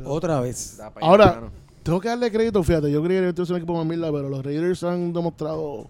[0.03, 0.79] Otra vez.
[1.01, 1.49] Ahora.
[1.85, 4.27] Tengo que darle crédito, fíjate, yo creía que este es un equipo más mierda, pero
[4.27, 5.89] los Raiders han demostrado...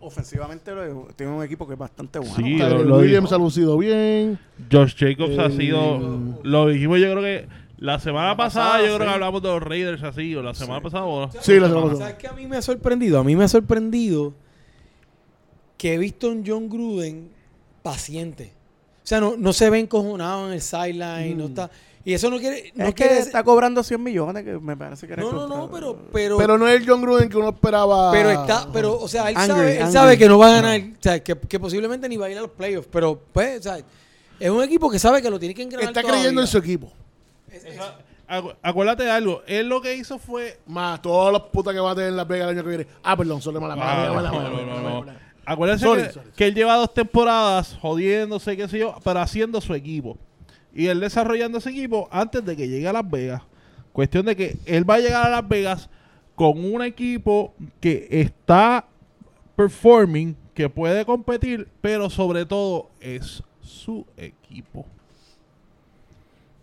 [0.00, 0.72] Ofensivamente
[1.16, 2.34] tiene un equipo que es bastante bueno.
[2.36, 3.34] Sí, Tyler lo- lo Williams dijo.
[3.34, 4.38] ha lucido bien.
[4.70, 6.38] Josh Jacobs ha Eh, sido.
[6.42, 7.48] Lo dijimos, yo creo que.
[7.78, 10.82] La semana pasada, pasada, yo creo que hablamos de los Raiders así, o la semana
[10.82, 11.04] pasada.
[11.06, 12.18] o- Sí, la semana ¿Sabes pasada.
[12.18, 13.18] qué a mí me ha sorprendido?
[13.18, 14.34] A mí me ha sorprendido
[15.78, 17.30] que he visto un John Gruden
[17.82, 18.52] paciente.
[19.02, 21.70] O sea, no, no se ve encojonado en el sideline, no está...
[22.06, 22.70] Y eso no quiere...
[22.74, 25.70] No es que está cobrando 100 millones, que me parece que era no, no, no,
[25.70, 25.96] pero...
[26.12, 28.12] Pero, Pero no es el John Gruden que uno esperaba.
[28.12, 28.68] pero está...
[28.72, 29.92] Pero, o sea, él, Angry, sabe, él angry.
[29.92, 30.80] sabe que no va a ganar...
[30.80, 32.88] O sea, que, que posiblemente ni va a ir a los playoffs.
[32.92, 33.78] Pero, pues, o sea,
[34.38, 36.20] es un equipo que sabe que lo tiene que engranar Está todavía.
[36.20, 36.92] creyendo en su equipo.
[38.28, 39.42] Acu- Acuérdate de algo.
[39.46, 40.58] Él lo que hizo fue.
[40.66, 42.86] Más todos los putas que va a tener en Las Vegas el año que viene.
[43.02, 43.76] Ah, perdón, solo mala
[45.46, 49.60] Ah, Sorry, que, sorry, que él lleva dos temporadas jodiéndose, qué sé yo, pero haciendo
[49.60, 50.16] su equipo.
[50.74, 53.42] Y él desarrollando ese equipo antes de que llegue a Las Vegas.
[53.92, 55.88] Cuestión de que él va a llegar a Las Vegas
[56.34, 58.86] con un equipo que está
[59.54, 64.84] performing, que puede competir, pero sobre todo es su equipo.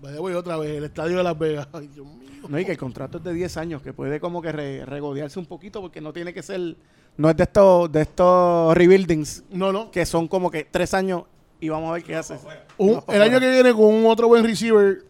[0.02, 1.68] Vaya, voy otra vez, el estadio de Las Vegas.
[1.74, 2.30] Ay, Dios mío.
[2.50, 5.38] No, y que el contrato es de 10 años, que puede como que re- regodearse
[5.40, 6.76] un poquito, porque no tiene que ser...
[7.18, 9.92] No es de estos, de estos rebuildings, No, no.
[9.92, 11.24] que son como que 3 años
[11.62, 12.38] y vamos a ver qué hace.
[12.78, 15.04] Un- el año que viene con un otro buen receiver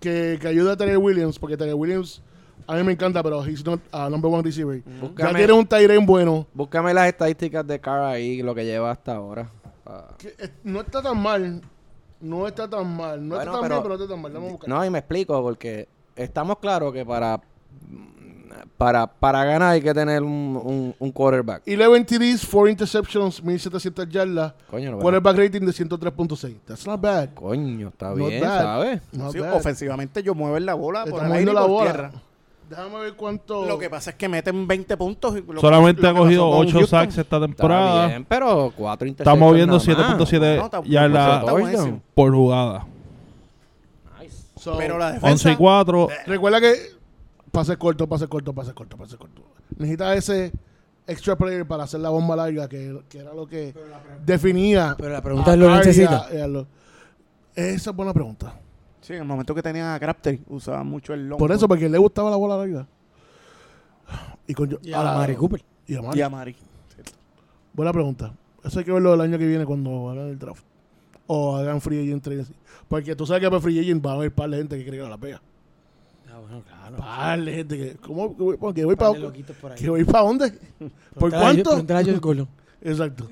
[0.00, 2.20] que, que ayuda a tener Williams, porque tener Williams
[2.66, 4.82] a mí me encanta, pero he's not a number one receiver.
[5.16, 6.46] Ya tiene un Tyrene bueno.
[6.52, 9.48] búscame las estadísticas de Carr ahí, lo que lleva hasta ahora.
[9.86, 10.08] Ah.
[10.18, 11.62] que, eh, no está tan mal.
[12.20, 13.26] No está tan mal.
[13.26, 14.32] No Bueno, está tan pero- bien, pero no está tan mal.
[14.32, 14.68] Vamos a buscar.
[14.68, 17.40] No, y me explico, porque estamos claros que para
[18.76, 21.62] para, para ganar hay que tener un, un, un quarterback.
[21.66, 24.54] 11 TDs, 4 interceptions, 1700 yardas.
[24.70, 26.56] Coño, no, Quarterback rating de 103.6.
[26.66, 27.30] That's not bad.
[27.34, 28.58] coño, está Not bien, bad.
[28.62, 29.00] ¿sabes?
[29.32, 29.54] Sí, bad.
[29.54, 31.90] ofensivamente ellos mueven la bola por el aire y la por bola.
[31.92, 32.10] tierra.
[32.70, 33.64] Déjame ver cuánto.
[33.66, 35.34] Lo que pasa es que meten 20 puntos.
[35.38, 37.00] y lo- Solamente lo ha cogido pasó con 8 Houston.
[37.00, 38.06] sacks esta Está temporada.
[38.08, 40.30] bien, pero cuatro Está interceptions moviendo nada más.
[40.30, 41.44] 7.7 No, está- yardas
[42.14, 42.86] por jugada.
[44.56, 45.52] So, Pero la 11 defensa...
[45.52, 46.08] y 4.
[46.26, 46.74] Recuerda que
[47.52, 49.42] pase corto, pase corto, pase corto, pase corto.
[49.76, 50.52] Necesita ese
[51.06, 53.74] extra player para hacer la bomba larga, que, que era lo que
[54.24, 54.94] definía.
[54.98, 56.26] Pero la pregunta es, ¿lo necesita?
[56.26, 56.66] a- y a lo-
[57.54, 58.54] Esa es buena pregunta.
[59.00, 61.38] Sí, en el momento que tenían a Crafter, usaban mucho el long.
[61.38, 62.86] Por eso, porque le gustaba la bola larga.
[64.46, 65.62] Y con Y a Mari Cooper.
[65.86, 66.18] Y a Mari.
[66.18, 66.56] Y a Mari.
[67.72, 68.32] Buena pregunta.
[68.64, 70.64] Eso hay que verlo el año que viene cuando hagan el draft.
[71.26, 72.44] O hagan free agent trade.
[72.88, 74.98] Porque tú sabes que para free agent va a haber par de gente que quiere
[74.98, 75.40] que la pega.
[76.30, 76.77] Ah, bueno, claro.
[76.96, 77.96] Par de gente que.
[77.96, 78.36] ¿Cómo?
[78.36, 79.44] Que voy, que voy Par para ahí.
[79.76, 80.52] ¿Que voy para dónde?
[81.18, 81.72] ¿Por cuánto?
[81.72, 82.48] a Josh Gordon.
[82.80, 83.28] Exacto.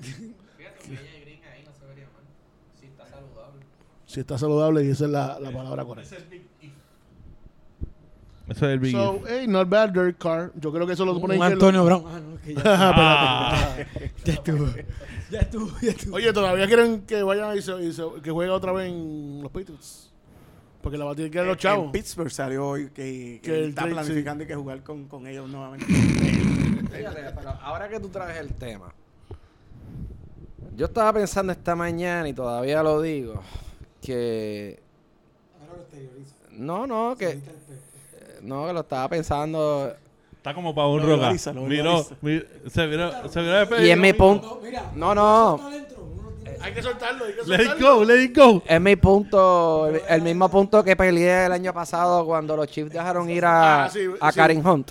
[4.07, 6.17] Si está saludable y esa es la, la palabra correcta.
[8.49, 10.53] Ese es el Big So, hey, not bad, Derek Carr.
[10.55, 12.05] Yo creo que eso lo ponen que Antonio Brown.
[12.07, 13.77] Ah, no, que ya, Ah,
[14.25, 14.67] ya estuvo.
[15.31, 16.15] Ya estuvo, ya estuvo.
[16.15, 19.51] Oye, todavía quieren que vayan y, se, y se- que juegue otra vez en los
[19.51, 20.06] Patriots.
[20.87, 21.91] Porque la va a tener que dar los En chavos.
[21.91, 25.85] Pittsburgh salió hoy que, que está trade, planificando y que jugar con, con ellos nuevamente.
[26.97, 28.95] Fíjate, pero ahora que tú traes el tema,
[30.77, 33.43] yo estaba pensando esta mañana y todavía lo digo,
[34.01, 34.79] que
[36.53, 37.41] no, no, que
[38.43, 39.93] no, que lo estaba pensando.
[40.37, 44.63] Está como para un lo Miró, se miró, se miró de y es mi punto,
[44.95, 45.61] no, no,
[46.63, 47.97] Hay que soltarlo, hay que Let it soltarlo.
[47.97, 48.63] go, let it go.
[48.67, 52.93] es mi punto, el, el mismo punto que peleé el año pasado cuando los Chiefs
[52.93, 54.37] dejaron ir a, Ah, sí, a sí.
[54.37, 54.91] Karim Hunt,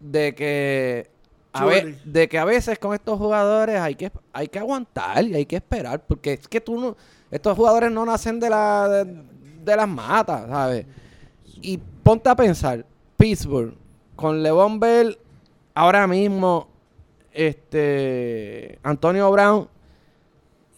[0.00, 1.10] de que
[1.52, 5.34] a ve- de que a veces con estos jugadores hay que hay que aguantar y
[5.34, 6.96] hay que esperar porque es que tú no
[7.30, 9.22] estos jugadores no nacen de la de,
[9.62, 10.86] de las matas sabes
[11.60, 12.84] y ponte a pensar
[13.18, 13.74] Pittsburgh
[14.16, 15.18] con Levon Bell
[15.74, 16.68] ahora mismo
[17.32, 19.68] este Antonio Brown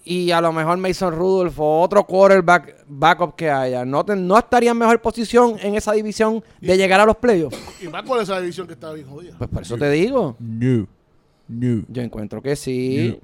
[0.05, 4.39] y a lo mejor Mason Rudolph o otro quarterback backup que haya no te- no
[4.39, 8.20] estaría en mejor posición en esa división de llegar a los playoffs Y más con
[8.20, 9.35] esa división que está bien jodida.
[9.39, 10.86] pues por eso te digo No.
[11.48, 11.82] No.
[11.89, 13.18] yo encuentro que sí.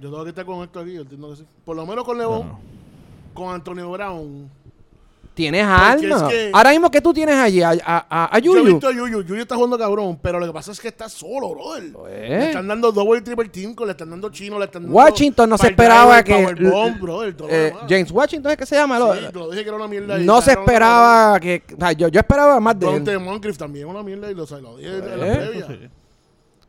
[0.00, 1.44] Yo tengo que estar con esto aquí, yo entiendo que sí.
[1.64, 2.60] Por lo menos con León, No.
[3.34, 4.50] con Antonio Brown.
[5.32, 6.16] Tienes Porque alma.
[6.16, 8.72] es que- Ahora mismo que tú tienes allí a, a, a- a Yo he Yuyu.
[8.72, 9.22] visto a Yuyu.
[9.22, 11.92] Yuyu está jugando cabrón, pero lo que pasa es que está solo, brother.
[11.92, 12.12] Pues.
[12.28, 14.96] Le están dando double y triple team, le están dando chino, le están dando...
[14.96, 17.82] Washington no se esperaba que power bomb, brother, todo lo eh, demás.
[17.88, 18.98] James Washington es que se llama.
[18.98, 20.20] Lo- Sí, te lo dije que era una mierda.
[20.20, 21.62] y no se cabrón, esperaba que.
[21.74, 23.20] o sea, yo, yo esperaba más de Dante él.
[23.20, 25.20] Moncrief también una mierda y lo, lo dije en
[25.60, 25.90] la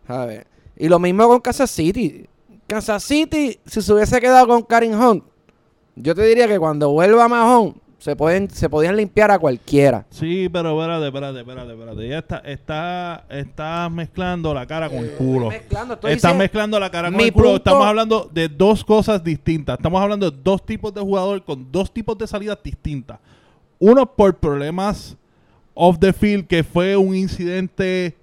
[0.08, 0.46] Pues.
[0.78, 2.28] Y lo mismo con Kansas City.
[2.68, 5.24] Kansas City, si se hubiese quedado con Karim Hunt,
[5.96, 10.08] yo te diría que cuando vuelva Mahon, se pueden, se podían limpiar a cualquiera.
[10.10, 12.08] Sí, pero espérate, espérate, espérate, espérate.
[12.10, 15.50] Ya está, está, está mezclando la cara con el culo.
[15.50, 17.44] mezclando, diciendo- mezclando la cara con Mi el culo.
[17.52, 19.78] punto- Estamos hablando de dos cosas distintas.
[19.78, 23.20] Estamos hablando de dos tipos de jugador con dos tipos de salidas distintas.
[23.78, 25.16] Uno por problemas
[25.76, 28.16] off the field, que fue un incidente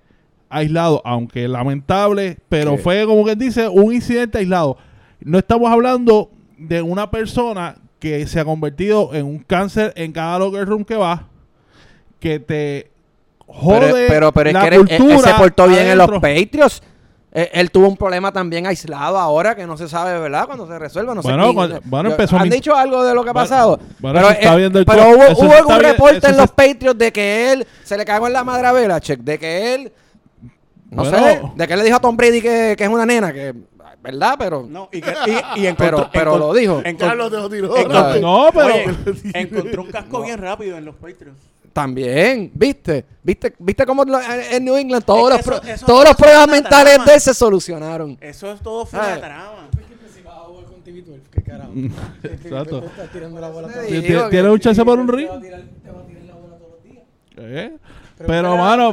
[0.49, 4.77] aislado, aunque lamentable, pero fue como que dice, un incidente aislado.
[5.21, 10.39] No estamos hablando de una persona que se ha convertido en un cáncer en cada
[10.39, 11.27] locker room que va,
[12.21, 12.91] que te
[13.47, 15.99] jode pero, pero, pero es la que él, él- él cultura se portó bien en
[15.99, 16.11] los.
[16.11, 16.83] Patriots.
[17.31, 20.47] Él, él tuvo un problema también aislado ahora que no se sabe, ¿verdad?
[20.47, 21.45] Cuando se resuelva, no Bueno, sé.
[21.45, 23.79] quién- cuando- bueno, Yo- empezó ¿Han mi- dicho algo de lo que ha pasado?
[23.99, 27.53] bueno, pero está eh, pero hubo, hubo algún reporte en se- los Patriots de que
[27.53, 29.93] él se le cagó en la madre a Belichick, de que él,
[30.91, 31.19] no Bueno.
[31.19, 33.55] sé, de que él le dijo a Tom Brady que, que es una nena, que,
[34.03, 34.37] ¿verdad?
[34.39, 35.11] Pero, No, y, que,
[35.57, 36.83] y, y encontró- pero, pero lo dijo.
[36.99, 37.77] Carlos te lo tiró.
[37.77, 38.85] encontró- No, pero- Oye,
[39.35, 41.39] encontró un casco bien rápido en los Patriots.
[41.73, 43.05] También, ¿viste?
[43.23, 46.05] ¿Viste, ¿Viste cómo lo- en New England todos, Es que los, eso- pro- eso- todos
[46.07, 47.05] los problemas mentales trama.
[47.05, 48.19] de él se solucionaron?
[48.21, 49.69] Eso es todo fue una trama.
[51.31, 51.73] ¿Qué carajo?
[52.23, 52.85] Exacto.
[52.85, 55.29] Estás tirando la bola Te todo digo ¿Tiene- que- ¿Tiene un chance por un ring?
[55.29, 57.05] va a tirar- te va a tirar la bola todos los días.
[57.37, 57.77] ¿Eh?
[58.27, 58.93] Pero, mano,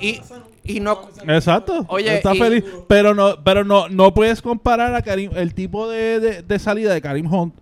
[0.00, 0.20] Y.
[0.68, 1.08] y no...
[1.28, 1.84] exacto.
[1.88, 2.64] Oye, está y- feliz.
[2.88, 6.92] Pero no, pero no, no puedes comparar a Karim, el tipo de, de, de salida
[6.94, 7.54] de Karim Hunt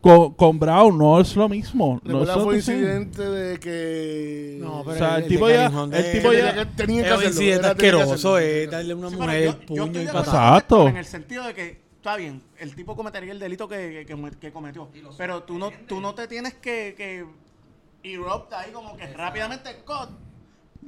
[0.00, 0.96] con, con Brown.
[0.98, 2.00] No es lo mismo.
[2.04, 4.58] No es fue incidente de que...
[4.60, 7.02] No, O pero sea, el tipo ya- Karim Hunt el tipo ya- tenía que, tenía
[7.02, 10.88] que hacerlo, incidente asqueroso, es darle a una Sí, mujer yo- yo y Exacto.
[10.88, 14.88] En el sentido de que, está bien, el tipo cometería el delito que, que, cometió.
[15.16, 17.24] Pero tú no, tú no te tienes que, que
[18.02, 19.76] erupt ahí como que rápidamente.
[19.86, 20.08] cut.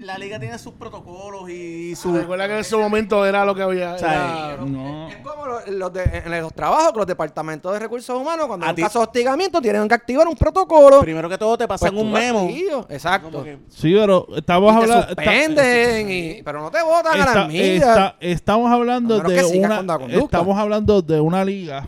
[0.01, 2.13] La liga tiene sus protocolos y sus...
[2.17, 3.95] Recuerda que en ese momento era lo que había.
[3.95, 5.09] O sea, era- No.
[5.09, 8.67] Es como lo- los de- en los trabajos, que los departamentos de recursos humanos, cuando
[8.67, 11.01] hay un ti- caso de hostigamiento, tienen que activar un protocolo.
[11.01, 12.49] Primero que todo te Pues pasan tú un memo.
[12.49, 12.87] tío.
[12.91, 13.45] Exacto.
[13.45, 15.07] Que- Sí, pero estamos Y te hablando.
[15.15, 17.75] suspenden, y- pero no te botan a la Está- hormiga.
[17.91, 19.21] está- estamos hablando de
[19.59, 21.87] una estamos hablando de una liga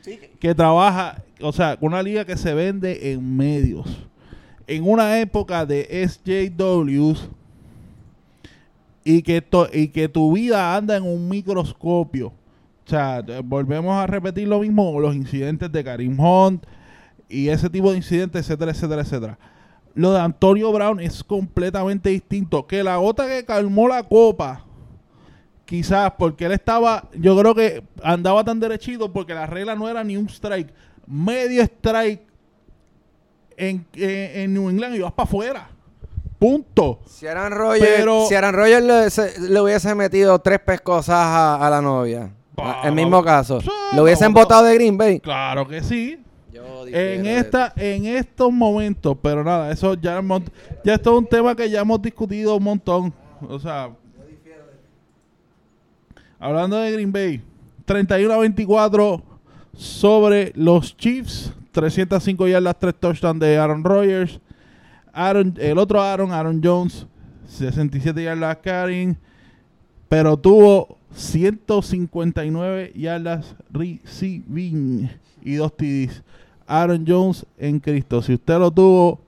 [0.00, 3.86] sí, que trabaja, o sea, una liga que se vende en medios.
[4.66, 7.28] En una época de SJWs
[9.04, 12.28] y que to- y que tu vida anda en un microscopio.
[12.28, 16.64] O sea, volvemos a repetir lo mismo los incidentes de Karim Hunt
[17.28, 19.38] y ese tipo de incidentes, etcétera, etcétera, etcétera.
[19.94, 22.66] Lo de Antonio Brown es completamente distinto.
[22.66, 24.64] Que la gota que calmó la copa,
[25.64, 30.02] quizás porque él estaba, yo creo que andaba tan derechito porque la regla no era
[30.04, 30.72] ni un strike,
[31.06, 32.22] medio strike
[33.56, 35.68] en, en, en New England y vas para afuera.
[36.38, 37.00] Punto.
[37.06, 41.80] Si Aaron Rodgers, Pero- si le, se- le hubiese metido tres pescosas a, a la
[41.80, 45.20] novia, Pa- el mismo caso, Sí, lo hubiesen votado de Green Bay.
[45.20, 46.18] Claro que sí.
[46.52, 50.42] Yo En esta, en estos momentos, pero nada, eso ya hemos-
[50.84, 53.14] ya esto es un tema que ya hemos discutido un montón.
[53.48, 53.90] O sea,
[56.38, 57.40] hablando de Green Bay,
[57.84, 59.22] 31 a 24
[59.76, 64.40] sobre los Chiefs, 305 yardas, 3 touchdowns de Aaron Rodgers.
[65.12, 67.06] Aaron, el otro Aaron, Aaron Jones,
[67.48, 69.16] 67 yardas carrying,
[70.08, 75.10] pero tuvo 159 yardas receiving
[75.42, 76.22] y dos TDs.
[76.66, 78.22] Aaron Jones en Cristo.
[78.22, 79.20] Si usted lo tuvo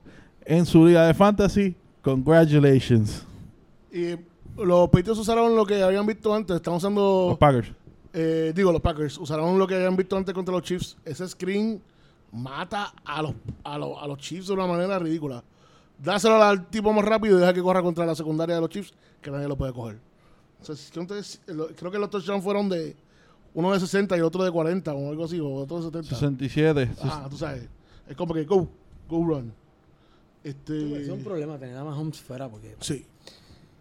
[0.45, 3.25] en su liga de fantasy, congratulations.
[3.91, 4.15] Y
[4.57, 6.55] los Patriots usaron lo que habían visto antes.
[6.55, 7.27] Están usando.
[7.29, 7.71] Los Packers.
[8.13, 10.97] eh, digo, los Packers usaron lo que habían visto antes contra los Chiefs.
[11.05, 11.81] Ese screen
[12.35, 13.33] mata a los,
[13.63, 15.43] a los, a los Chiefs de una manera ridícula.
[16.01, 18.93] Dáselo al tipo más rápido y deja que corra contra la secundaria de los Chiefs,
[19.21, 19.97] que nadie lo puede coger.
[20.59, 22.95] Entonces, creo, que- lo- creo que los touchdowns fueron de
[23.53, 26.09] uno de 60 y otro de 40 o algo así, o otro de 70.
[26.09, 26.91] 67.
[27.01, 27.67] Ah, tú sabes.
[28.07, 28.67] Es como que go,
[29.09, 29.53] go run.
[30.43, 33.05] Este, Es un problema tener a Mahomes fuera porque, Sí.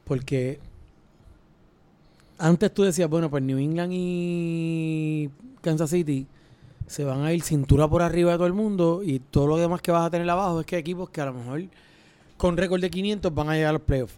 [0.04, 0.60] porque
[2.38, 6.26] antes tú decías, bueno, pues New England y Kansas City
[6.86, 9.80] se van a ir cintura por arriba de todo el mundo y todo lo demás
[9.80, 11.62] que vas a tener abajo es que hay equipos que a lo mejor
[12.36, 14.14] con récord de 500 van a llegar a los playoffs.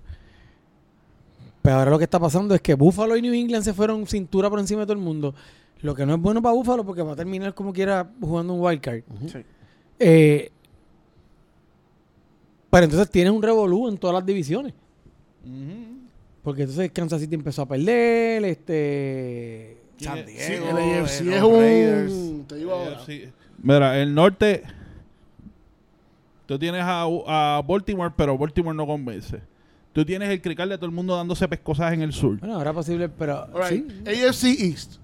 [1.62, 4.48] Pero ahora lo que está pasando es que Buffalo y New England se fueron cintura
[4.48, 5.34] por encima de todo el mundo.
[5.82, 8.60] Lo que no es bueno para Buffalo porque va a terminar como quiera jugando un
[8.60, 9.02] wild card.
[9.26, 9.38] Sí.
[9.98, 10.50] Eh,
[12.70, 14.74] pero entonces tienes un revolú en todas las divisiones.
[16.42, 19.75] Porque entonces Kansas City empezó a perder, este...
[19.98, 22.44] San Diego, el AFC es un.
[22.46, 23.00] Te digo ahora.
[23.62, 24.62] Mira, el norte.
[26.46, 29.40] Tú tienes a, a Baltimore, pero Baltimore no convence.
[29.92, 32.38] Tú tienes el crical de todo el mundo dándose pescosas en el sur.
[32.38, 33.46] Bueno, ahora posible, pero...
[33.46, 33.90] Right.
[34.04, 34.24] sí.
[34.24, 34.96] AFC East.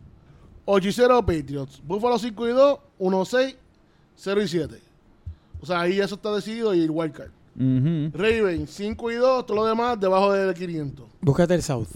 [0.66, 1.82] 8 y 0 Patriots.
[1.84, 3.56] Buffalo 5 y 2, 1 6,
[4.16, 4.78] 0 y 7.
[5.60, 7.30] O sea, ahí eso está decidido y el wildcard.
[7.56, 8.10] Ujú.
[8.14, 11.06] Raven, 5 y 2, todo lo demás debajo del 500.
[11.20, 11.88] Búscate el South.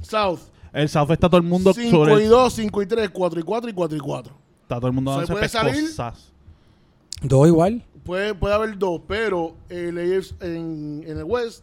[0.00, 0.40] South,
[0.78, 3.42] El South está todo el mundo 5 sobre y 2, 5 y 3, 4 y
[3.42, 4.34] 4 y 4 y 4.
[4.62, 5.74] Está todo el mundo ¿Se dándose puede salir?
[5.74, 6.32] pescosas.
[7.22, 7.82] Dos igual.
[8.04, 11.62] Puede, puede haber dos, pero el AFC en, en el West,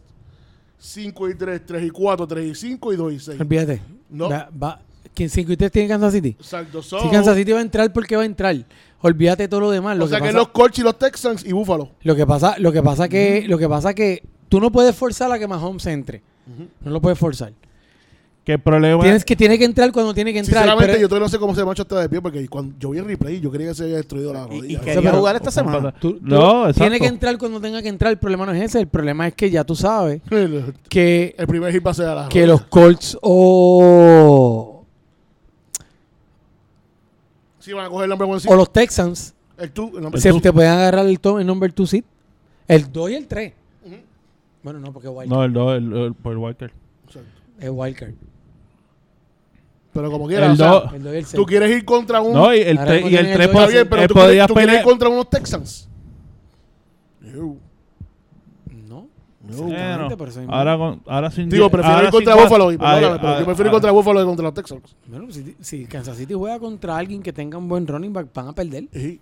[0.78, 3.40] 5 y 3, 3 y 4, 3 y 5 y 2 y 6.
[3.40, 3.82] Olvídate.
[4.10, 4.28] No.
[4.28, 4.80] Va, va-
[5.14, 6.36] ¿Quién 5 y 3 tiene Kansas City?
[6.38, 6.82] Exacto.
[6.82, 8.54] So, Si Kansas City va a entrar, ¿por qué va a entrar?
[9.00, 9.96] Olvídate de todo lo demás.
[9.96, 11.90] Lo o sea que que pasa, los Colts y los Texans y Buffalo.
[12.02, 15.32] lo que pasa, lo que pasa que, lo que pasa que tú no puedes forzar
[15.32, 16.22] a que Mahomes entre.
[16.80, 17.52] No lo puedes forzar.
[18.46, 20.58] Que el problema Tienes que, tiene que entrar cuando tiene que entrar.
[20.62, 22.90] Sinceramente, pero- yo todavía no sé cómo se mancha hasta de pie porque cuando yo
[22.90, 24.80] vi el replay, yo creía que se había destruido la Y, y rodilla.
[24.82, 25.90] quería pero- jugar esta semana.
[25.92, 26.80] tú- tú- No, exacto.
[26.82, 28.12] tiene que entrar cuando tenga que entrar.
[28.12, 28.78] El problema no es ese.
[28.78, 32.06] El problema es que ya tú sabes el, que, el primer hit va a ser
[32.06, 32.46] a la que rodilla.
[32.52, 34.84] los Colts o,
[37.58, 38.54] Sí, van a coger el nombre one o seed.
[38.54, 40.40] los Texans El tú, el nombre se two.
[40.40, 42.04] te pueden agarrar el, to- el number 2 seat.
[42.68, 43.52] El 2 y el 3.
[43.84, 43.94] Ujú.
[44.62, 46.72] Bueno, no, porque wild, No, el 2, el, el, por el Walker.
[47.06, 47.28] Exacto.
[47.58, 48.12] es wildcard.
[49.96, 51.36] Pero como quieras, El o sea, El 2 y el 6.
[51.36, 52.32] tú quieres ir contra un...
[52.34, 54.06] No, y el Ahora 3 y el tienen 3 el dos y Está bien, pero
[54.08, 54.84] tú, quieres, tú quieres ir pelear.
[54.84, 55.88] contra unos Texans.
[57.20, 57.56] No.
[58.88, 59.08] No.
[59.42, 59.64] No.
[60.18, 60.52] Mismo.
[60.52, 62.72] ahora, con- ahora sin Digo, prefiero ahora ir contra Buffalo.
[62.72, 63.72] y- Ay, pero ay, yo prefiero ir ay.
[63.72, 64.96] contra Buffalo que contra los Texans.
[65.06, 68.48] Bueno, si, si Kansas City juega contra alguien que tenga un buen running back, van
[68.48, 68.84] a perder.
[68.92, 69.20] Sí.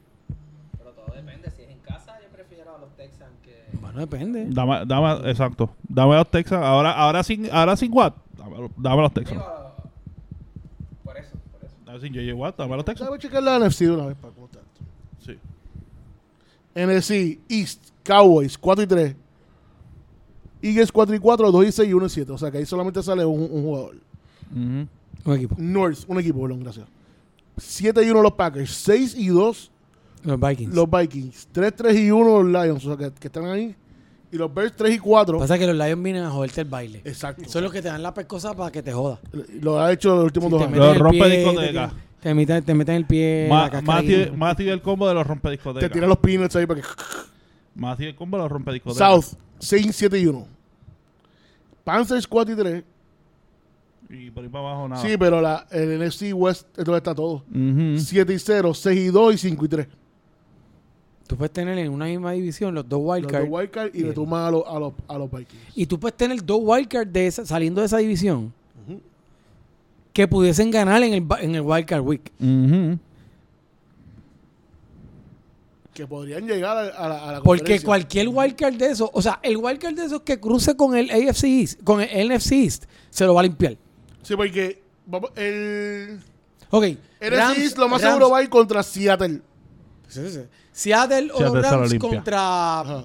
[0.79, 1.51] Pero todo depende.
[1.51, 3.65] Si es en casa, yo prefiero a los Texans que.
[3.81, 4.47] Bueno, depende.
[4.49, 5.71] Dame, dame, exacto.
[5.87, 6.65] Dame los Texans.
[6.65, 8.15] Ahora, ahora sin, ahora sin Watt.
[8.39, 9.41] Dame, dame los Texans.
[9.43, 9.64] Eso,
[11.95, 12.57] Ahora sin JJ Watt.
[12.59, 13.09] Dame los Texans.
[13.09, 14.81] Déjame checar la NFC de una vez para cómo está esto.
[15.25, 15.39] Sí.
[16.75, 19.17] NFC, East, Cowboys, 4 y 3.
[20.61, 22.33] Eagles 4 y 4, 2 y 6 y 1 y 7.
[22.33, 23.97] O sea que ahí solamente sale un, un jugador.
[24.53, 24.89] Un
[25.35, 25.55] equipo.
[25.57, 26.87] North, un equipo, perdón, gracias.
[27.59, 29.71] 7 y 1 los Packers, 6 y 2
[30.25, 30.75] Los Vikings.
[30.75, 33.77] los Vikings, 3, 3 y 1 los Lions, o sea que, que están ahí.
[34.35, 35.39] Y los Bears 3 y 4.
[35.39, 37.01] Pasa que los Lions vienen a joderte el baile.
[37.05, 37.45] Exacto.
[37.49, 39.21] Son los que te dan la pescosa para que te joda.
[39.61, 40.77] Lo ha hecho los últimos Si dos años.
[40.77, 41.93] Los rompe discoteca.
[42.21, 43.47] Te, te meten, te meten el pie.
[43.49, 44.19] Ma- la cascarilla.
[44.19, 45.89] Matthew, Matthew el combo de los rompediscotecas.
[45.89, 46.87] Te tiran los peanuts ahí para que.
[47.77, 49.09] Matthew el combo de los rompediscotecas.
[49.25, 50.47] South, 6, 7 y 1.
[51.85, 52.85] Panthers 4 y 3.
[54.11, 55.01] Y por ahí para abajo nada.
[55.01, 57.45] Sí, pero la, el NFC West es donde está todo.
[57.55, 57.99] Ujú.
[57.99, 59.87] 7 y 0, 6 y 2 y 5 y 3.
[61.27, 63.49] Tú puedes tener en una misma división los dos Los wildcards.
[63.49, 65.63] dos wildcard y le toman a, los- a, los, a los Vikings.
[65.75, 68.53] Y tú puedes tener dos wildcards de esa, saliendo de esa división
[70.13, 72.31] que pudiesen ganar en el, en el wildcard week.
[75.95, 79.39] Que podrían llegar a, a la, a la Porque cualquier wildcard de eso, o sea,
[79.45, 83.25] el wildcard de esos que cruce con el AFC East, con el NFC East, se
[83.25, 83.77] lo va a limpiar.
[84.23, 84.83] Sí, porque
[85.37, 86.19] el
[86.71, 86.85] Ok.
[87.21, 89.41] NFC Rams- East lo más Rams- seguro va a ir contra Seattle.
[90.09, 90.41] Sí, sí.
[90.73, 93.05] Seattle o Seattle los Rams contra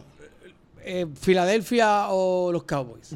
[0.84, 3.16] eh, Filadelfia o los Cowboys.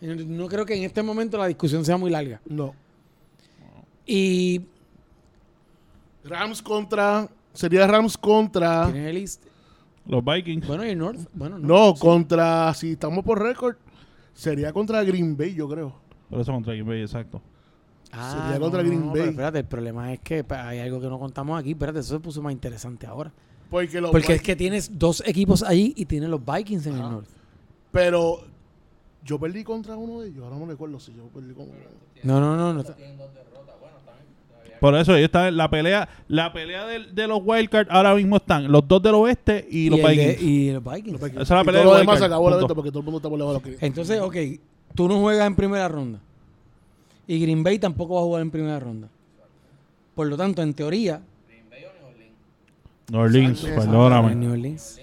[0.00, 2.40] Y No creo que en este momento la discusión sea muy larga.
[2.46, 2.74] No.
[4.06, 4.62] Y
[6.24, 7.28] Rams contra.
[7.52, 8.84] Sería Rams contra.
[8.90, 9.42] tienen el East.
[10.06, 10.66] Los Vikings.
[10.66, 11.28] Bueno, y el North.
[11.32, 11.66] Bueno, no.
[11.66, 12.72] No, contra.
[12.74, 13.76] Si estamos por récord,
[14.34, 15.94] sería contra Green Bay, yo creo.
[16.30, 17.40] Por eso contra Green Bay, exacto.
[18.12, 19.30] Ah, sería contra Green pero Bay.
[19.30, 21.72] espérate, el problema es que pa, hay algo que no contamos aquí.
[21.72, 23.32] Espérate, eso se puso más interesante ahora.
[23.70, 27.00] Porque los Porque es que tienes dos equipos allí y tienes los Vikings en el
[27.00, 27.10] Ajá.
[27.10, 27.28] North.
[27.92, 28.40] Pero.
[29.24, 30.44] Yo perdí contra uno de ellos.
[30.44, 31.74] Ahora no recuerdo si yo perdí con uno.
[32.22, 32.72] No, no, no.
[32.74, 32.84] no.
[34.80, 38.70] Por eso ellos están la pelea, la pelea del- de, los wildcards ahora mismo están
[38.70, 40.42] los dos del oeste y, los de- Vikings.
[40.42, 41.12] y los Vikings.
[41.12, 41.42] Los Vikings.
[41.42, 42.98] Esa es la Y pelea todo de lo demás se acabó la venta porque todo
[43.00, 43.82] el mundo está por debajo de los.
[43.82, 44.36] Entonces, ok,
[44.94, 46.20] tú no juegas en primera ronda.
[47.26, 49.08] Y Green Bay tampoco va a jugar en primera ronda.
[50.14, 51.20] Por lo tanto, en teoría,
[53.10, 53.82] New Orleans, Exacto.
[53.82, 54.34] en perdóname.
[54.34, 55.00] New Orleans,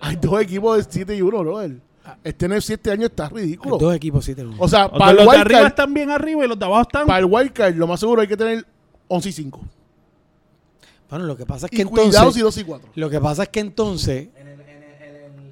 [0.00, 1.60] Hay dos equipos de 7 y 1, bro.
[2.22, 3.78] Este NFC este año está hay ridículo.
[3.78, 4.56] dos equipos 7 1.
[4.58, 6.64] O sea, O sea, para el, los de arriba están bien arriba y los de
[6.64, 7.06] abajo están.
[7.06, 8.64] para el wildcard, lo más seguro hay que tener
[9.08, 9.60] 11 y 5.
[11.10, 12.34] Bueno, lo que pasa es Y que cuidado entonces.
[12.34, 12.88] si 2 y 4.
[12.94, 14.28] Lo que pasa es que entonces.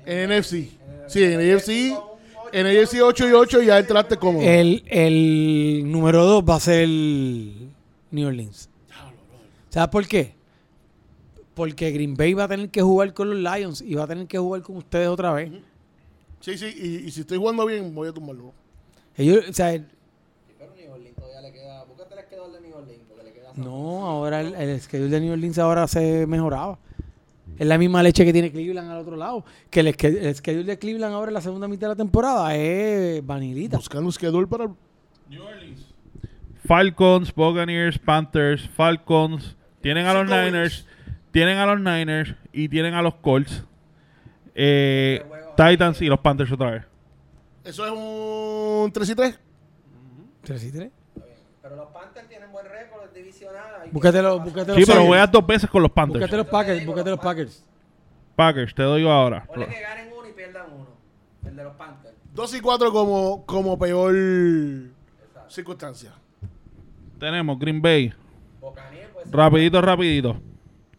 [0.07, 0.69] En NFC.
[1.09, 1.97] Sí, en NFC.
[2.55, 4.41] En NFC 8 y 8 ya entraste como.
[4.41, 7.69] El, el número 2 va a ser el
[8.13, 8.69] New Orleans.
[9.71, 10.35] ¿Sabes por qué?
[11.55, 14.29] Porque Green Bay va a tener que jugar con los Lions y va a tener
[14.29, 15.51] que jugar con ustedes otra vez.
[16.39, 16.67] Sí, sí.
[16.77, 18.53] Y, y si estoy jugando bien, voy a tumbarlo.
[19.17, 21.85] Ellos, o sea, Pero New Orleans todavía le queda.
[21.85, 23.53] Búscate el quedador de New Orleans, porque le queda.
[23.57, 26.79] no, ahora el, el schedule de New Orleans ahora se mejoraba.
[27.59, 29.45] Es la misma leche que tiene Cleveland al otro lado.
[29.71, 33.25] Que el, el schedule de Cleveland ahora en la segunda mitad de la temporada es
[33.25, 33.77] vanilita.
[33.77, 34.69] Buscando un schedule para.
[36.67, 39.57] Falcons, Buccaneers, Panthers, Falcons.
[39.81, 40.87] Tienen a los Cinco Niners.
[41.31, 43.65] Tienen a los Niners y tienen a los Colts.
[44.55, 45.23] Eh,
[45.57, 46.85] Titans y los Panthers otra vez.
[47.65, 49.41] Eso es un 3 y 3.
[50.43, 50.91] 3 y 3.
[51.65, 53.89] Pero los Panthers tienen buen récord divisional.
[53.91, 56.33] Búscate los, búscate los Sí, pero juegas dos veces con los Búscate Panthers.
[56.37, 57.65] los Packers, búscate los Packers.
[58.37, 59.47] Packers, te doy ahora.
[59.47, 60.89] Ponle que ganen uno y pierdan uno.
[61.43, 62.15] El de los Panthers.
[62.35, 64.15] 2 y 4 como, como peor
[65.49, 66.13] circunstancia.
[67.19, 68.13] Tenemos Green Bay.
[68.61, 69.31] Pues.
[69.31, 70.37] Rapidito, rapidito.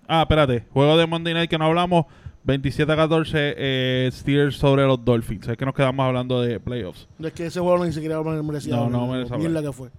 [0.08, 0.66] Ah, espérate.
[0.74, 2.08] Juego de Monday Night que no hablamos.
[2.44, 5.48] 27 a 14 eh, Steelers sobre los Dolphins.
[5.48, 7.08] Es que nos quedamos hablando de playoffs.
[7.20, 8.76] Es que ese juego ni siquiera merecía.
[8.78, 9.64] No, no Mierda hablar.
[9.64, 9.90] que fue.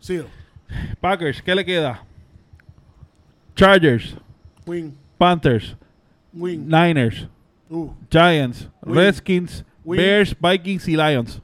[0.00, 0.20] Sí,
[1.00, 2.02] Packers, ¿qué le queda?
[3.54, 4.14] Chargers,
[4.66, 5.76] win, Panthers,
[6.32, 6.66] win.
[6.68, 7.26] Niners,
[7.70, 8.94] Uh, Giants, Win.
[8.96, 9.98] Redskins, Win.
[10.00, 11.42] Bears, Vikings y Lions.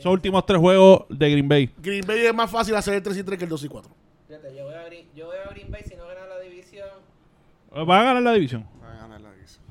[0.00, 1.70] Son últimos tres juegos de Green Bay.
[1.78, 3.90] Green Bay es más fácil hacer el 3 y 3 que el 2 y 4.
[4.26, 6.88] Fíjate, yo veo a Green, yo veo a Green Bay si no gana la división.
[7.70, 8.66] Van a ganar la división.
[8.82, 9.62] Va a ganar la división.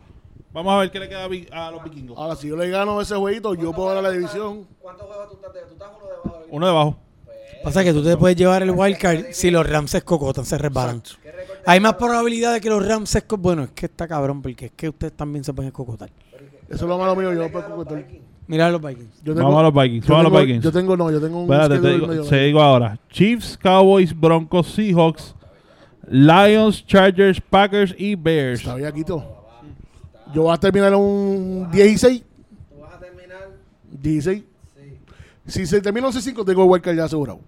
[0.54, 2.18] Vamos a ver qué le queda a los vikingos.
[2.18, 4.66] Ahora, si yo le gano ese jueguito, yo puedo ganar la división.
[4.80, 5.62] ¿Cuántos juegos tú estás de?
[5.64, 6.98] ¿Tú estás uno debajo Uno debajo.
[7.64, 11.02] Pasa que tú te puedes llevar el wildcard si los Rams se cocotan, se resbalan.
[11.66, 13.42] Hay más probabilidad de que los Rams se escocotan.
[13.44, 16.10] Bueno, es que está cabrón, porque es que ustedes también se pueden escocotar.
[16.70, 17.34] Eso es lo malo mío.
[17.34, 18.06] Yo no puedo contar.
[18.48, 19.22] Mira a los Vikings.
[19.24, 20.06] Yo Vamos a los Vikings.
[20.08, 20.64] yo a los tengo- Vikings.
[20.64, 21.54] Yo tengo, no, yo tengo un.
[21.54, 22.98] Espérate, te digo, te digo ahora.
[23.10, 25.36] Chiefs, Cowboys, Broncos, Seahawks,
[26.08, 28.64] Lions, Chargers, Packers y Bears.
[28.76, 29.24] Bien, Quito.
[30.34, 32.24] Yo voy a terminar un 16.
[32.70, 33.50] Tú vas a terminar.
[33.92, 34.44] 16.
[35.50, 37.40] Si se termina 11-5, tengo el wildcard ya asegurado.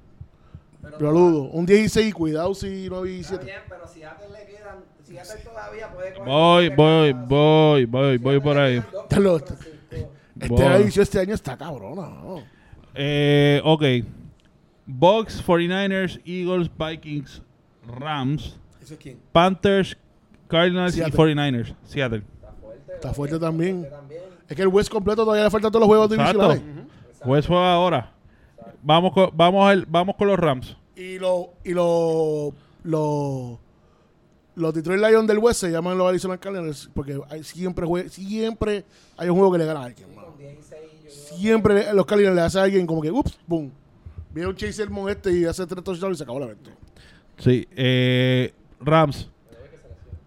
[0.81, 1.41] Pero Pero dudo.
[1.51, 3.45] Un 16, cuidado si 9 y Está 7.
[3.45, 4.77] bien, pero si a le quedan.
[5.03, 6.25] Si a todavía puede coger.
[6.27, 8.83] Voy, voy, voy, voy, voy por ahí.
[9.17, 9.37] Lo-
[10.39, 12.07] Este edición este año está cabrona.
[12.09, 12.43] ¿no?
[12.95, 13.83] Eh, ok.
[14.87, 17.41] Bucks, 49ers, Eagles, Vikings,
[17.87, 19.19] Rams, ¿Eso es quién?
[19.31, 19.95] Panthers,
[20.47, 21.13] Cardinals Seattle.
[21.13, 21.75] y 49ers.
[21.85, 22.23] Seattle.
[22.95, 23.87] Está fuerte también.
[24.49, 26.49] Es que el West completo todavía le faltan todos los juegos Exacto.
[26.49, 26.80] divisionales.
[27.23, 28.13] Pues juega ahora.
[28.83, 30.75] Vamos con, vamos, vamos con los Rams.
[30.95, 32.53] Y los y lo,
[32.83, 33.59] lo,
[34.55, 38.83] los Detroit Lions del West se llaman los Arizona Cardinals porque hay, siempre, jue- siempre
[39.17, 40.15] hay un juego que le gana a alguien.
[40.15, 40.31] mano.
[41.07, 43.71] Siempre los Cardinals le hace a alguien como que, ups, boom.
[44.33, 46.71] Viene un Chase Elmon este y hace tres touchdowns y se acabó la venta.
[47.37, 47.67] Sí.
[47.75, 49.29] Eh, Rams.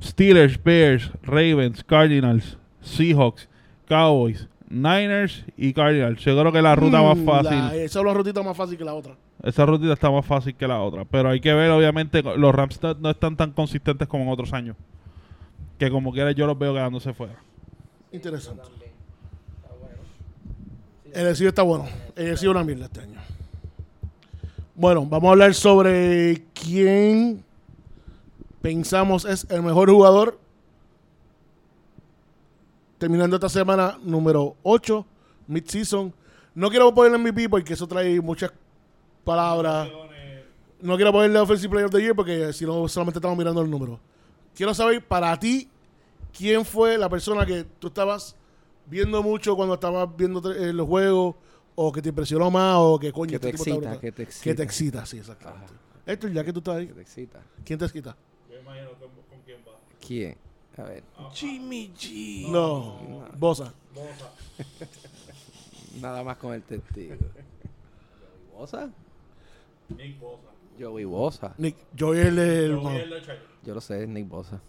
[0.03, 3.49] Steelers, Bears, Ravens, Cardinals, Seahawks,
[3.89, 6.21] Cowboys, Niners y Cardinals.
[6.25, 7.51] Yo creo que la ruta más Mm, fácil.
[7.59, 9.15] la- esa es la rutita más fácil que la otra.
[9.43, 11.05] Esa rutita está más fácil que la otra.
[11.05, 14.77] Pero hay que ver, obviamente, los Rams no, están tan consistentes como en otros años.
[15.79, 17.35] Que como quiera yo los veo quedándose fuera.
[18.13, 18.63] Interesante.
[21.13, 21.85] El ECU está bueno.
[22.17, 23.21] El es una mierda este año.
[24.75, 27.45] Bueno, vamos a hablar sobre quién
[28.61, 30.41] pensamos es el mejor jugador.
[33.05, 35.05] Terminando esta semana número 8,
[35.49, 36.11] mid-season.
[36.55, 38.51] No quiero ponerle MVP porque eso trae muchas
[39.25, 39.91] palabras.
[40.81, 43.69] No quiero ponerle Offensive Player of the Year porque si no solamente estamos mirando el
[43.71, 44.01] número.
[44.55, 45.69] Quiero saber para ti
[46.33, 48.37] quién fue la persona que tú estabas
[48.87, 51.35] viendo mucho cuando estabas viendo eh, los juegos
[51.75, 54.13] o que te impresionó más o que coño Que te este tipo está excita, que
[54.13, 54.45] te excita.
[54.45, 55.73] que te excita sí exactamente
[56.07, 57.43] Héctor ya que tú estás ahí Que te excita.
[57.67, 58.17] quién te excita
[60.01, 60.37] ¿Quién?
[60.77, 61.05] A ver.
[61.33, 62.49] Jimmy G.
[62.49, 62.97] no
[63.39, 63.73] Bosa
[66.01, 67.15] Nada más con el testigo.
[68.57, 68.91] ¿Bosa?
[70.79, 71.55] Joey Bosa.
[71.59, 72.91] Nick Joey el, no.
[73.65, 74.61] Yo lo sé, Nick Bosa.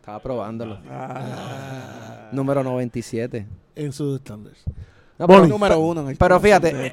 [0.00, 0.78] Estaba probándolo.
[2.32, 3.46] Número 97.
[3.76, 4.62] en sus estándares
[5.18, 6.92] No, pero, Número uno en el pero fíjate, de-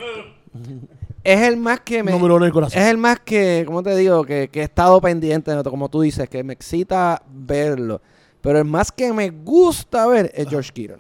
[1.24, 2.12] es el más que me...
[2.12, 4.24] número uno del corazón Es el más que, ¿cómo te digo?
[4.24, 5.64] Que, que he estado pendiente, ¿no?
[5.64, 8.02] como tú dices, que me excita verlo.
[8.42, 10.98] Pero el más que me gusta ver es George Kittle.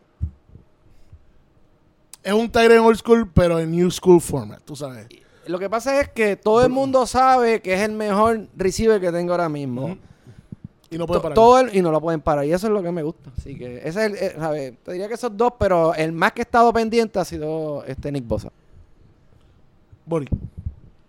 [2.23, 5.07] es un Tyrant old school pero en new school format tú sabes
[5.47, 9.11] Lo que pasa es que todo el mundo sabe que es el mejor receiver que
[9.11, 9.97] tengo ahora mismo.
[10.91, 12.43] y no puede To- parar todo el- y no lo pueden parar.
[12.45, 13.31] Y eso es lo que me gusta.
[13.37, 14.73] Así que ese es el, eh, ¿sabes?
[14.83, 18.11] Te diría que esos dos, pero el más que he estado pendiente ha sido este
[18.11, 18.51] Nick Bosa.
[20.05, 20.27] Bonnie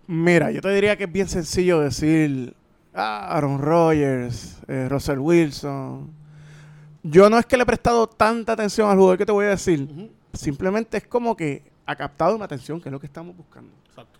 [0.07, 2.55] Mira, yo te diría que es bien sencillo decir
[2.93, 6.09] ah, Aaron Rodgers, eh, Russell Wilson.
[7.03, 9.49] Yo no es que le he prestado tanta atención al jugador que te voy a
[9.49, 10.09] decir.
[10.33, 13.71] Simplemente es como que ha captado mi atención, que es lo que estamos buscando.
[13.89, 14.19] Exacto.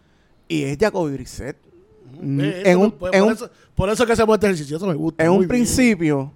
[0.50, 1.58] Y es Jacoby Brissett.
[2.22, 4.78] Mm, Eh, en un, por, en por un- eso, por eso que hacemos este ejercicio
[4.78, 5.48] eso me gusta en un bien.
[5.50, 6.32] principio,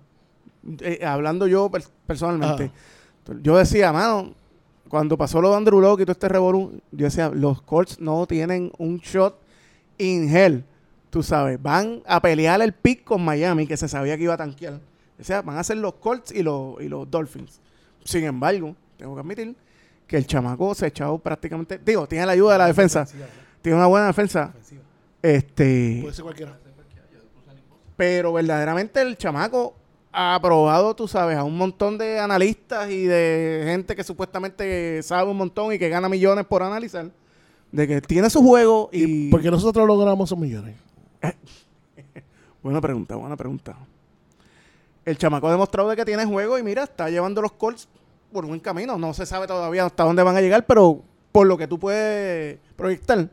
[0.79, 2.71] eh, hablando yo per- personalmente,
[3.43, 4.33] yo decía, mano,
[4.87, 8.25] cuando pasó lo de Andrew Locke y todo este revolú, yo decía, los Colts no
[8.25, 9.37] tienen un shot
[9.97, 10.63] in hell.
[11.09, 14.37] Tú sabes, van a pelear el pick con Miami, que se sabía que iba a
[14.37, 14.79] tanquear.
[15.19, 17.60] O sea, van a ser los Colts y los, y los Dolphins.
[18.03, 19.56] Sin embargo, tengo que admitir
[20.06, 21.80] que el chamaco se ha echado prácticamente.
[21.84, 23.07] Digo, tiene la ayuda de la defensa.
[23.61, 24.53] Tiene una buena defensa.
[25.22, 25.99] Este.
[26.02, 26.57] Puede ser cualquiera.
[27.95, 29.76] Pero verdaderamente el chamaco
[30.11, 35.30] ha aprobado, tú sabes, a un montón de analistas y de gente que supuestamente sabe
[35.30, 37.10] un montón y que gana millones por analizar.
[37.72, 39.30] De que tiene su juego y.
[39.30, 40.76] Porque nosotros logramos esos millones.
[42.64, 43.77] Buena pregunta, buena pregunta.
[45.07, 47.88] El chamaco ha demostrado de que tiene juego y mira, está llevando los Colts
[48.34, 48.97] por un buen camino.
[48.97, 51.01] No se sabe todavía hasta dónde van a llegar, pero
[51.31, 53.29] por lo que tú puedes proyectar,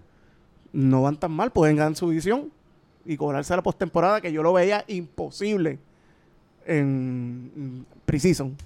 [0.72, 1.50] no van tan mal.
[1.50, 2.52] Pueden ganar su división
[3.04, 5.80] y cobrarse la postemporada, que yo lo veía imposible
[6.64, 8.56] en Precision.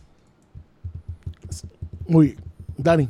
[2.06, 2.38] Muy bien.
[2.76, 3.08] Dani.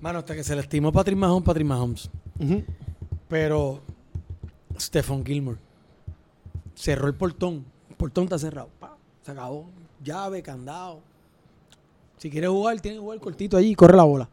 [0.00, 2.10] Mano, hasta que se le estimó Patrick Mahomes, Patrick Mahomes.
[3.28, 3.82] Pero
[4.76, 5.58] Stephon Gilmore
[6.74, 7.64] cerró el portón.
[7.88, 8.68] El portón está cerrado.
[9.28, 9.66] Se acabó.
[10.02, 11.02] Llave, candado.
[12.16, 14.26] Si quiere jugar, tiene que jugar cortito allí y corre la bola.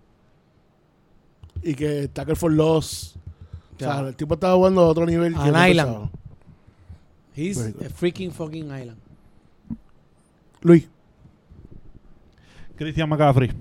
[1.61, 3.17] Y que Tackle for Loss.
[3.75, 4.07] O sea, Ya.
[4.07, 5.35] el tipo estaba jugando a otro nivel.
[5.35, 5.89] An que island.
[5.89, 6.09] pensaba.
[7.35, 8.95] He's a freaking fucking island.
[10.61, 10.87] Luis.
[12.77, 13.51] Christian McCaffrey.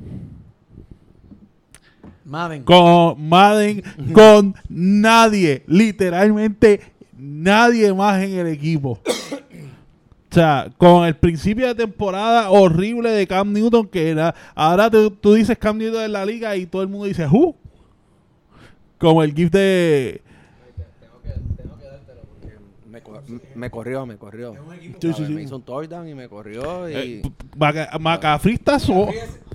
[2.24, 2.62] Madden.
[2.62, 3.82] Con Madden,
[4.14, 5.64] con nadie.
[5.66, 6.80] Literalmente
[7.18, 9.00] nadie más en el equipo.
[10.34, 14.34] O sea, con el principio de temporada horrible de Cam Newton, que era.
[14.56, 17.54] Ahora tú, tú dices Cam Newton en la liga y todo el mundo dice, ¿who?
[18.98, 20.22] Como el GIF de.
[21.00, 22.58] Tengo que, tengo que dártelo porque
[22.90, 23.22] me, cor-
[23.54, 24.54] me corrió, me corrió.
[24.80, 25.16] Sí, sí, ¿Sabes?
[25.28, 25.34] sí.
[25.34, 26.94] Me hizo un touchdown y me corrió y...
[26.94, 27.22] eh,
[28.54, 28.80] está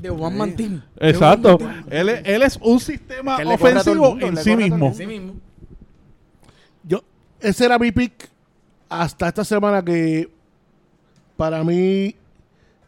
[0.01, 0.81] De One Man Team.
[1.01, 1.57] Exacto.
[1.89, 4.77] Él, es- él es un sistema Que ofensivo mundo, en sí mismo.
[4.77, 4.95] mundo.
[4.95, 5.34] Así mismo.
[6.84, 7.03] Yo,
[7.41, 8.30] ese era mi pick
[8.88, 10.39] hasta esta semana que
[11.40, 12.14] para mí,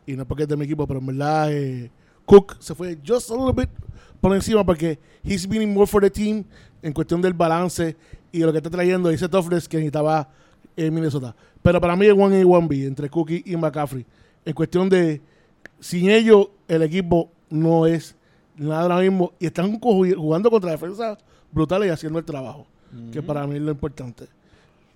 [0.06, 1.90] y no es porque es de mi equipo, pero en verdad eh,
[2.26, 3.70] Cook se fue just a little bit
[4.20, 6.44] por encima porque he's been more for the team
[6.82, 7.96] en cuestión del balance
[8.30, 10.28] y de lo que está trayendo ese toughness que necesitaba
[10.76, 11.34] en Minnesota.
[11.62, 14.06] Pero para mí es 1A y 1B entre Cookie y McCaffrey.
[14.44, 15.22] En cuestión de,
[15.80, 18.18] sin ellos el equipo no es
[18.58, 21.18] nada ahora mismo y están jugando contra defensas
[21.54, 22.68] brutales y haciendo el trabajo
[23.14, 24.28] que para mí es lo importante.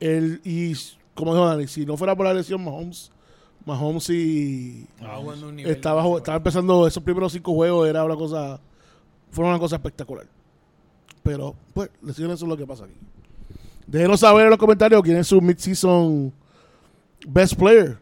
[0.02, 0.74] El, y
[1.14, 3.10] como dijo Dani, si no fuera por la lesión Mahomes,
[3.66, 6.04] Mahomes un nivel estaba,
[6.36, 8.60] empezando esos primeros cinco juegos, era una cosa,
[9.32, 10.26] fue una cosa espectacular.
[11.24, 12.94] Pero, pues, lesiones son lo que pasa aquí.
[13.88, 16.32] Déjenos saber en los comentarios quién es su mid-season
[17.28, 17.98] best player.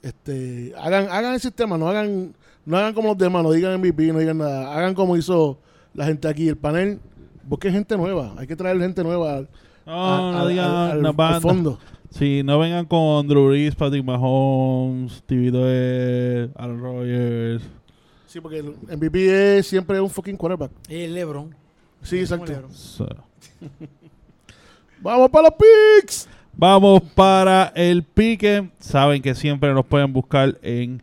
[0.00, 2.34] Este, hagan, hagan el sistema, no hagan,
[2.64, 4.74] no hagan como los demás, no digan MVP, no digan nada.
[4.74, 5.58] Hagan como hizo
[5.94, 6.98] la gente aquí, el panel.
[7.44, 9.48] Busquen gente nueva, hay que traer gente nueva al,
[9.84, 11.78] no digan fondo.
[12.12, 17.62] Sí, no vengan con Drew Brees, Patrick Mahomes, TV Doyle, Aaron Rodgers.
[18.26, 20.70] Sí, porque el MVP es siempre un fucking quarterback.
[20.88, 21.54] El LeBron.
[22.02, 22.52] Sí, exacto.
[22.52, 22.72] LeBron.
[22.72, 23.06] So,
[25.00, 26.28] Vamos para los picks.
[26.54, 28.70] Vamos para el Piquen.
[28.78, 31.02] Saben que siempre nos pueden buscar en,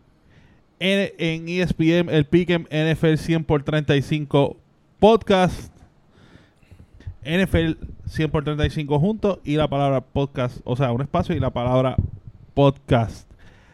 [0.79, 4.55] en, en E ESPN, el Piquen NFL 100 por 35
[4.99, 5.73] podcast.
[7.23, 7.73] NFL
[8.09, 11.95] 100 por 35 juntos y la palabra podcast, o sea, un espacio y la palabra
[12.55, 13.29] podcast.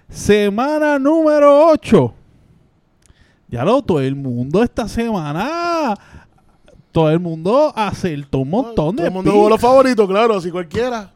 [0.10, 2.14] Semana número 8.
[3.48, 5.95] Ya lo, todo el mundo esta semana,
[6.91, 10.52] todo el mundo acertó un montón Todo de el mundo jugó los favoritos, claro, si
[10.52, 11.12] cualquiera.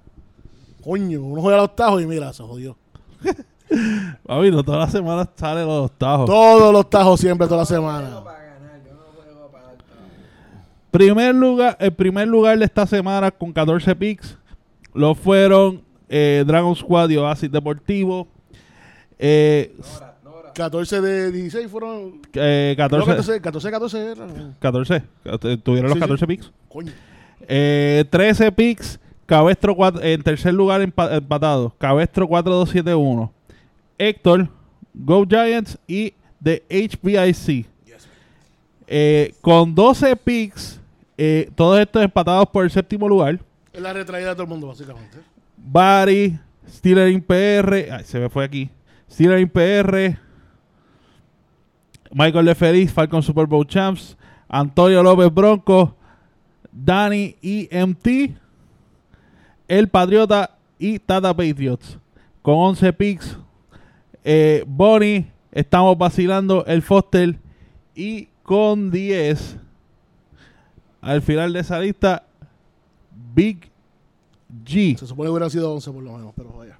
[0.81, 2.77] Coño, uno juega los tajos y mira, se jodió.
[4.25, 6.25] Papi, no todas las semanas salen los tajos.
[6.25, 8.21] Todos los tajos siempre, toda la semana.
[10.91, 14.37] Primer lugar, el primer lugar de esta semana con 14 picks
[14.93, 18.27] lo fueron eh, Dragon Squad y Oasis Deportivo.
[19.19, 19.75] Eh,
[20.55, 22.21] 14 de 16 fueron.
[22.33, 24.27] eh, creo 14, 14, 14, 14 era.
[24.59, 25.99] 14, eh, tuvieron los Sí, sí.
[25.99, 26.51] 14 picks.
[26.67, 26.91] Coño.
[27.47, 31.73] Eh, 13 picks, Cabestro cuatro- en tercer lugar empa- empatado.
[31.77, 33.31] Cabestro 4271.
[33.99, 34.49] Héctor,
[34.93, 36.13] Go Giants y
[36.43, 37.67] The HBIC.
[38.87, 40.78] Eh, con 12 picks,
[41.21, 43.41] eh, todos estos empatados por el séptimo lugar.
[43.73, 45.17] Es la retraída de todo el mundo, básicamente.
[45.57, 48.69] Barry, Steeler in PR, ay, se me fue aquí.
[49.11, 50.17] Steeler in PR,
[52.13, 54.15] Michael Lefeliz, Falcon Super Bowl Champs,
[54.47, 55.93] Antonio López Bronco,
[56.71, 58.07] Danny EMT,
[59.67, 61.99] El Patriota y Tata Patriots.
[62.41, 63.37] Con 11 picks,
[64.23, 67.37] eh, Bonnie, estamos vacilando el Foster
[67.93, 69.57] y con 10
[71.01, 72.23] al final de esa lista,
[73.33, 73.69] Big
[74.65, 74.97] G.
[74.97, 76.77] Se supone que hubiera sido 11 por lo menos, pero vaya.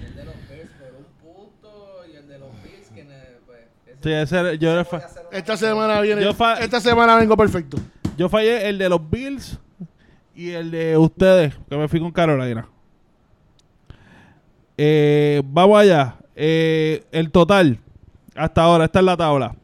[0.00, 2.90] El de los Bills por un punto y el de los Bills
[5.32, 6.28] esta semana viene
[6.60, 7.78] esta semana vengo perfecto.
[8.16, 9.58] Yo fallé el de los Bills
[10.34, 12.68] y el de ustedes, que me fui con Carolina.
[14.76, 16.16] Eh, vamos allá.
[16.36, 17.80] Eh, el total
[18.36, 19.56] hasta ahora, esta es la tabla.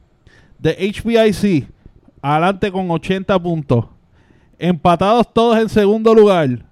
[0.58, 1.68] De HBIC
[2.24, 3.84] adelante con 80 puntos.
[4.59, 6.64] Empatados todos en segundo lugar.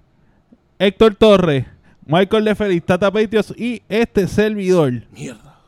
[0.79, 1.67] Héctor Torres,
[2.07, 5.03] Michael Lefelis, Tata Patriots y este servidor.
[5.11, 5.59] Mierda.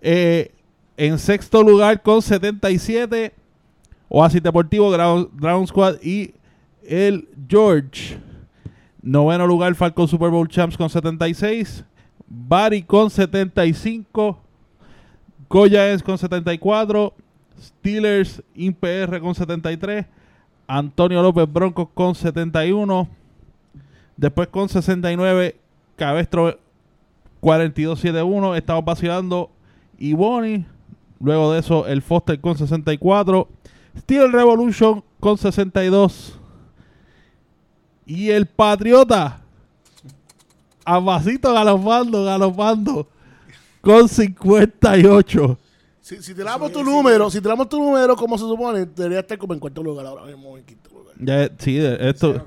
[0.00, 0.52] Eh,
[0.96, 3.32] en sexto lugar con 77,
[4.08, 6.34] Oasis Deportivo, Ground, Ground Squad y
[6.82, 8.18] el George.
[9.00, 11.84] Noveno lugar, Falcon Super Bowl Champs con 76.
[12.26, 14.40] Bari con 75.
[15.48, 17.14] Goyaens con 74.
[17.60, 20.06] Steelers InPR con 73.
[20.66, 23.08] Antonio López Broncos con 71.
[24.16, 25.56] Después con 69.
[25.96, 26.58] Cabestro
[27.40, 28.56] 42-7-1.
[28.56, 29.50] Estamos vacilando
[29.98, 30.64] y Bonnie.
[31.20, 33.48] Luego de eso, el Foster con 64.
[33.98, 36.38] Steel Revolution con 62.
[38.06, 39.42] Y el Patriota.
[40.84, 43.06] A galopando, galopando.
[43.82, 45.58] Con 58.
[46.10, 49.54] Si, si tiramos tu número, si tiramos tu número como se supone, debería estar como
[49.54, 51.14] en cuarto lugar ahora mismo, en quinto lugar.
[51.18, 52.44] Ya, sí, esto.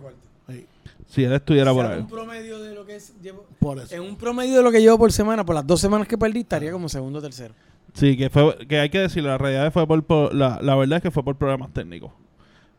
[1.07, 1.99] Si él estuviera por ahí.
[1.99, 3.93] un promedio de lo que es llevo- por eso.
[3.95, 6.39] en un promedio de lo que llevo por semana, por las dos semanas que perdí,
[6.41, 7.53] estaría como segundo o tercero.
[7.93, 10.97] Sí, que fue que hay que decir, la realidad fue por, por- la, la verdad
[10.97, 12.11] es que fue por problemas técnicos.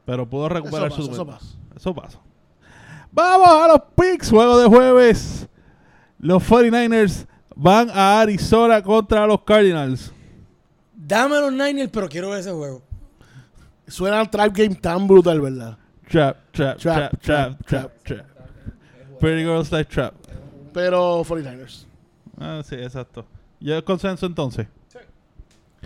[0.05, 1.47] Pero pudo recuperar Eso su pasa, eso pasa.
[1.77, 2.19] Eso pasa.
[3.13, 5.49] Vamos a los picks, juego de jueves.
[6.19, 10.13] Los 49ers van a Arizona contra los Cardinals.
[11.07, 12.83] Dame a los Niners, pero quiero ver ese juego.
[13.87, 15.77] Suena un trap game tan brutal, ¿verdad?
[16.09, 18.27] Trap, trap, Trap, trap, trap, trap, trap, trap.
[19.21, 20.15] Pretty Girls Like Trap.
[20.73, 21.87] Pero 49ers.
[22.39, 23.27] Ah, sí, exacto.
[23.61, 24.67] ¿Y el consenso entonces?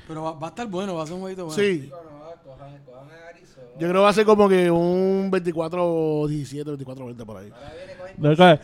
[0.06, 1.60] Pero va, va a estar bueno, va a ser un jueguito bueno.
[1.60, 1.90] Sí.
[3.78, 7.52] Yo creo que va a ser como que un 24-17, 24-20 por ahí.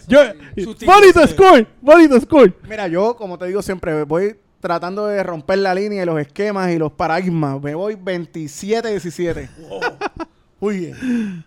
[0.07, 0.21] Yo,
[0.87, 2.55] bonito score, bonito score.
[2.69, 6.73] Mira, yo, como te digo siempre, voy tratando de romper la línea y los esquemas
[6.73, 7.61] y los paradigmas.
[7.63, 9.51] Me voy 27-17.
[10.59, 11.45] Muy bien.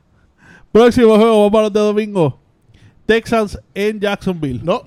[0.71, 2.39] Próximo juego, vamos a los de domingo.
[3.07, 4.61] Texans en Jacksonville.
[4.63, 4.83] No.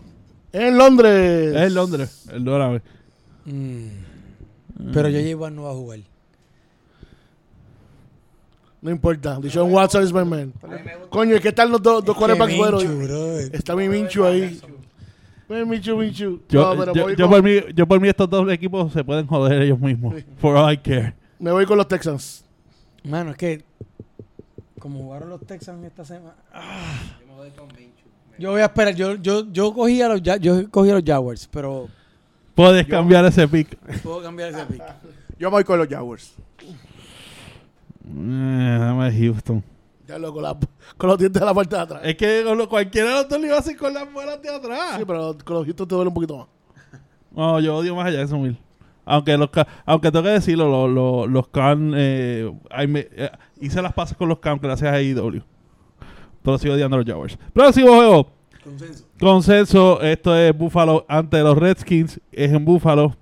[0.53, 1.57] En Londres.
[1.57, 2.81] Es en Londres, el dólar.
[3.47, 3.89] Mm.
[4.93, 5.99] Pero yo llevo no va a jugar.
[8.81, 9.41] No importa.
[9.41, 10.53] Dishon Watson es my man.
[11.09, 13.57] Coño, es que están los dos, dos quarterbacks Qué.
[13.57, 14.61] Está mi Minchu ahí.
[15.51, 16.41] Mi Minchu, Minchu.
[16.49, 19.03] Yo, No, yo, voy yo con- por mí, yo por mí estos dos equipos se
[19.03, 20.15] pueden joder ellos mismos.
[20.39, 21.15] For all I care.
[21.41, 22.45] Me voy con los Texans.
[23.03, 23.65] Mano, es que
[24.79, 26.37] como jugaron los Texans esta semana.
[26.55, 27.17] ah.
[28.39, 28.95] Yo voy a esperar.
[28.95, 31.89] Yo, yo, yo cogí a los yo cogí a los Jaguars, pero
[32.55, 33.77] Puedes cambiar ese pick.
[34.03, 34.83] puedo cambiar ese pick.
[35.39, 36.35] Yo me voy con los Jaguars.
[36.63, 39.65] Eh, dame Houston.
[40.11, 40.59] Ya lo con, la-
[40.97, 42.01] con los dientes de la parte de atrás.
[42.05, 44.43] Es que con lo- cualquiera de los dos le iba a hacer con las muelas
[44.43, 44.97] de atrás.
[44.99, 46.47] Sí, pero con los Houston te duele un poquito más.
[47.31, 48.59] No, yo odio más a Jacksonville.
[49.05, 53.31] Aunque los Ca- aunque tengo que decirlo, los, los, los Can eh, ahí me- eh,
[53.61, 55.41] hice las pasas con los Can gracias a IW.
[56.43, 57.39] Pero sigo odiando a los Jaguars.
[57.53, 58.27] Próximo juego.
[58.65, 59.05] Consenso.
[59.19, 63.15] Consenso, esto es Buffalo ante los Redskins, es en Buffalo.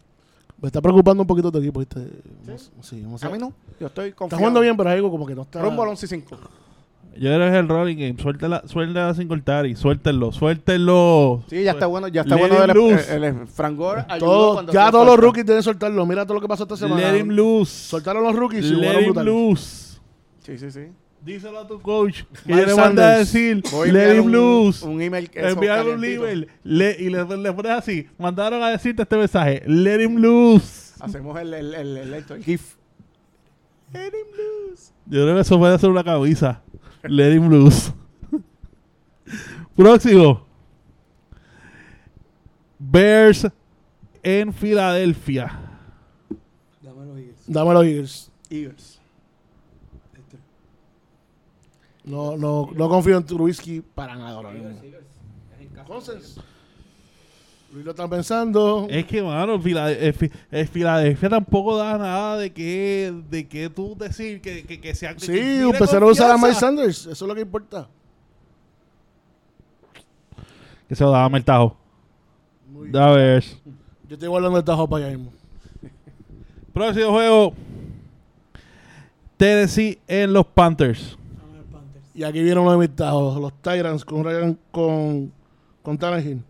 [0.61, 2.01] Me está preocupando un poquito tu equipo, ¿viste?
[2.45, 3.53] Vamos- Sí, vamos A mí no.
[3.79, 5.63] Yo estoy Está jugando bien, pero hay algo como que no está...
[5.63, 6.37] Rumbo al 11 y 5.
[7.21, 11.43] Yo creo que es el rolling game, suéltela, suéltela sin cortar y suéltenlo, suéltenlo.
[11.51, 12.07] Sí, ya está bueno.
[12.09, 13.17] Ya está Let bueno loose.
[13.17, 16.07] el, el Frank Gore Todo- cuando ya todos los rookies deben soltarlo.
[16.07, 17.11] Mira todo lo que pasó esta semana.
[17.11, 17.73] Let him loose.
[17.89, 19.99] Soltaron los rookies y Let him loose.
[20.41, 20.81] Sí, sí, sí.
[21.21, 24.87] Díselo a tu coach que yo le a decir, Voy let him un- loose.
[24.87, 25.29] Un email.
[25.35, 28.07] Enviaron un email le- y le, le pones así.
[28.17, 29.63] Mandaron a decirte este mensaje.
[29.67, 30.95] Let him loose.
[31.01, 32.77] Hacemos el, el, el, el, el GIF.
[33.93, 34.93] Let him loose.
[35.07, 36.63] Yo creo que eso puede ser una camisa.
[37.09, 37.93] Let him loose.
[39.77, 40.47] Próximo.
[42.79, 43.47] Bears
[44.23, 45.59] en Filadelfia.
[46.83, 47.45] Dame los Eagles.
[47.47, 48.33] Dame los Eagles.
[48.51, 49.01] Eagles.
[52.05, 54.71] No, no, no confío en Trubisky para nada ahora mismo.
[55.61, 56.41] Entonces,
[57.73, 58.87] Luis lo está pensando.
[58.89, 60.15] Es que, mano, Fila- eh,
[60.51, 65.13] eh, Filadelfia tampoco da nada de que, de que tú decir que, que, que sea.
[65.15, 66.55] que sí, inspire empezaron a usar a Mike.
[66.55, 67.01] Sanders.
[67.07, 67.87] Eso es lo que importa.
[70.89, 71.77] Que se lo daba el tajo.
[72.71, 73.45] Muy A ver.
[74.09, 75.33] Yo estoy guardando el tajo para allá mismo.
[76.73, 77.53] Próximo juego.
[79.37, 81.19] Tennessee en los Panthers.
[81.73, 81.83] Los.
[82.15, 83.39] Y aquí vieron uno de mis tajos.
[83.39, 85.31] Los Tyrants con, Ryan- con,
[85.83, 86.43] con Tannehill.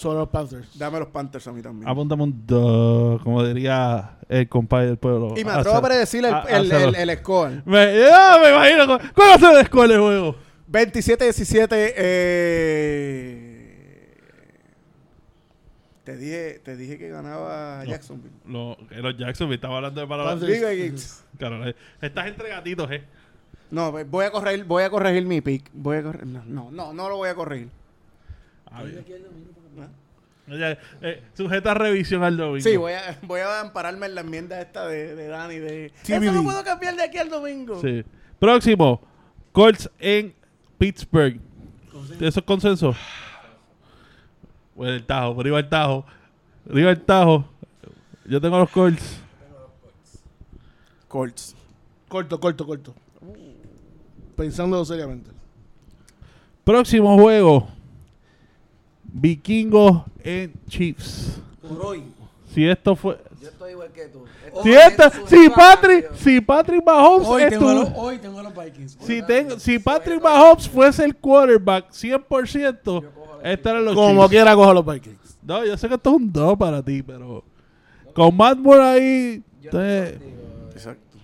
[0.00, 0.78] Sobre los Panthers.
[0.78, 1.86] Dame los Panthers a mí también.
[1.88, 5.34] Apúntame un como diría el compadre del pueblo.
[5.36, 7.62] y me atrevo a predecir el, Ah, el, el, el score.
[7.66, 7.92] Me,
[8.50, 8.86] imagino.
[8.86, 10.36] cu- ¿Cuál va a ser el score del juego?
[10.72, 11.92] 27-17.
[11.96, 13.46] Eh...
[16.04, 18.34] Te dije, te dije que ganaba Jacksonville.
[18.46, 20.40] Lo- que los Jacksonville, estaba hablando de palabras.
[21.38, 21.62] Claro,
[22.00, 23.02] estás entre gatitos, eh.
[23.70, 25.70] No, voy a corregir, voy a corregir mi pick.
[25.72, 26.26] Voy a corregir.
[26.26, 27.68] No, no, no, no lo voy a corregir.
[28.72, 29.04] A ver.
[30.52, 32.60] Eh, sujeta a revisión al domingo.
[32.60, 36.32] Sí, voy a, voy a ampararme en la enmienda esta de, de Dani de eso
[36.32, 37.80] no puedo cambiar de aquí al domingo.
[37.80, 38.04] Sí.
[38.38, 39.00] Próximo,
[39.52, 40.34] Colts en
[40.78, 41.40] Pittsburgh.
[42.20, 42.94] ¿Eso es consenso?
[44.74, 46.04] Bueno, el Tajo, por arriba el Tajo.
[46.68, 47.44] Arriba el Tajo.
[48.24, 49.20] Yo tengo los Colts.
[51.06, 51.54] Colts.
[52.08, 52.94] Corto, corto, corto.
[54.36, 55.30] Pensándolo seriamente.
[56.64, 57.68] Próximo juego.
[59.12, 61.40] Vikingos en Chiefs.
[61.66, 62.02] Por hoy.
[62.52, 63.18] Si esto fue...
[63.40, 64.24] Yo estoy igual que tú.
[64.62, 68.54] Si, esto, si, Patrick, si Patrick Mahomes Hoy tengo, a estuvo- los, hoy tengo los
[68.54, 68.98] Vikings.
[69.00, 73.04] si, tengo- si Patrick Mahomes fuese el quarterback 100%,
[73.44, 74.30] estos eran los Como Chiefs.
[74.30, 75.38] quiera, cojo los Vikings.
[75.42, 77.44] No, yo sé que esto es un 2 para ti, pero
[78.14, 80.18] con Matt Moore ahí, Yo te- eh,
[80.72, 81.18] Exacto.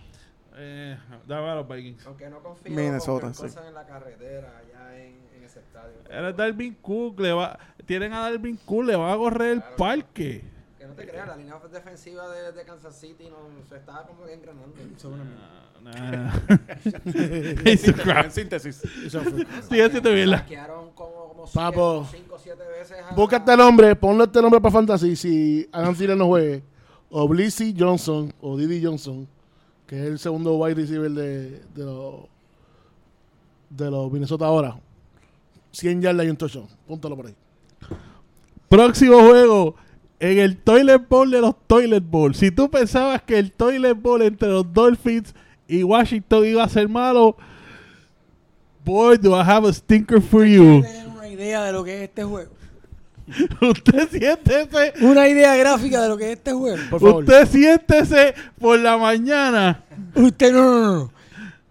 [0.57, 0.97] eh,
[1.27, 2.07] dame a los Vikings.
[2.07, 3.43] Aunque no confío Minnesota, con sí.
[3.43, 5.15] cosas en la carretera allá en,
[5.61, 5.95] estadio.
[6.11, 10.43] Era Dalvin Cook, le va, tienen a Dalvin Cook, le van a correr el parque.
[10.79, 13.37] Que no te creas, la línea defensiva de, de Kansas City no,
[13.69, 14.73] se estaba como que engranando.
[18.03, 18.25] Crap.
[18.25, 18.83] En síntesis.
[19.05, 19.47] Eso fue.
[19.69, 20.45] Sí, así te vi la-
[20.95, 22.07] como, como Papo.
[22.11, 22.97] 5 o 7 veces.
[23.11, 26.63] a- Busca este nombre, ponle este nombre para Fantasy si Adam Thielen no juegue.
[27.11, 29.29] O Blissy Johnson o Didi Johnson,
[29.87, 32.25] que es el segundo wide receiver de, de los
[33.71, 34.77] de los Minnesota ahora.
[35.77, 36.69] 100 yardas y un touchdown.
[36.87, 37.35] Púntalo por ahí.
[38.69, 39.77] Próximo juego.
[40.19, 42.35] En el Toilet Bowl de los Toilet Bowl.
[42.35, 45.35] Si tú pensabas que el Toilet Bowl entre los Dolphins
[45.69, 47.37] y Washington iba a ser malo,
[48.83, 50.83] boy, do I have a stinker for you.
[51.15, 52.53] Una idea de lo que es este juego.
[53.61, 56.79] Usted siéntese, Una idea gráfica de lo que es este juego.
[56.89, 57.25] Por favor.
[57.25, 59.85] usted siéntese por la mañana.
[60.15, 61.13] Usted no, no, no, no.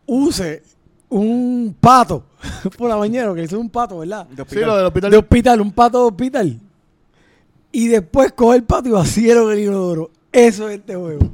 [0.06, 0.62] Use
[1.10, 2.24] un pato
[2.78, 4.28] por la mañana, que hizo un pato, ¿verdad?
[4.28, 5.12] De Sí, lo del hospital.
[5.12, 6.60] De hospital, un pato de hospital.
[7.72, 10.12] Y después coge el pato y vacíelo en el inodoro.
[10.32, 11.20] Eso es este juego.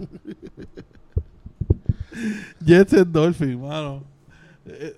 [2.65, 4.03] Jets and Dolphins, mano.
[4.65, 4.95] Eh,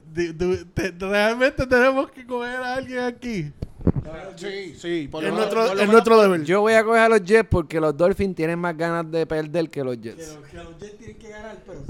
[0.74, 3.52] te- realmente tenemos que coger a alguien aquí.
[4.36, 5.08] Sí, sí.
[5.12, 6.44] Por Es lo nuestro, por es nuestro deber.
[6.44, 9.70] Yo voy a coger a los Jets porque los Dolphins tienen más ganas de perder
[9.70, 10.38] que los Jets.
[10.50, 11.86] Que los Jets tienen que ganar, pero o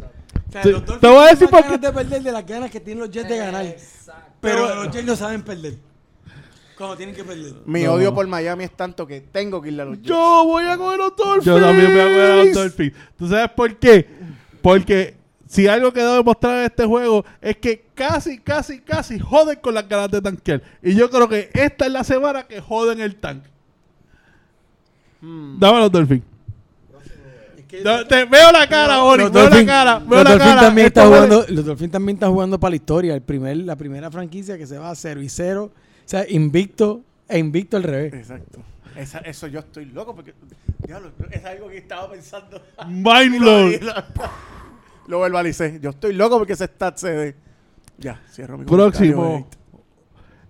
[0.52, 2.24] sea, Te- los Dolphins te voy a decir tienen más por qué- ganas de perder
[2.24, 3.66] de las ganas que tienen los Jets de ganar.
[3.66, 4.32] Exacto.
[4.42, 5.76] Pero los Jets no saben perder.
[6.78, 7.54] Cuando tienen que perder.
[7.66, 7.94] Mi No.
[7.94, 10.08] odio por Miami es tanto que tengo que irle a los Jets.
[10.10, 11.46] Yo voy a coger los Dolphins.
[11.46, 12.94] Yo también voy a coger a los Dolphins.
[13.18, 14.08] ¿Tú sabes por qué?
[14.62, 15.16] Porque
[15.54, 19.88] si algo quedó demostrado en este juego es que casi, casi, casi joden con las
[19.88, 20.64] ganas de tanquear.
[20.82, 23.50] Y yo creo que esta es la semana que joden el tanque.
[25.22, 26.24] Dame a los Dolphins.
[27.84, 29.30] No, te- veo la cara, Ori.
[29.30, 30.00] Veo la cara.
[30.00, 30.62] Veo los la cara.
[30.62, 33.14] también está jugando, los Dolphins también están jugando para la historia.
[33.16, 35.72] El primer, la primera franquicia que se va a 0 y 0.
[35.74, 38.14] O sea, invicto e invicto al revés.
[38.14, 38.60] Exacto.
[38.96, 40.34] Esa- eso yo estoy loco porque.
[40.86, 42.62] Diablo, es algo que estaba pensando.
[42.88, 43.74] Mind blown.
[45.08, 45.80] Lo verbalicé.
[45.82, 47.36] Yo estoy loco porque ese stat se dé.
[47.98, 49.24] Ya, cierro mi Próximo.
[49.24, 49.64] comentario.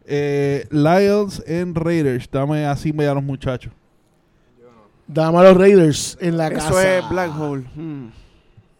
[0.06, 2.30] Eh, Lions en Raiders.
[2.32, 3.72] Dame así me a los muchachos.
[5.08, 6.68] Dame a los Raiders en la casa.
[6.70, 7.64] Eso es Black Hole.
[7.76, 8.08] Hmm.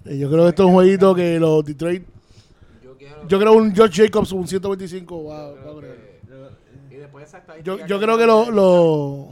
[0.06, 2.04] Eh, Yo creo que esto es un jueguito que los Detroit.
[2.84, 3.28] Yo quiero.
[3.28, 5.24] Yo creo un George Jacobs, un 125.
[5.26, 6.14] va- va a creer.
[6.92, 9.28] y después esa estadística Yo, yo creo que los los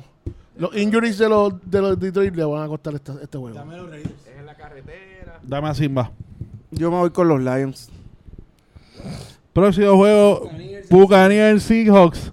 [0.57, 3.55] los injuries de los, de los Detroit le van a costar esta- este juego.
[3.57, 4.11] Dame los Raiders.
[4.27, 5.39] es en la carretera.
[5.43, 6.11] Dame a Simba.
[6.71, 7.89] Yo me voy con los Lions.
[9.53, 10.49] Próximo juego,
[10.89, 12.31] Buccaneers Seahawks.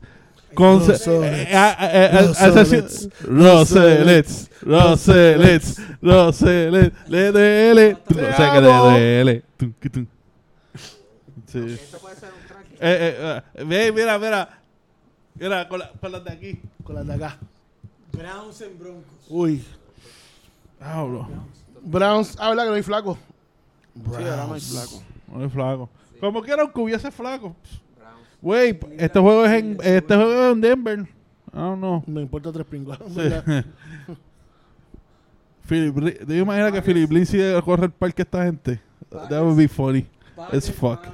[0.54, 1.50] Con Los se- Solets.
[1.50, 3.08] eh, ah, eh, eh, Los asesino- Solets.
[3.28, 4.50] Los Solets.
[4.62, 5.80] Los Solets.
[6.00, 6.92] Los Solets.
[7.08, 7.96] Le de L.
[8.08, 9.42] Tú no sé que le de L.
[9.56, 10.06] Tum, que tum.
[11.46, 11.58] Sí.
[11.80, 12.74] Esto puede ser un tranqui.
[12.74, 14.48] Eh, eh, eh, ve, mira, mira.
[15.36, 16.60] Mira, con, la- con las de aquí.
[16.82, 17.38] Con las de acá.
[18.12, 19.04] Browns en Broncos.
[19.28, 19.64] Uy.
[20.80, 21.28] Diablo.
[21.82, 22.36] Browns.
[22.40, 23.16] Ah, ¿verdad que no hay flaco?
[24.02, 24.16] Browns.
[24.16, 25.02] Sí, era más flaco.
[25.28, 25.90] No es flaco.
[26.12, 26.18] Sí.
[26.20, 27.54] Como quiera, aunque hubiese flaco.
[28.40, 31.08] Wey, este juego es en, este juego es en Denver.
[31.52, 32.04] Ah, no.
[32.06, 32.98] No importa tres pringos.
[33.08, 33.20] Sí.
[35.68, 38.80] Philip, ¿te imaginas que Philip Lindsay corre el parque esta gente?
[39.10, 39.28] Packers.
[39.28, 40.06] That would be funny.
[40.52, 41.06] It's fuck.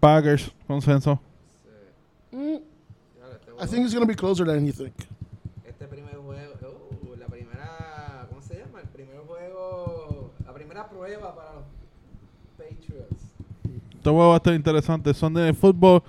[0.00, 1.20] Packers, consenso.
[2.32, 2.56] Mm.
[2.56, 4.94] Este I think it's going to be closer than you think.
[5.64, 8.80] Este primer juego, oh, la primera, ¿cómo se llama?
[8.80, 11.51] El primer juego, la primera prueba para
[14.02, 15.14] este juego va a estar interesante.
[15.14, 16.02] Son de fútbol.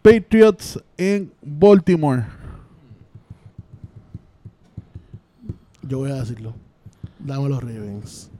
[0.00, 2.24] Patriots en Baltimore.
[5.82, 6.54] Yo voy a decirlo.
[7.18, 8.30] Dame los Ravens.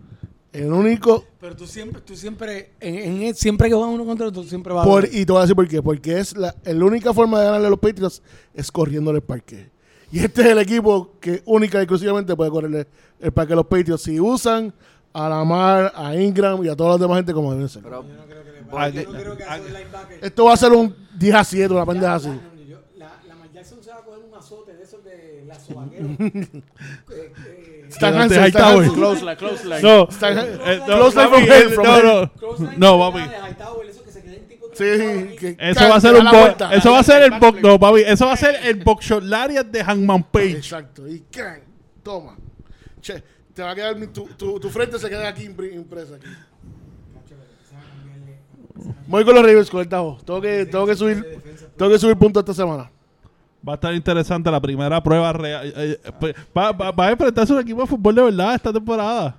[0.53, 1.24] El único.
[1.41, 4.73] Pero tú siempre, tú siempre, en, en- siempre que van uno contra otro, tú siempre
[4.73, 5.83] vas por- a y te voy a decir por qué.
[5.83, 8.23] Porque es la, la única forma de ganarle a los Patriots
[8.55, 9.69] es corriéndole el parque.
[10.12, 12.87] Y este es el equipo que única y exclusivamente puede correrle
[13.19, 14.03] el parque a los Patriots.
[14.05, 14.73] Si usan
[15.12, 17.83] a Lamar, a Ingram y a toda la demás gente como deben ser.
[17.83, 18.05] Pero,
[18.73, 20.19] Yo no creo que hacer linebacker.
[20.24, 22.40] Esto va a ser un 10 a 7, una pendeja así.
[23.53, 26.07] Jackson se va a coger un azote de esos de la sobaquero.
[26.19, 26.62] eh,
[27.11, 28.77] eh, Stan Hansen, Hightower.
[28.78, 28.94] Hansen.
[28.94, 29.82] Close line, close line.
[29.82, 32.99] No, eh, no, Close line papi, from hell, eh, no, no.
[32.99, 33.24] No, papi.
[33.49, 33.93] Hightower,
[34.74, 36.27] Sí, que- Eso va a ser un
[36.73, 39.66] eso va a ser el box no papi eso va a ser el box lariat
[39.66, 41.07] de Hangman Page Exacto.
[41.07, 41.61] Y ¡cran!
[42.03, 42.39] toma.
[43.03, 43.23] Che,
[43.53, 46.27] te va a quedar mi- tu, tu, tu frente se queda aquí impresa aquí.
[49.07, 50.19] Voy con los Ravens con el tajo.
[50.24, 51.40] Tengo que, tengo que subir,
[51.77, 52.90] tengo que subir puntos esta semana.
[53.66, 55.73] va a estar interesante la primera prueba real eh,
[56.05, 58.73] eh, pues, va, va- va a enfrentarse a un equipo de fútbol de verdad esta
[58.73, 59.36] temporada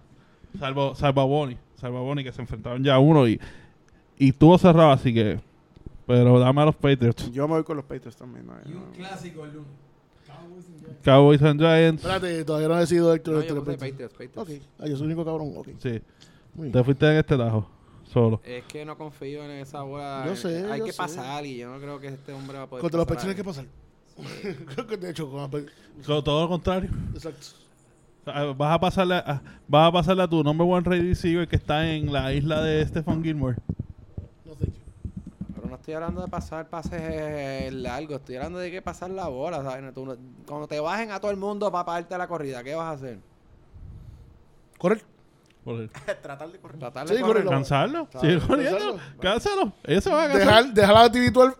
[0.57, 3.37] salvo salvo a Bonnie salvo a Bonnie que se enfrentaron ya a uno y
[4.17, 5.41] y estuvo cerrado así que
[6.07, 8.45] pero dame a los Patriots Yo me voy con los Patriots también.
[8.45, 8.83] no, Y no.
[8.83, 9.69] un clásico el lunes.
[11.03, 13.33] Cowboys and Giants Espérate, todavía no he decidido Héctor.
[13.35, 13.89] no, Héctor, yo puse Héctor.
[14.09, 14.37] Patriots, Patriots.
[14.37, 14.67] Ok.
[14.79, 15.53] Ah, yo soy el único cabrón.
[15.57, 15.67] Ok.
[15.79, 16.01] sí
[16.53, 16.71] Muy bien.
[16.71, 17.67] te fuiste en este tajo
[18.13, 20.23] solo Es que no confío en esa bola.
[20.25, 20.97] Yo sé, Hay yo que sé.
[20.97, 22.81] pasar y yo no creo que este hombre va a poder.
[22.81, 23.65] Contra los Pets tienes que pasar.
[24.75, 25.49] Creo que de hecho, con la
[26.21, 27.47] todo lo contrario Exacto.
[28.25, 31.55] Ah, Vas a pasarle a, vas a pasarle a tu number one rated receiver que
[31.55, 33.57] está en la isla de Stephen Gilmore.
[34.45, 34.71] No you.
[35.55, 39.27] Pero no estoy hablando de pasar pases eh, largos, estoy hablando de que pasar la
[39.27, 39.93] bola, ¿sabes?
[39.93, 42.91] Tú cuando te bajen a todo el mundo para pagarte la corrida, ¿qué vas a
[42.91, 43.19] hacer?
[44.77, 45.03] Correr.
[46.21, 46.79] Tratar de correr.
[46.79, 47.45] Tratar Sí, correr.
[47.45, 48.07] ¿Cansarlo?
[48.19, 48.77] Sigue corriendo.
[48.77, 48.99] cansarlo.
[49.19, 49.73] Cánsalo.
[49.83, 50.45] Eso va a cansar.
[50.65, 51.55] Dejar, dejar la 12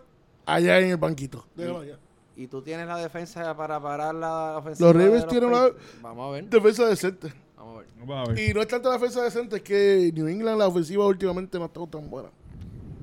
[0.46, 1.46] allá en el banquito.
[1.54, 1.98] Déjalo allá.
[2.36, 4.92] Y tú tienes la defensa para parar la ofensiva.
[4.92, 6.02] Los Ravens tienen una Patriots.
[6.02, 6.44] Vamos a ver.
[6.50, 7.32] defensa decente.
[7.56, 7.88] Vamos a ver.
[8.00, 8.50] Vamos a ver.
[8.50, 11.64] Y no es tanto la defensa decente, es que New England, la ofensiva últimamente no
[11.64, 12.28] ha estado tan buena.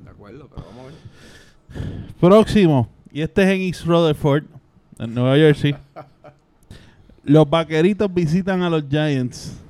[0.03, 2.14] De acuerdo, pero vamos a ver.
[2.19, 2.90] Próximo.
[3.11, 4.44] Y este es en East Rutherford,
[4.99, 5.76] en Nueva Jersey.
[7.23, 9.60] Los vaqueritos visitan a los Giants.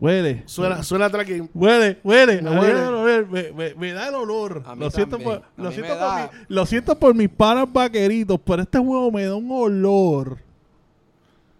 [0.00, 0.42] Huele.
[0.46, 2.40] Suena, suena que Huele, huele.
[2.42, 2.74] Me A mí huele.
[2.74, 4.62] me, huele, me- me- me da el olor.
[4.64, 7.70] A mí Lo siento, por, A lo, siento por mi- lo siento por mis panas
[7.70, 10.38] vaqueritos, pero este juego me da un olor.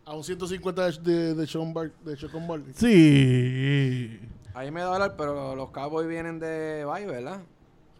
[0.06, 2.64] a un 150 de, de, de Sean Bar, de Sean.
[2.74, 4.18] Sí.
[4.54, 7.40] Ahí me da dolor, pero los Cowboys vienen de bye, ¿verdad?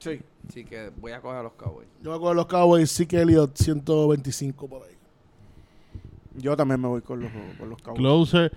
[0.00, 0.20] Sí.
[0.48, 1.86] Así que voy a coger a los Cowboys.
[2.02, 4.96] Yo me acuerdo de los Cowboys, sí que Elliott 125 por ahí.
[6.34, 7.98] Yo también me voy con los, con los Cowboys.
[8.00, 8.52] Closer.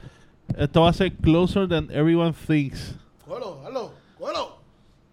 [0.57, 2.95] Esto va a ser closer than everyone thinks.
[3.25, 4.57] Cógelo, hazlo, cógelo.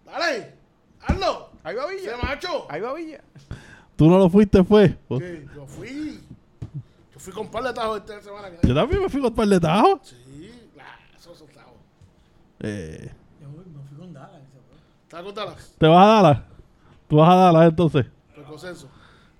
[0.04, 0.54] Dale,
[1.02, 1.48] hazlo.
[1.62, 2.16] Ahí va Villa.
[2.22, 2.66] macho.
[2.68, 3.20] Ahí va Villa.
[3.96, 4.96] ¿Tú no lo fuiste, fue?
[5.08, 6.20] Pues, Sí, yo fui.
[7.12, 8.48] Yo fui con par de tajos esta semana.
[8.62, 10.00] Yo también me fui con un par de tajos.
[10.04, 11.72] Sí, claro, esos son tajos.
[12.60, 14.40] Eh, Yo me fui con Dallas.
[15.04, 15.74] ¿Estás con Dallas?
[15.78, 16.38] ¿Te vas a Dallas?
[17.08, 18.06] ¿Tú vas a Dallas entonces?
[18.34, 18.88] Por consenso.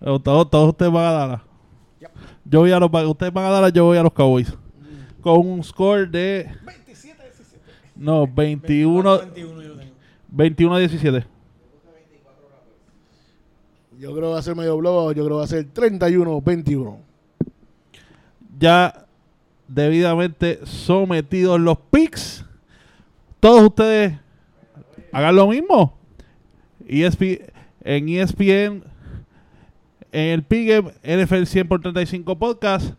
[0.00, 1.40] Eh, Todos, todos ustedes van a Dallas.
[2.44, 4.52] Yo voy a los ustedes van a Dallas, yo voy a los Cowboys.
[5.20, 7.64] Con un score de 27 17.
[7.96, 9.92] no, 21 21 yo tengo.
[10.28, 11.26] 21 a 17.
[13.98, 15.14] Yo creo que va a ser medio blowout.
[15.14, 16.96] Yo creo que va a ser 31-21.
[18.58, 19.06] Ya
[19.68, 22.46] debidamente sometidos los picks.
[23.40, 24.18] Todos ustedes
[25.12, 25.98] hagan lo mismo.
[26.88, 27.42] ESP,
[27.82, 28.84] en ESPN,
[30.12, 32.94] en el Pigem NFL 100 por 35 podcast.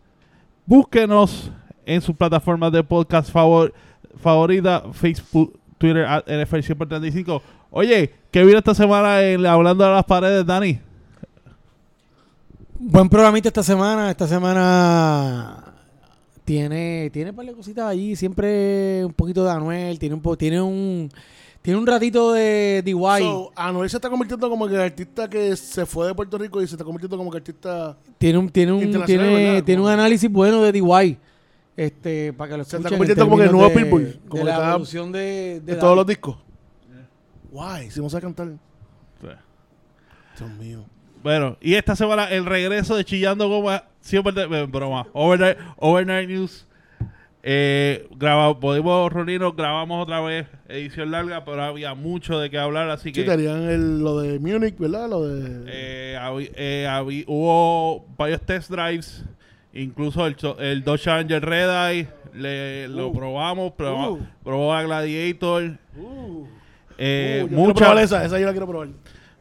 [0.64, 1.50] Búsquenos
[1.86, 3.72] en sus plataformas de podcast favor,
[4.20, 7.42] favorita, Facebook, Twitter, NFL 100 por 35.
[7.70, 10.78] Oye, ¿qué vino esta semana en Hablando de las Paredes, Dani?
[12.78, 14.10] Buen programita esta semana.
[14.10, 15.64] Esta semana
[16.44, 18.16] tiene tiene un par de cositas allí.
[18.16, 19.98] Siempre un poquito de Anuel.
[19.98, 21.08] Tiene un po- tiene un
[21.62, 23.20] tiene un ratito de DIY.
[23.22, 26.60] So, Anuel se está convirtiendo como que el artista que se fue de Puerto Rico
[26.60, 27.96] y se está convirtiendo como que artista.
[28.18, 31.18] tiene un tiene un tiene, tiene un análisis bueno de DIY.
[31.76, 32.92] Este, para que lo Se está escuchen.
[32.94, 35.60] en convirtiendo como que el nuevo de- Pitbull, como de la está- evolución de, De,
[35.60, 36.36] de todos los discos.
[37.50, 38.48] Guay, si vamos a cantar.
[40.38, 40.84] Dios mío.
[41.22, 46.28] Bueno, y esta semana el regreso de Chillando Goma, siempre de, eh, broma, Overnight, Overnight
[46.28, 46.66] News.
[47.44, 52.88] Eh, graba, podemos reunirnos, grabamos otra vez, edición larga, pero había mucho de qué hablar,
[52.90, 55.08] así Sí, que tenían el, lo de Múnich, ¿verdad?
[55.10, 55.64] Lo de.
[55.68, 59.24] eh, habi- eh, habi- hubo varios test drives,
[59.74, 63.12] incluso el, el Dodge Challenger Red Eye, le, lo Uh.
[63.14, 64.20] probamos, proba- Uh.
[64.44, 65.78] probó a Gladiator.
[65.96, 66.46] Uh,
[66.98, 68.88] Eh, Uh, mucha, esa, esa yo la quiero probar.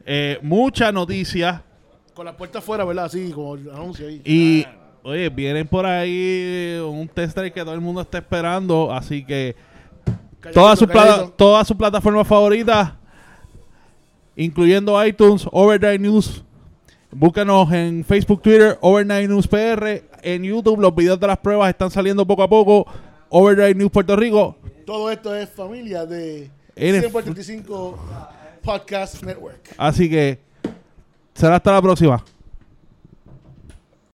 [0.06, 1.62] eh, mucha noticia.
[2.14, 3.06] Con la puerta afuera, ¿verdad?
[3.06, 4.22] Así, como el anuncio ahí.
[4.26, 4.66] Y,
[5.03, 8.91] oye, vienen por ahí un test drive que todo el mundo está esperando.
[8.91, 9.56] Así que
[10.53, 10.88] todas sus
[11.38, 12.94] todas sus plataformas favoritas,
[14.36, 16.44] incluyendo iTunes, Overdrive News.
[17.12, 20.03] Búscanos en Facebook, Twitter, Overnight News PR.
[20.23, 22.85] En YouTube, los videos de las pruebas están saliendo poco a poco.
[23.30, 24.57] Overdrive News Puerto Rico.
[24.85, 27.98] Todo esto es familia de Eres- 100 por 35
[28.64, 29.73] Podcast Network.
[29.77, 30.39] Así que
[31.34, 32.23] será hasta la próxima.